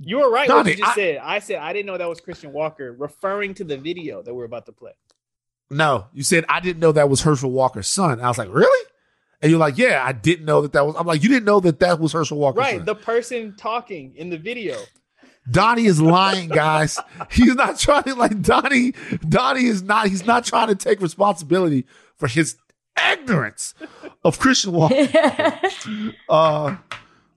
[0.00, 1.16] You were right what Donnie, you just I- said.
[1.22, 4.44] I said I didn't know that was Christian Walker, referring to the video that we're
[4.44, 4.92] about to play.
[5.70, 8.20] No, you said I didn't know that was Herschel Walker's son.
[8.20, 8.86] I was like, really?
[9.42, 10.96] And you're like, yeah, I didn't know that that was.
[10.98, 12.58] I'm like, you didn't know that that was Herschel Walker.
[12.60, 12.86] Right, son.
[12.86, 14.76] the person talking in the video.
[15.50, 16.98] Donnie is lying, guys.
[17.30, 18.92] He's not trying to like Donnie.
[19.28, 20.08] Donnie is not.
[20.08, 21.86] He's not trying to take responsibility
[22.16, 22.56] for his
[23.12, 23.74] ignorance
[24.24, 24.94] of Christian Walker.
[26.28, 26.76] uh,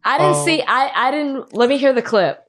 [0.04, 0.62] I didn't um, see.
[0.62, 1.54] I I didn't.
[1.54, 2.46] Let me hear the clip.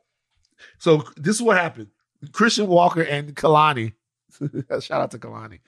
[0.79, 1.89] so this is what happened.
[2.33, 3.95] Christian Walker and Kalani.
[4.81, 5.61] shout out to Kalani.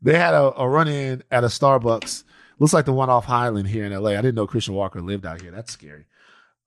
[0.00, 2.24] They had a, a run in at a Starbucks.
[2.58, 4.10] Looks like the one off Highland here in LA.
[4.10, 5.50] I didn't know Christian Walker lived out here.
[5.50, 6.06] That's scary.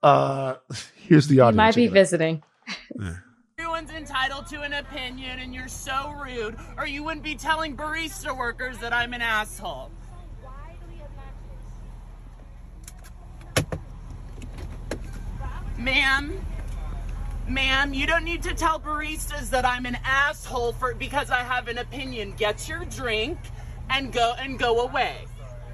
[0.04, 0.56] Uh,
[0.96, 1.56] here's the audio.
[1.56, 2.44] Might be visiting.
[3.60, 8.36] Everyone's entitled to an opinion, and you're so rude, or you wouldn't be telling barista
[8.38, 9.92] workers that I'm an asshole.
[15.78, 16.40] Ma'am,
[17.48, 21.68] ma'am, you don't need to tell baristas that I'm an asshole for because I have
[21.68, 22.34] an opinion.
[22.38, 23.38] Get your drink
[23.90, 25.26] and go and go away.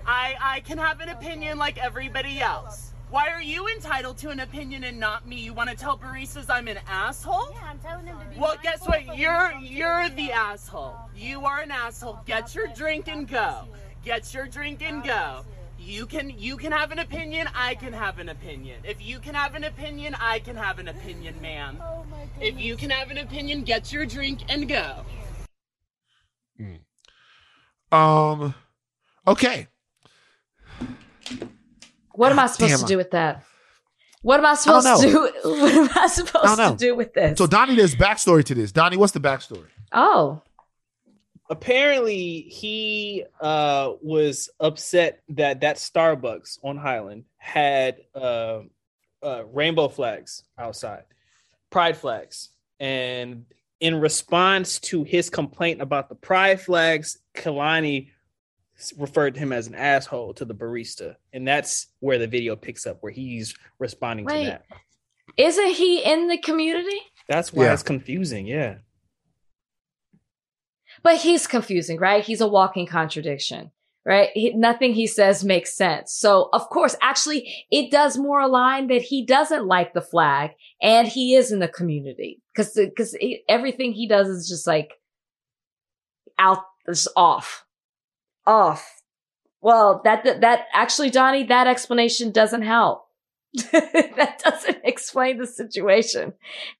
[0.05, 2.92] I I can have an opinion like everybody else.
[3.13, 5.35] Why are you entitled to an opinion and not me?
[5.35, 7.49] You want to tell baristas I'm an asshole?
[7.53, 9.15] Yeah, I'm telling them to be Well, guess what?
[9.15, 10.95] You're you you're the asshole.
[11.15, 12.17] You are an asshole.
[12.25, 13.67] Get your drink and go.
[14.03, 15.45] Get your drink and go.
[15.77, 17.47] You can you can have an opinion.
[17.53, 18.81] I can have an opinion.
[18.83, 21.77] If you can have an opinion, I can have an opinion, ma'am.
[21.83, 25.05] Oh my If you can have an opinion, get your drink and go.
[27.91, 28.55] Um.
[29.27, 29.67] Okay.
[32.13, 33.43] What am I supposed damn, to do with that?
[34.21, 35.31] What am I don't supposed to do?
[35.43, 37.37] What am I I supposed don't to do with this?
[37.37, 38.71] So Donnie, there's backstory to this.
[38.71, 39.65] Donnie, what's the backstory?
[39.91, 40.41] oh,
[41.49, 48.61] apparently he uh was upset that that starbucks on highland had uh,
[49.21, 51.03] uh rainbow flags outside
[51.69, 52.49] pride flags
[52.79, 53.45] and
[53.81, 58.09] in response to his complaint about the pride flags kalani
[58.97, 62.85] referred to him as an asshole to the barista and that's where the video picks
[62.85, 64.45] up where he's responding Wait.
[64.45, 64.65] to that
[65.37, 66.99] isn't he in the community?
[67.29, 67.73] that's why Yeah.
[67.73, 68.75] it's confusing yeah
[71.01, 72.23] But he's confusing, right?
[72.23, 73.71] He's a walking contradiction,
[74.05, 74.29] right?
[74.33, 76.13] He, nothing he says makes sense.
[76.13, 80.51] So, of course, actually, it does more align that he doesn't like the flag
[80.81, 83.17] and he is in the community because because
[83.49, 84.93] everything he does is just like
[86.39, 87.65] out, is off,
[88.45, 89.01] off.
[89.61, 93.07] Well, that that, that actually, Donnie, that explanation doesn't help.
[93.71, 96.33] that doesn't explain the situation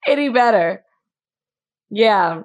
[0.06, 0.84] any better.
[1.90, 2.44] Yeah.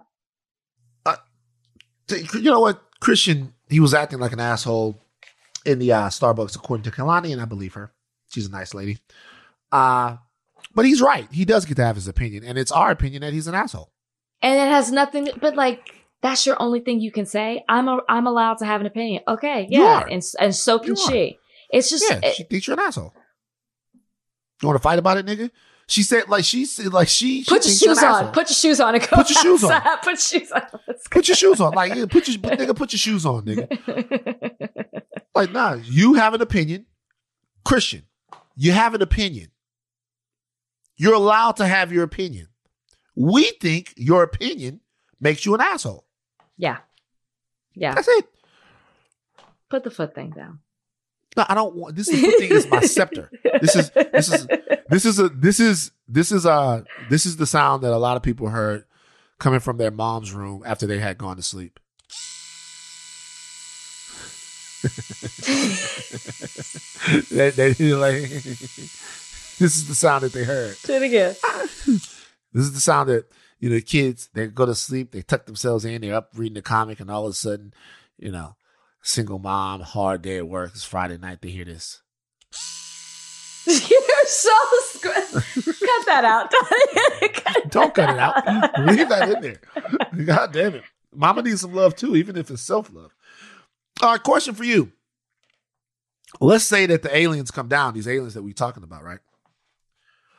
[2.10, 2.82] You know what?
[3.00, 4.98] Christian, he was acting like an asshole
[5.64, 7.92] in the uh, Starbucks, according to Kalani, and I believe her.
[8.28, 8.98] She's a nice lady.
[9.70, 10.16] Uh,
[10.74, 11.28] but he's right.
[11.30, 13.90] He does get to have his opinion, and it's our opinion that he's an asshole.
[14.40, 17.64] And it has nothing, but like, That's your only thing you can say.
[17.68, 19.22] I'm a, I'm allowed to have an opinion.
[19.28, 21.38] Okay, yeah, and and so can she.
[21.70, 23.12] It's just Yeah, she thinks you're an asshole.
[24.62, 25.50] You want to fight about it, nigga?
[25.86, 28.32] She said, like she said, like she, she put your shoes on.
[28.32, 29.80] Put your shoes on and go Put your shoes on.
[30.02, 30.62] Put your shoes on.
[30.88, 31.72] Let's Put your shoes on.
[31.72, 35.02] Like, yeah, put your nigga, put your shoes on, nigga.
[35.34, 36.84] like, nah, you have an opinion.
[37.64, 38.02] Christian,
[38.54, 39.50] you have an opinion.
[40.98, 42.48] You're allowed to have your opinion.
[43.16, 44.80] We think your opinion
[45.20, 46.04] makes you an asshole.
[46.58, 46.78] Yeah,
[47.74, 47.94] yeah.
[47.94, 48.28] That's it.
[49.70, 50.58] Put the foot thing down.
[51.36, 53.30] No, I don't want this is the thing is my scepter.
[53.60, 54.48] This is this is
[54.88, 58.16] this is a this is this is uh this is the sound that a lot
[58.16, 58.84] of people heard
[59.38, 61.78] coming from their mom's room after they had gone to sleep.
[67.30, 68.22] they, they like
[69.58, 70.76] this is the sound that they heard.
[70.84, 71.36] Do it again.
[72.54, 75.84] This is the sound that you know kids they go to sleep, they tuck themselves
[75.84, 77.72] in, they're up reading the comic, and all of a sudden,
[78.18, 78.56] you know,
[79.02, 82.02] single mom, hard day at work, it's Friday night, they hear this.
[83.66, 84.50] You're so
[84.94, 85.32] squ-
[85.64, 86.50] cut that out.
[87.70, 88.36] Don't cut it out.
[88.86, 90.24] Leave that in there.
[90.24, 90.84] God damn it.
[91.14, 93.14] Mama needs some love too, even if it's self love.
[94.00, 94.92] All right, question for you.
[96.40, 99.18] Let's say that the aliens come down, these aliens that we're talking about, right?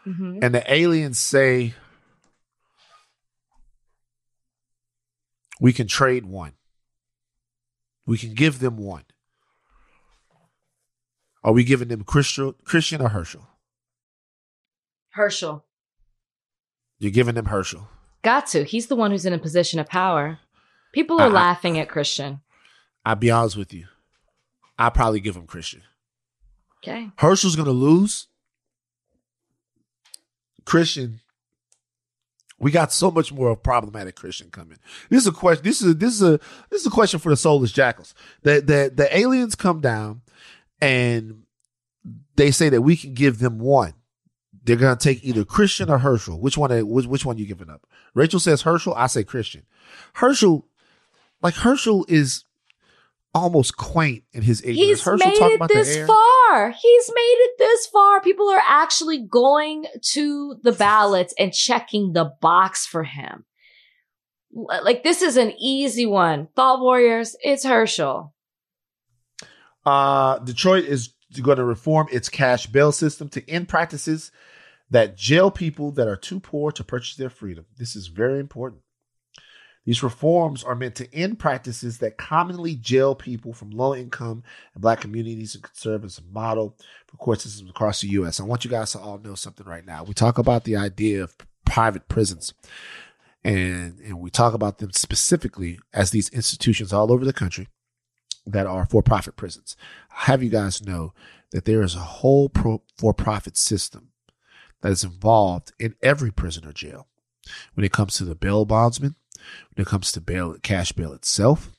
[0.07, 0.39] Mhm.
[0.43, 1.73] And the aliens say,
[5.59, 6.53] we can trade one.
[8.05, 9.03] We can give them one.
[11.43, 13.47] Are we giving them Christian, Christian or Herschel?
[15.11, 15.65] Herschel
[16.97, 17.87] You're giving them Herschel.
[18.23, 18.63] got to.
[18.63, 20.39] He's the one who's in a position of power.
[20.93, 22.41] People are I- I- laughing at Christian.
[23.05, 23.87] I'll be honest with you.
[24.77, 25.81] I'll probably give him Christian.
[26.83, 27.09] Okay.
[27.17, 28.27] Herschel's gonna lose.
[30.65, 31.21] Christian,
[32.59, 34.77] we got so much more of problematic Christian coming.
[35.09, 35.63] This is a question.
[35.63, 38.13] This is a, this is a this is a question for the soulless jackals.
[38.43, 40.21] That the the aliens come down
[40.81, 41.43] and
[42.35, 43.93] they say that we can give them one.
[44.63, 46.39] They're gonna take either Christian or Herschel.
[46.39, 46.71] Which one?
[46.87, 47.87] Which, which one you giving up?
[48.13, 48.93] Rachel says Herschel.
[48.95, 49.63] I say Christian.
[50.13, 50.67] Herschel,
[51.41, 52.43] like Herschel is
[53.33, 54.79] almost quaint in his ignorance.
[54.79, 56.07] He's Herschel made talking it about this the air.
[56.49, 56.69] Far.
[56.71, 58.21] He's made it this far.
[58.21, 63.45] People are actually going to the ballots and checking the box for him.
[64.51, 66.47] Like this is an easy one.
[66.55, 68.33] Thought Warriors, it's Herschel.
[69.85, 74.31] Uh, Detroit is going to reform its cash bail system to end practices
[74.89, 77.65] that jail people that are too poor to purchase their freedom.
[77.77, 78.81] This is very important.
[79.85, 84.43] These reforms are meant to end practices that commonly jail people from low income
[84.73, 86.77] and black communities and serve as a model
[87.07, 88.39] for court systems across the U.S.
[88.39, 90.03] I want you guys to all know something right now.
[90.03, 91.35] We talk about the idea of
[91.65, 92.53] private prisons,
[93.43, 97.67] and, and we talk about them specifically as these institutions all over the country
[98.45, 99.75] that are for profit prisons.
[100.11, 101.13] I have you guys know
[101.51, 104.09] that there is a whole pro- for profit system
[104.81, 107.07] that is involved in every prison or jail
[107.73, 109.15] when it comes to the bail bondsman,
[109.73, 111.71] when it comes to bail, cash bail itself,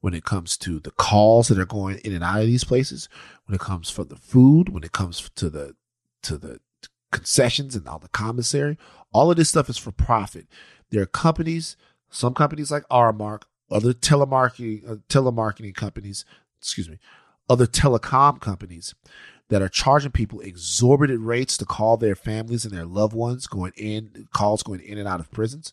[0.00, 3.08] when it comes to the calls that are going in and out of these places,
[3.46, 5.74] when it comes for the food, when it comes to the
[6.22, 6.60] to the
[7.12, 8.76] concessions and all the commissary,
[9.12, 10.46] all of this stuff is for profit.
[10.90, 11.76] There are companies,
[12.10, 16.24] some companies like Aramark, other telemarketing uh, telemarketing companies,
[16.58, 16.98] excuse me,
[17.48, 18.94] other telecom companies
[19.48, 23.72] that are charging people exorbitant rates to call their families and their loved ones going
[23.76, 25.72] in calls going in and out of prisons.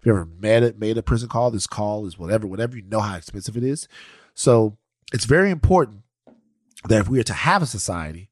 [0.00, 2.76] If you ever made a, made a prison call, this call is whatever, whatever.
[2.76, 3.86] You know how expensive it is.
[4.34, 4.76] So
[5.12, 6.02] it's very important
[6.88, 8.28] that if we are to have a society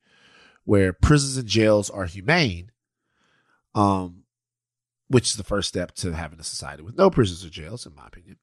[0.64, 2.70] where prisons and jails are humane,
[3.74, 4.24] um,
[5.08, 7.94] which is the first step to having a society with no prisons or jails, in
[7.94, 8.38] my opinion,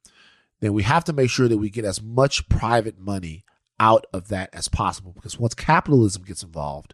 [0.61, 3.43] then we have to make sure that we get as much private money
[3.79, 5.11] out of that as possible.
[5.13, 6.93] Because once capitalism gets involved,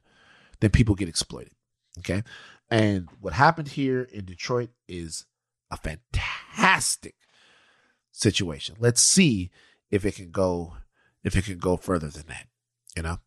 [0.59, 1.53] then people get exploited.
[1.99, 2.23] Okay.
[2.69, 5.25] And what happened here in Detroit is
[5.69, 7.15] a fantastic
[8.11, 8.75] situation.
[8.79, 9.51] Let's see
[9.91, 10.75] if it can go
[11.23, 12.47] if it can go further than that.
[12.95, 13.17] You know?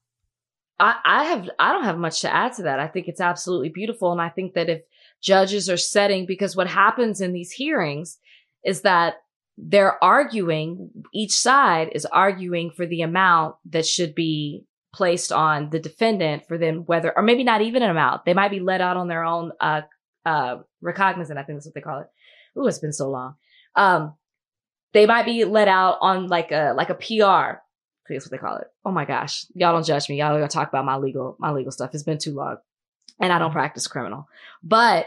[0.78, 2.80] I, I have I don't have much to add to that.
[2.80, 4.12] I think it's absolutely beautiful.
[4.12, 4.82] And I think that if
[5.22, 8.18] judges are setting because what happens in these hearings
[8.64, 9.14] is that
[9.58, 15.78] they're arguing, each side is arguing for the amount that should be placed on the
[15.78, 18.24] defendant for them whether or maybe not even an amount.
[18.24, 19.82] They might be let out on their own uh
[20.24, 22.08] uh recognizant, I think that's what they call it.
[22.58, 23.34] Ooh, it's been so long.
[23.74, 24.14] Um
[24.92, 27.60] they might be let out on like a like a PR
[28.08, 28.68] that's what they call it.
[28.84, 29.46] Oh my gosh.
[29.54, 30.18] Y'all don't judge me.
[30.18, 31.90] Y'all are gonna talk about my legal, my legal stuff.
[31.92, 32.56] It's been too long.
[33.20, 34.28] And I don't practice criminal.
[34.62, 35.06] But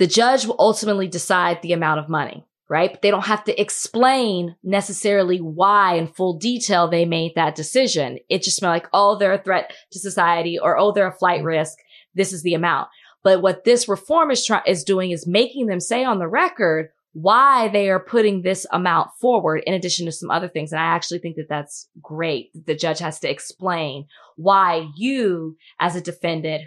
[0.00, 2.90] The judge will ultimately decide the amount of money, right?
[2.90, 8.18] But they don't have to explain necessarily why in full detail they made that decision.
[8.30, 11.40] It just meant like, oh, they're a threat to society or, oh, they're a flight
[11.40, 11.48] mm-hmm.
[11.48, 11.76] risk.
[12.14, 12.88] This is the amount.
[13.22, 16.88] But what this reform is trying, is doing is making them say on the record
[17.12, 20.72] why they are putting this amount forward in addition to some other things.
[20.72, 22.52] And I actually think that that's great.
[22.54, 24.06] The judge has to explain
[24.36, 26.62] why you as a defendant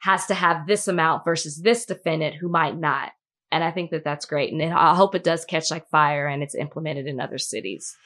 [0.00, 3.10] has to have this amount versus this defendant who might not.
[3.50, 4.52] And I think that that's great.
[4.52, 7.96] And I hope it does catch like fire and it's implemented in other cities.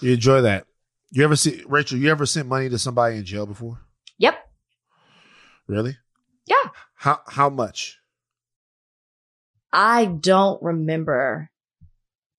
[0.00, 0.66] You enjoy that.
[1.10, 3.80] You ever see Rachel, you ever sent money to somebody in jail before?
[4.18, 4.34] Yep.
[5.68, 5.96] Really?
[6.46, 6.70] Yeah.
[6.94, 7.98] How how much?
[9.72, 11.50] I don't remember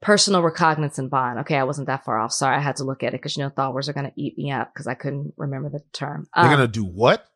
[0.02, 1.40] personal recognizance bond.
[1.40, 2.32] Okay, I wasn't that far off.
[2.34, 4.22] Sorry, I had to look at it because you know Thought Warriors are going to
[4.22, 6.28] eat me up because I couldn't remember the term.
[6.36, 7.28] They're Um, gonna do what?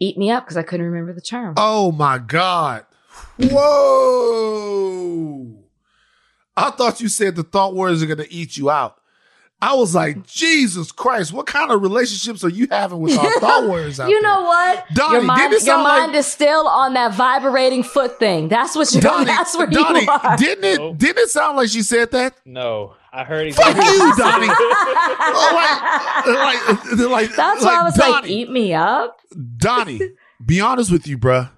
[0.00, 1.54] Eat me up because I couldn't remember the term.
[1.56, 2.86] Oh my God.
[3.38, 4.84] Whoa.
[6.56, 8.98] I thought you said the Thought Warriors are gonna eat you out.
[9.62, 13.68] I was like, Jesus Christ, what kind of relationships are you having with our thought
[13.70, 14.30] words out you there?
[14.30, 14.84] know what?
[14.92, 18.48] Donnie, your mind, didn't it your sound like- is still on that vibrating foot thing.
[18.48, 19.00] That's what you're.
[19.02, 20.36] Donnie, that's where Donnie, you are.
[20.36, 22.34] didn't it didn't it sound like she said that?
[22.44, 23.96] No, I heard Fuck exactly.
[23.96, 24.48] you, Donnie.
[24.50, 25.52] Oh,
[26.26, 29.16] like, like, like, That's like, why I was like, Donnie, eat me up.
[29.56, 30.00] Donnie,
[30.44, 31.50] be honest with you, bruh.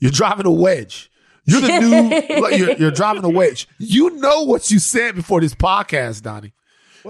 [0.00, 1.10] You're driving a wedge.
[1.46, 2.40] You're the new.
[2.40, 3.68] like, you're, you're driving a wedge.
[3.78, 6.52] You know what you said before this podcast, Donnie.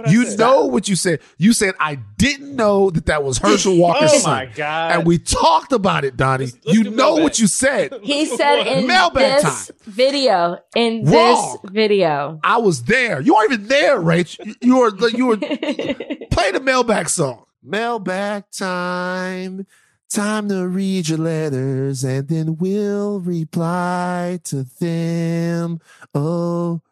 [0.08, 1.20] You know what you said.
[1.38, 4.32] You said I didn't know that that was Herschel Walker's Oh son.
[4.32, 4.92] my God.
[4.92, 6.50] And we talked about it, Donnie.
[6.64, 7.92] you know what you said.
[8.02, 9.76] He said in Mailbag this time.
[9.84, 11.58] video, in Wrong.
[11.62, 13.20] this video, I was there.
[13.20, 14.38] You weren't even there, Rach.
[14.44, 15.36] You- You were you were
[16.30, 17.44] play the mailbag song.
[17.62, 19.66] Mailbag time.
[20.10, 25.80] Time to read your letters and then we'll reply to them.
[26.14, 26.82] Oh,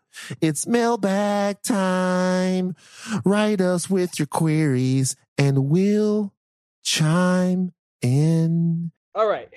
[0.41, 2.75] it's mailbag time.
[3.25, 6.33] Write us with your queries and we'll
[6.83, 8.93] chime in.
[9.15, 9.49] All right.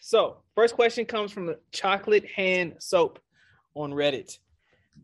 [0.00, 3.18] So, first question comes from the Chocolate Hand Soap
[3.74, 4.38] on Reddit.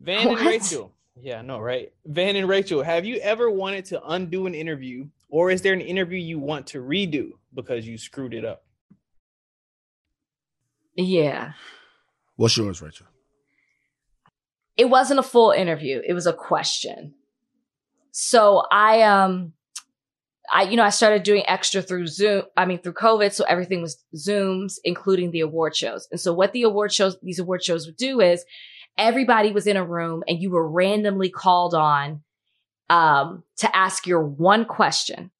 [0.01, 0.93] Van and Rachel.
[1.21, 1.91] Yeah, no, right?
[2.05, 5.81] Van and Rachel, have you ever wanted to undo an interview, or is there an
[5.81, 8.63] interview you want to redo because you screwed it up?
[10.95, 11.53] yeah,
[12.35, 13.05] What's yours, Rachel?
[14.77, 16.01] It wasn't a full interview.
[16.05, 17.13] It was a question.
[18.11, 19.53] So I um
[20.51, 22.43] I you know I started doing extra through Zoom.
[22.57, 26.07] I mean through COVID, so everything was Zooms, including the award shows.
[26.11, 28.45] And so what the award shows these award shows would do is
[28.97, 32.21] everybody was in a room and you were randomly called on
[32.89, 35.31] um to ask your one question.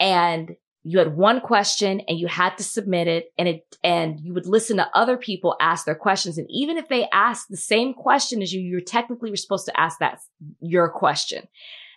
[0.00, 4.34] And you had one question and you had to submit it and it and you
[4.34, 6.38] would listen to other people ask their questions.
[6.38, 9.98] And even if they asked the same question as you you're technically supposed to ask
[10.00, 10.18] that
[10.60, 11.46] your question.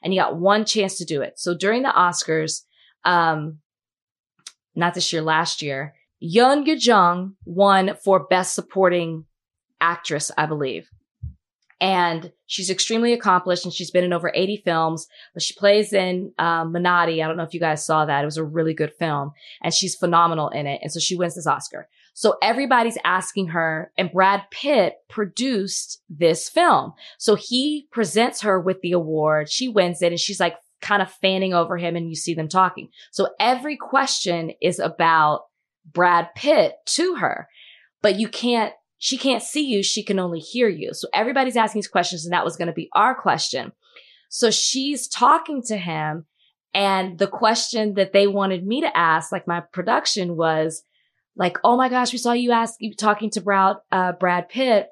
[0.03, 1.40] And you got one chance to do it.
[1.40, 2.62] So during the oscars
[3.03, 3.60] um
[4.76, 9.26] not this year last year Youn Yuh-jung won for best supporting
[9.82, 10.90] actress i believe.
[11.82, 16.32] And she's extremely accomplished and she's been in over 80 films but she plays in
[16.38, 17.24] um, Minari.
[17.24, 18.22] I don't know if you guys saw that.
[18.22, 19.32] It was a really good film
[19.62, 20.80] and she's phenomenal in it.
[20.82, 21.88] And so she wins this Oscar.
[22.14, 26.94] So everybody's asking her and Brad Pitt produced this film.
[27.18, 29.50] So he presents her with the award.
[29.50, 32.48] She wins it and she's like kind of fanning over him and you see them
[32.48, 32.90] talking.
[33.12, 35.42] So every question is about
[35.92, 37.50] Brad Pitt to her,
[38.02, 39.84] but you can't she can't see you.
[39.84, 40.94] She can only hear you.
[40.94, 43.72] So everybody's asking these questions and that was going to be our question.
[44.30, 46.26] So she's talking to him
[46.74, 50.84] and the question that they wanted me to ask, like my production was
[51.36, 54.90] like, Oh my gosh, we saw you ask you talking to Brad, uh, Brad Pitt.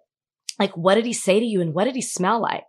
[0.60, 2.64] Like, what did he say to you and what did he smell like?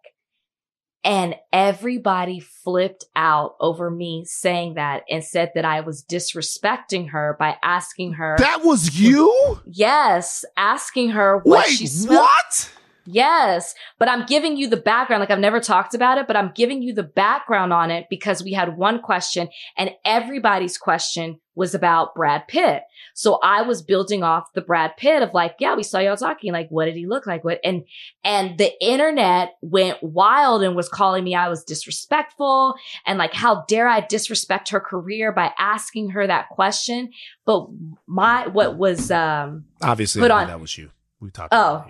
[1.05, 7.37] And everybody flipped out over me saying that and said that I was disrespecting her
[7.39, 8.37] by asking her.
[8.39, 9.61] That was you?
[9.67, 12.21] Yes, asking her what Wait, she smelled.
[12.23, 12.71] what?
[13.07, 15.21] Yes, but I'm giving you the background.
[15.21, 18.43] Like I've never talked about it, but I'm giving you the background on it because
[18.43, 22.83] we had one question and everybody's question was about Brad Pitt.
[23.15, 26.53] So I was building off the Brad Pitt of like, yeah, we saw y'all talking.
[26.53, 27.45] Like, what did he look like?
[27.45, 27.61] What?
[27.63, 27.85] And,
[28.25, 32.75] and the internet went wild and was calling me I was disrespectful
[33.07, 37.11] and like, how dare I disrespect her career by asking her that question?
[37.45, 37.69] But
[38.09, 40.91] my, what was, um, Obviously, Put on- that was you.
[41.21, 41.85] We talked Oh.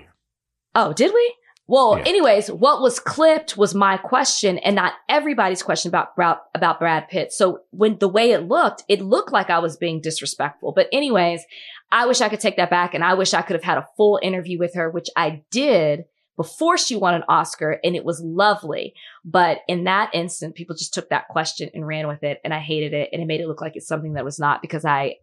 [0.74, 1.34] Oh, did we?
[1.66, 6.78] Well, anyways, what was clipped was my question and not everybody's question about, about, about
[6.78, 7.32] Brad Pitt.
[7.32, 10.72] So when the way it looked, it looked like I was being disrespectful.
[10.72, 11.42] But anyways,
[11.90, 13.86] I wish I could take that back and I wish I could have had a
[13.96, 16.05] full interview with her, which I did
[16.36, 18.92] before she won an Oscar and it was lovely.
[19.24, 22.59] But in that instant, people just took that question and ran with it and I
[22.59, 25.16] hated it and it made it look like it's something that was not because I,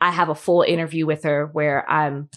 [0.00, 2.28] I have a full interview with her where I'm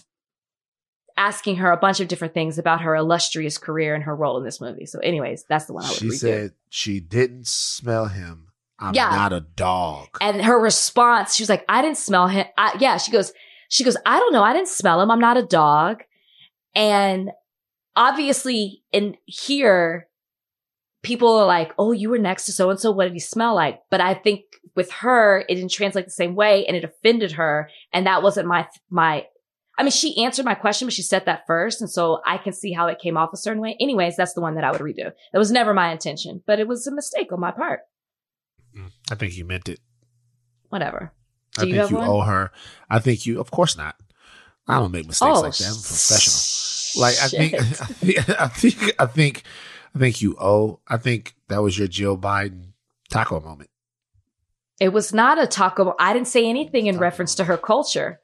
[1.16, 4.44] asking her a bunch of different things about her illustrious career and her role in
[4.44, 4.86] this movie.
[4.86, 6.14] So anyways, that's the one I would She redo.
[6.18, 8.48] said she didn't smell him.
[8.80, 9.10] I'm Yeah.
[9.10, 10.08] not a dog.
[10.20, 12.46] And her response, she was like, I didn't smell him.
[12.58, 13.32] I, yeah, she goes,
[13.68, 14.42] she goes, I don't know.
[14.42, 15.10] I didn't smell him.
[15.10, 16.02] I'm not a dog.
[16.74, 17.30] And
[17.96, 20.08] obviously in here,
[21.02, 22.90] people are like, Oh, you were next to so and so.
[22.90, 23.80] What did he smell like?
[23.90, 24.42] But I think
[24.74, 27.70] with her, it didn't translate the same way and it offended her.
[27.92, 29.26] And that wasn't my, my,
[29.76, 31.80] I mean, she answered my question, but she said that first.
[31.80, 33.76] And so I can see how it came off a certain way.
[33.80, 35.12] Anyways, that's the one that I would redo.
[35.32, 37.80] That was never my intention, but it was a mistake on my part.
[38.76, 39.80] Mm, I think you meant it.
[40.68, 41.12] Whatever.
[41.58, 42.08] I you think you one?
[42.08, 42.52] owe her.
[42.88, 43.40] I think you.
[43.40, 43.96] Of course not.
[44.66, 45.66] I don't make mistakes Oh, like that.
[45.66, 47.02] I'm oh, professional.
[47.02, 49.42] Like I think, I think, I think,
[49.94, 50.80] I think you owe.
[50.88, 52.72] I think that was your Jill Biden
[53.10, 53.70] taco moment.
[54.80, 55.94] It was not a taco.
[55.98, 58.20] I didn't say anything in reference to her culture.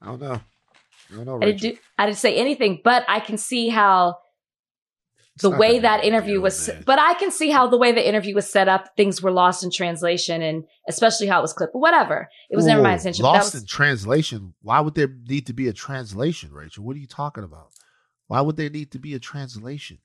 [0.00, 0.40] I don't know.
[1.12, 1.36] I don't know.
[1.36, 1.76] I didn't do.
[1.98, 4.18] I didn't say anything, but I can see how
[5.40, 6.70] the way that interview was.
[6.86, 9.62] But I can see how the way the interview was set up, things were lost
[9.62, 11.74] in translation, and especially how it was clipped.
[11.74, 13.22] But whatever, it was never my intention.
[13.24, 14.54] Lost was- in translation.
[14.62, 16.84] Why would there need to be a translation, Rachel?
[16.84, 17.68] What are you talking about?
[18.28, 19.98] Why would there need to be a translation?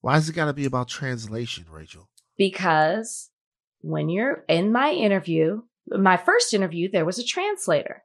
[0.00, 2.08] Why has it got to be about translation, Rachel?
[2.38, 3.30] because
[3.80, 8.02] when you're in my interview, my first interview, there was a translator.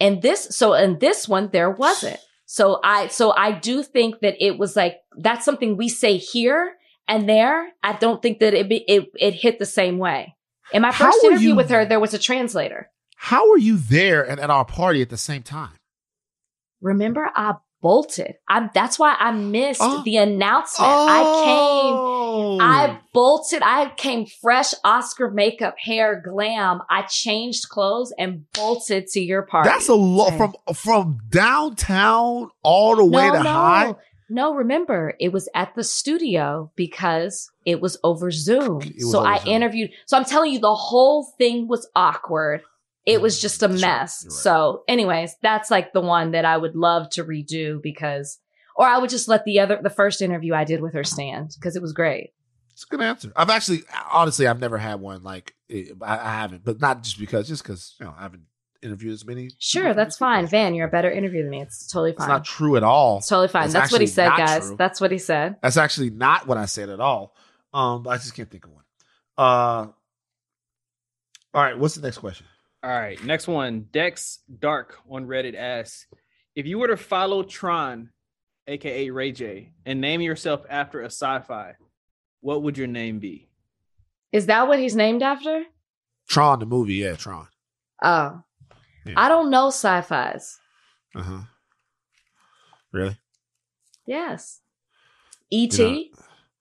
[0.00, 2.20] And this, so in this one, there wasn't.
[2.46, 6.76] So I, so I do think that it was like, that's something we say here
[7.06, 7.68] and there.
[7.82, 10.34] I don't think that it, be, it, it hit the same way.
[10.72, 12.90] In my first interview you- with her, there was a translator.
[13.16, 15.72] How were you there and at our party at the same time?
[16.80, 18.34] Remember, I bolted.
[18.48, 20.02] I, that's why I missed Oh.
[20.04, 20.90] the announcement.
[20.90, 22.58] I came, oh.
[22.60, 23.62] I bolted.
[23.62, 26.80] I came fresh Oscar makeup, hair, glam.
[26.90, 29.68] I changed clothes and bolted to your party.
[29.68, 33.50] That's a lot from from downtown all the way to no.
[33.50, 33.94] high.
[34.30, 38.78] No, remember, it was at the studio because it was over Zoom.
[38.80, 39.48] was so over I Zoom.
[39.48, 39.90] interviewed.
[40.06, 42.60] So I'm telling you, the whole thing was awkward.
[43.08, 44.26] It was just a mess.
[44.28, 48.38] So, anyways, that's like the one that I would love to redo because,
[48.76, 51.50] or I would just let the other, the first interview I did with her stand
[51.58, 52.32] because it was great.
[52.72, 53.32] It's a good answer.
[53.34, 53.82] I've actually,
[54.12, 57.96] honestly, I've never had one like I, I haven't, but not just because, just because
[57.98, 58.42] you know I haven't
[58.82, 59.50] interviewed as many.
[59.58, 60.46] Sure, that's fine.
[60.46, 61.62] Van, you're a better interviewer than me.
[61.62, 62.28] It's totally It's fine.
[62.28, 63.18] not true at all.
[63.18, 63.64] It's totally fine.
[63.64, 64.68] It's That's what he said, guys.
[64.68, 64.76] true.
[64.76, 65.56] That's what he said.
[65.60, 67.34] That's actually not what I said at all.
[67.74, 68.84] Um, but I just can't think of one.
[69.36, 69.86] Uh,
[71.54, 71.76] all right.
[71.78, 72.46] What's the next question?
[72.82, 73.86] All right, next one.
[73.90, 76.06] Dex Dark on Reddit asks
[76.54, 78.10] if you were to follow Tron,
[78.66, 81.74] aka Ray J, and name yourself after a sci-fi,
[82.40, 83.48] what would your name be?
[84.32, 85.64] Is that what he's named after?
[86.28, 86.94] Tron, the movie.
[86.94, 87.48] Yeah, Tron.
[88.02, 88.42] Oh,
[89.16, 90.58] I don't know sci-fi's.
[91.14, 91.40] Uh huh.
[92.92, 93.16] Really?
[94.06, 94.60] Yes.
[95.50, 96.12] E.T.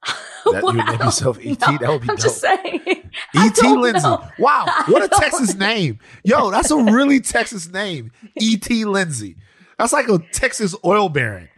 [0.48, 1.60] That you would name yourself ET?
[1.60, 2.20] that would be I'm dope.
[2.20, 2.82] just saying.
[3.36, 3.68] E.T.
[3.68, 4.08] Lindsay.
[4.40, 6.00] Wow, what a Texas name.
[6.24, 8.12] Yo, that's a really Texas name.
[8.40, 8.86] E.T.
[8.86, 9.36] Lindsay.
[9.78, 11.50] That's like a Texas oil baron.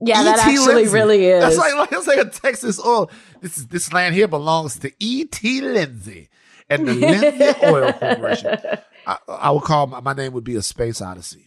[0.00, 0.56] Yeah, that E.T.
[0.58, 0.94] actually Lindsay.
[0.94, 1.40] really is.
[1.40, 3.10] That's like that's like a Texas oil.
[3.40, 5.60] This is this land here belongs to E.T.
[5.60, 6.30] Lindsay
[6.68, 8.58] and the Lindsay Oil Corporation.
[9.06, 11.46] I, I would call my, my name would be a space odyssey.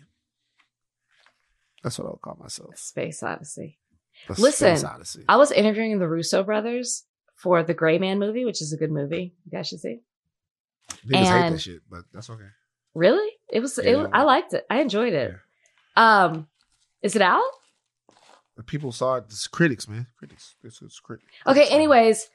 [1.84, 2.78] That's what I would call myself.
[2.78, 3.80] Space Odyssey.
[4.30, 5.26] Listen, Space Odyssey.
[5.28, 7.04] I was interviewing the Russo brothers
[7.36, 9.34] for the Gray Man movie, which is a good movie.
[9.46, 10.00] You guys should see.
[11.06, 12.44] Niggas hate and- that shit, but that's okay.
[12.96, 13.30] Really?
[13.52, 13.78] It was.
[13.80, 14.08] It, Yeah.
[14.14, 14.66] I liked it.
[14.70, 15.34] I enjoyed it.
[15.96, 16.48] Um,
[17.02, 17.42] is it out?
[18.56, 19.26] The people saw it.
[19.28, 20.08] It's critics, man.
[20.18, 20.56] Critics.
[20.64, 21.28] It's, it's critics.
[21.48, 21.68] Okay.
[21.70, 22.30] Anyways,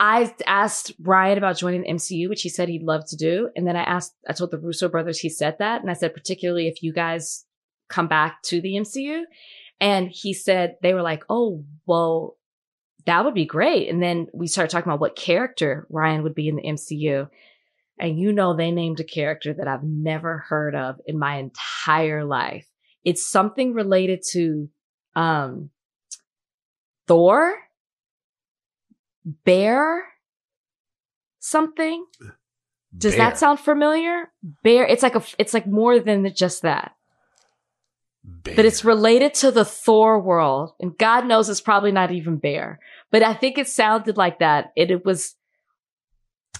[0.00, 3.66] I asked Ryan about joining the MCU, which he said he'd love to do, and
[3.66, 4.14] then I asked.
[4.28, 7.44] I told the Russo brothers he said that, and I said particularly if you guys
[7.88, 9.22] come back to the MCU,
[9.80, 12.36] and he said they were like, "Oh, well,
[13.06, 16.48] that would be great." And then we started talking about what character Ryan would be
[16.48, 17.28] in the MCU.
[17.98, 22.24] And you know, they named a character that I've never heard of in my entire
[22.24, 22.66] life.
[23.04, 24.68] It's something related to,
[25.14, 25.70] um,
[27.06, 27.54] Thor,
[29.24, 30.02] Bear,
[31.38, 32.04] something.
[32.96, 33.30] Does Bear.
[33.30, 34.30] that sound familiar?
[34.62, 34.86] Bear.
[34.86, 36.92] It's like a, it's like more than just that.
[38.24, 42.80] But it's related to the Thor world, and God knows it's probably not even bear.
[43.10, 44.72] But I think it sounded like that.
[44.76, 45.34] It, it was,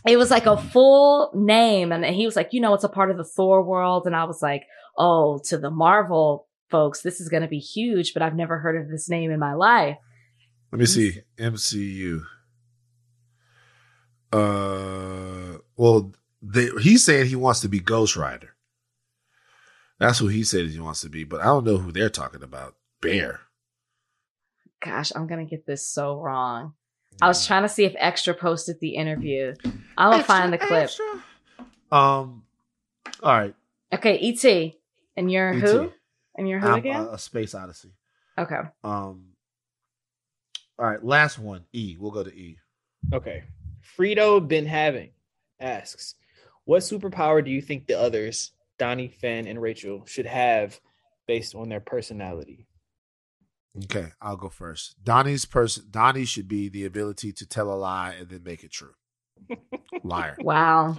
[0.07, 3.11] it was like a full name, and he was like, you know, it's a part
[3.11, 4.65] of the Thor world, and I was like,
[4.99, 8.81] oh, to the Marvel folks, this is going to be huge, but I've never heard
[8.81, 9.97] of this name in my life.
[10.73, 11.20] Let me see.
[11.39, 12.23] MCU.
[14.32, 16.12] Uh, well,
[16.43, 18.53] they, he said he wants to be Ghost Rider.
[19.99, 22.43] That's who he said he wants to be, but I don't know who they're talking
[22.43, 22.75] about.
[23.01, 23.41] Bear.
[24.85, 26.75] Gosh, I'm gonna get this so wrong.
[27.23, 29.55] I was trying to see if Extra posted the interview.
[29.97, 30.91] I'm gonna find the clip.
[31.93, 32.43] Um.
[33.23, 33.55] All right.
[33.93, 34.75] Okay, ET,
[35.16, 35.66] and you're E.T..
[35.66, 35.93] who?
[36.37, 37.01] And you're who I'm, again?
[37.01, 37.93] uh, a Space Odyssey.
[38.37, 38.61] okay.
[38.83, 39.27] Um.
[40.79, 41.03] All right.
[41.05, 41.65] Last one.
[41.73, 41.97] E.
[41.99, 42.59] We'll go to E.
[43.12, 43.45] Okay.
[43.97, 45.11] Frito been having
[45.61, 46.16] asks,
[46.65, 50.80] what superpower do you think the others, Donnie, Van, and Rachel, should have
[51.26, 52.66] based on their personality?
[53.84, 55.02] Okay, I'll go first.
[55.02, 55.86] Donnie's person.
[55.90, 58.94] Donnie should be the ability to tell a lie and then make it true.
[60.05, 60.36] Liar.
[60.40, 60.96] Wow.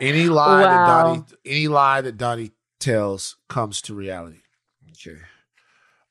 [0.00, 4.42] Any lie that Donnie, any lie that Donnie tells comes to reality.
[4.90, 5.18] Okay.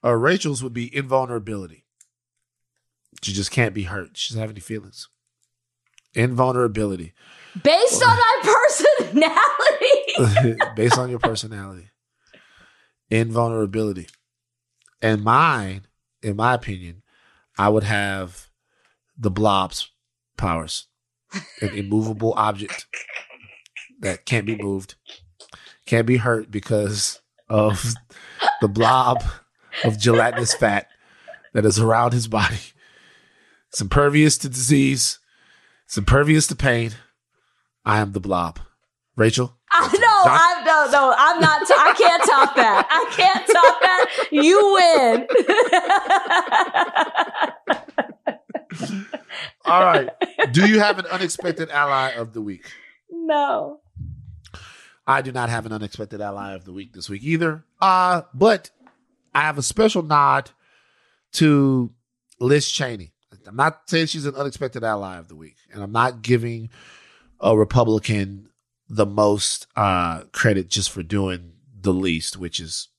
[0.03, 1.85] Uh, Rachel's would be invulnerability.
[3.21, 4.17] She just can't be hurt.
[4.17, 5.07] She doesn't have any feelings.
[6.13, 7.13] Invulnerability,
[7.63, 8.57] Based on my
[8.99, 10.57] personality.
[10.75, 11.89] based on your personality.
[13.09, 14.07] Invulnerability,
[15.01, 15.85] and mine,
[16.23, 17.03] in my opinion,
[17.57, 18.47] I would have
[19.17, 19.89] the blob's
[20.37, 20.87] powers,
[21.61, 22.87] an immovable object
[23.99, 24.95] that can't be moved,
[25.85, 27.19] can't be hurt because
[27.49, 27.93] of
[28.61, 29.23] the blob
[29.83, 30.87] of gelatinous fat
[31.53, 32.59] that is around his body.
[33.69, 35.19] It's impervious to disease.
[35.85, 36.91] It's impervious to pain.
[37.85, 38.59] I am the blob.
[39.15, 39.57] Rachel?
[39.71, 40.23] I know.
[40.31, 41.13] I no no.
[41.17, 41.67] I'm not.
[41.67, 42.87] T- I can't top that.
[42.89, 44.05] I can't top that.
[44.31, 45.27] You win.
[49.65, 50.09] All right.
[50.51, 52.71] Do you have an unexpected ally of the week?
[53.11, 53.79] no.
[55.07, 57.65] I do not have an unexpected ally of the week this week either.
[57.81, 58.69] Uh, but
[59.33, 60.51] I have a special nod
[61.33, 61.91] to
[62.39, 63.11] Liz Cheney.
[63.47, 66.69] I'm not saying she's an unexpected ally of the week, and I'm not giving
[67.41, 68.49] a Republican
[68.87, 72.89] the most uh, credit just for doing the least, which is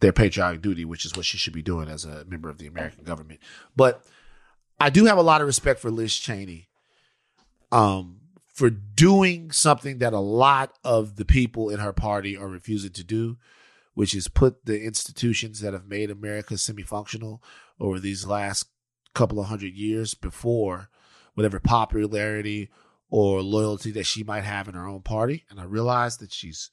[0.00, 2.66] their patriotic duty, which is what she should be doing as a member of the
[2.66, 3.38] American government.
[3.76, 4.02] But
[4.80, 6.68] I do have a lot of respect for Liz Cheney
[7.70, 8.20] um,
[8.52, 13.04] for doing something that a lot of the people in her party are refusing to
[13.04, 13.36] do,
[13.94, 17.42] which is put the institutions that have made America semi functional
[17.78, 18.66] over these last
[19.14, 20.88] couple of hundred years before
[21.34, 22.70] whatever popularity
[23.12, 25.44] or loyalty that she might have in her own party.
[25.50, 26.70] And I realize that she's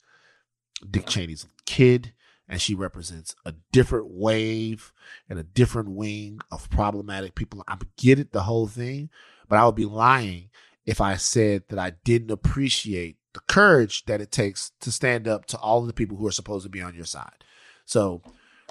[0.90, 2.14] Dick Cheney's kid
[2.48, 4.90] and she represents a different wave
[5.28, 7.62] and a different wing of problematic people.
[7.68, 9.10] I get it, the whole thing,
[9.50, 10.48] but I would be lying
[10.86, 15.44] if I said that I didn't appreciate the courage that it takes to stand up
[15.46, 17.44] to all of the people who are supposed to be on your side.
[17.84, 18.22] So,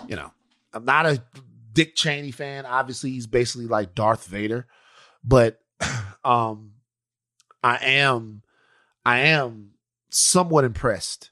[0.08, 0.32] you know,
[0.74, 1.22] I'm not a
[1.72, 2.66] Dick Cheney fan.
[2.66, 4.66] Obviously, he's basically like Darth Vader,
[5.24, 5.62] but
[6.26, 6.72] um
[7.64, 8.42] I am
[9.06, 9.72] I am
[10.10, 11.32] somewhat impressed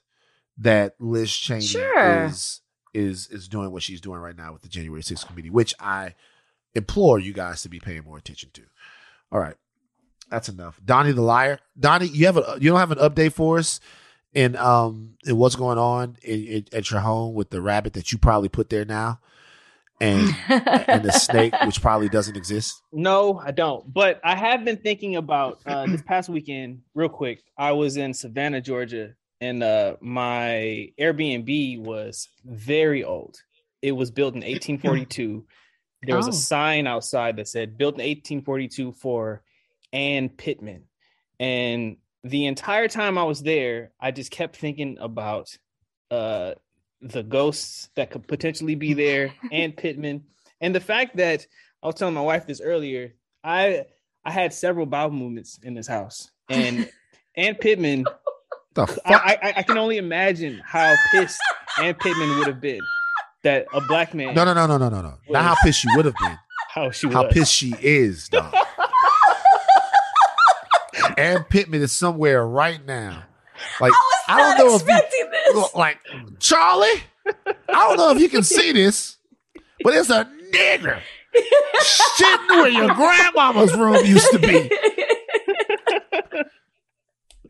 [0.58, 2.24] that Liz Cheney Sure.
[2.26, 2.60] is
[2.94, 6.14] is is doing what she's doing right now with the January 6th committee, which I
[6.74, 8.62] implore you guys to be paying more attention to.
[9.30, 9.56] All right.
[10.30, 10.80] That's enough.
[10.84, 11.58] Donnie the liar.
[11.78, 13.80] Donnie, you have a you don't have an update for us
[14.34, 18.12] in um in what's going on in, in, at your home with the rabbit that
[18.12, 19.20] you probably put there now,
[20.00, 22.82] and and the snake which probably doesn't exist.
[22.92, 23.92] No, I don't.
[23.92, 27.42] But I have been thinking about uh, this past weekend, real quick.
[27.56, 33.36] I was in Savannah, Georgia, and uh, my Airbnb was very old.
[33.82, 35.44] It was built in 1842.
[36.04, 36.30] There was Oh.
[36.30, 39.42] a sign outside that said built in 1842 for
[39.92, 40.84] Ann Pittman.
[41.40, 45.56] And the entire time I was there, I just kept thinking about
[46.10, 46.54] uh,
[47.00, 50.24] the ghosts that could potentially be there, and Pittman,
[50.60, 51.46] and the fact that
[51.82, 53.14] I was telling my wife this earlier.
[53.44, 53.84] I
[54.24, 56.90] I had several bowel movements in this house, and
[57.36, 58.04] Ann Pittman.
[58.74, 61.40] The I, I I can only imagine how pissed
[61.80, 62.80] Ann Pittman would have been
[63.44, 64.34] that a black man.
[64.34, 65.14] No, no, no, no, no, no, no.
[65.30, 66.36] Not how pissed she would have been.
[66.68, 67.32] How she How was.
[67.32, 68.52] pissed she is, dog.
[71.16, 73.24] Ann Pittman is somewhere right now.
[73.80, 73.92] Like
[74.28, 75.74] I, not don't know if expecting you, this.
[75.74, 75.98] like
[76.40, 77.02] Charlie.
[77.26, 79.16] I don't know if you can see this,
[79.84, 81.00] but it's a nigger
[81.82, 84.70] shitting where your grandmama's room used to be.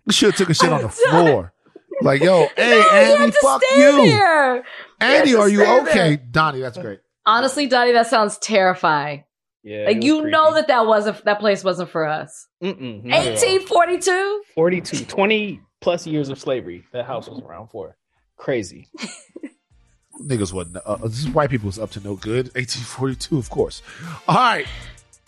[0.07, 1.53] You should have took a shit on the floor.
[2.01, 4.07] Like, yo, hey, No, Andy, you fuck you.
[4.11, 4.65] there.
[5.01, 5.93] Andy, You are you okay?
[5.95, 6.17] there.
[6.17, 7.01] Donnie, that's great.
[7.27, 9.25] Honestly, Donnie, that sounds terrifying.
[9.65, 12.47] Yeah, like you know that that wasn't that place wasn't for us.
[12.63, 13.33] Mm-mm, not at all.
[13.33, 14.43] 1842.
[14.55, 16.85] 42, 20 plus years of slavery.
[16.93, 17.97] That house was around for.
[18.37, 18.89] Crazy.
[20.23, 20.79] Niggas wasn't.
[20.85, 22.47] Uh, this is white people was up to no good.
[22.55, 23.83] 1842, of course.
[24.27, 24.67] All right.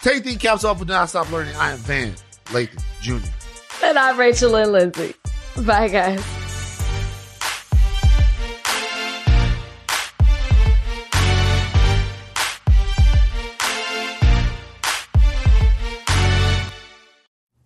[0.02, 1.54] Take the caps off with Now Stop Learning.
[1.56, 2.14] I am Van
[2.46, 3.26] Lathan Jr.
[3.84, 5.14] And I'm Rachel and Lindsay.
[5.64, 6.39] Bye, guys.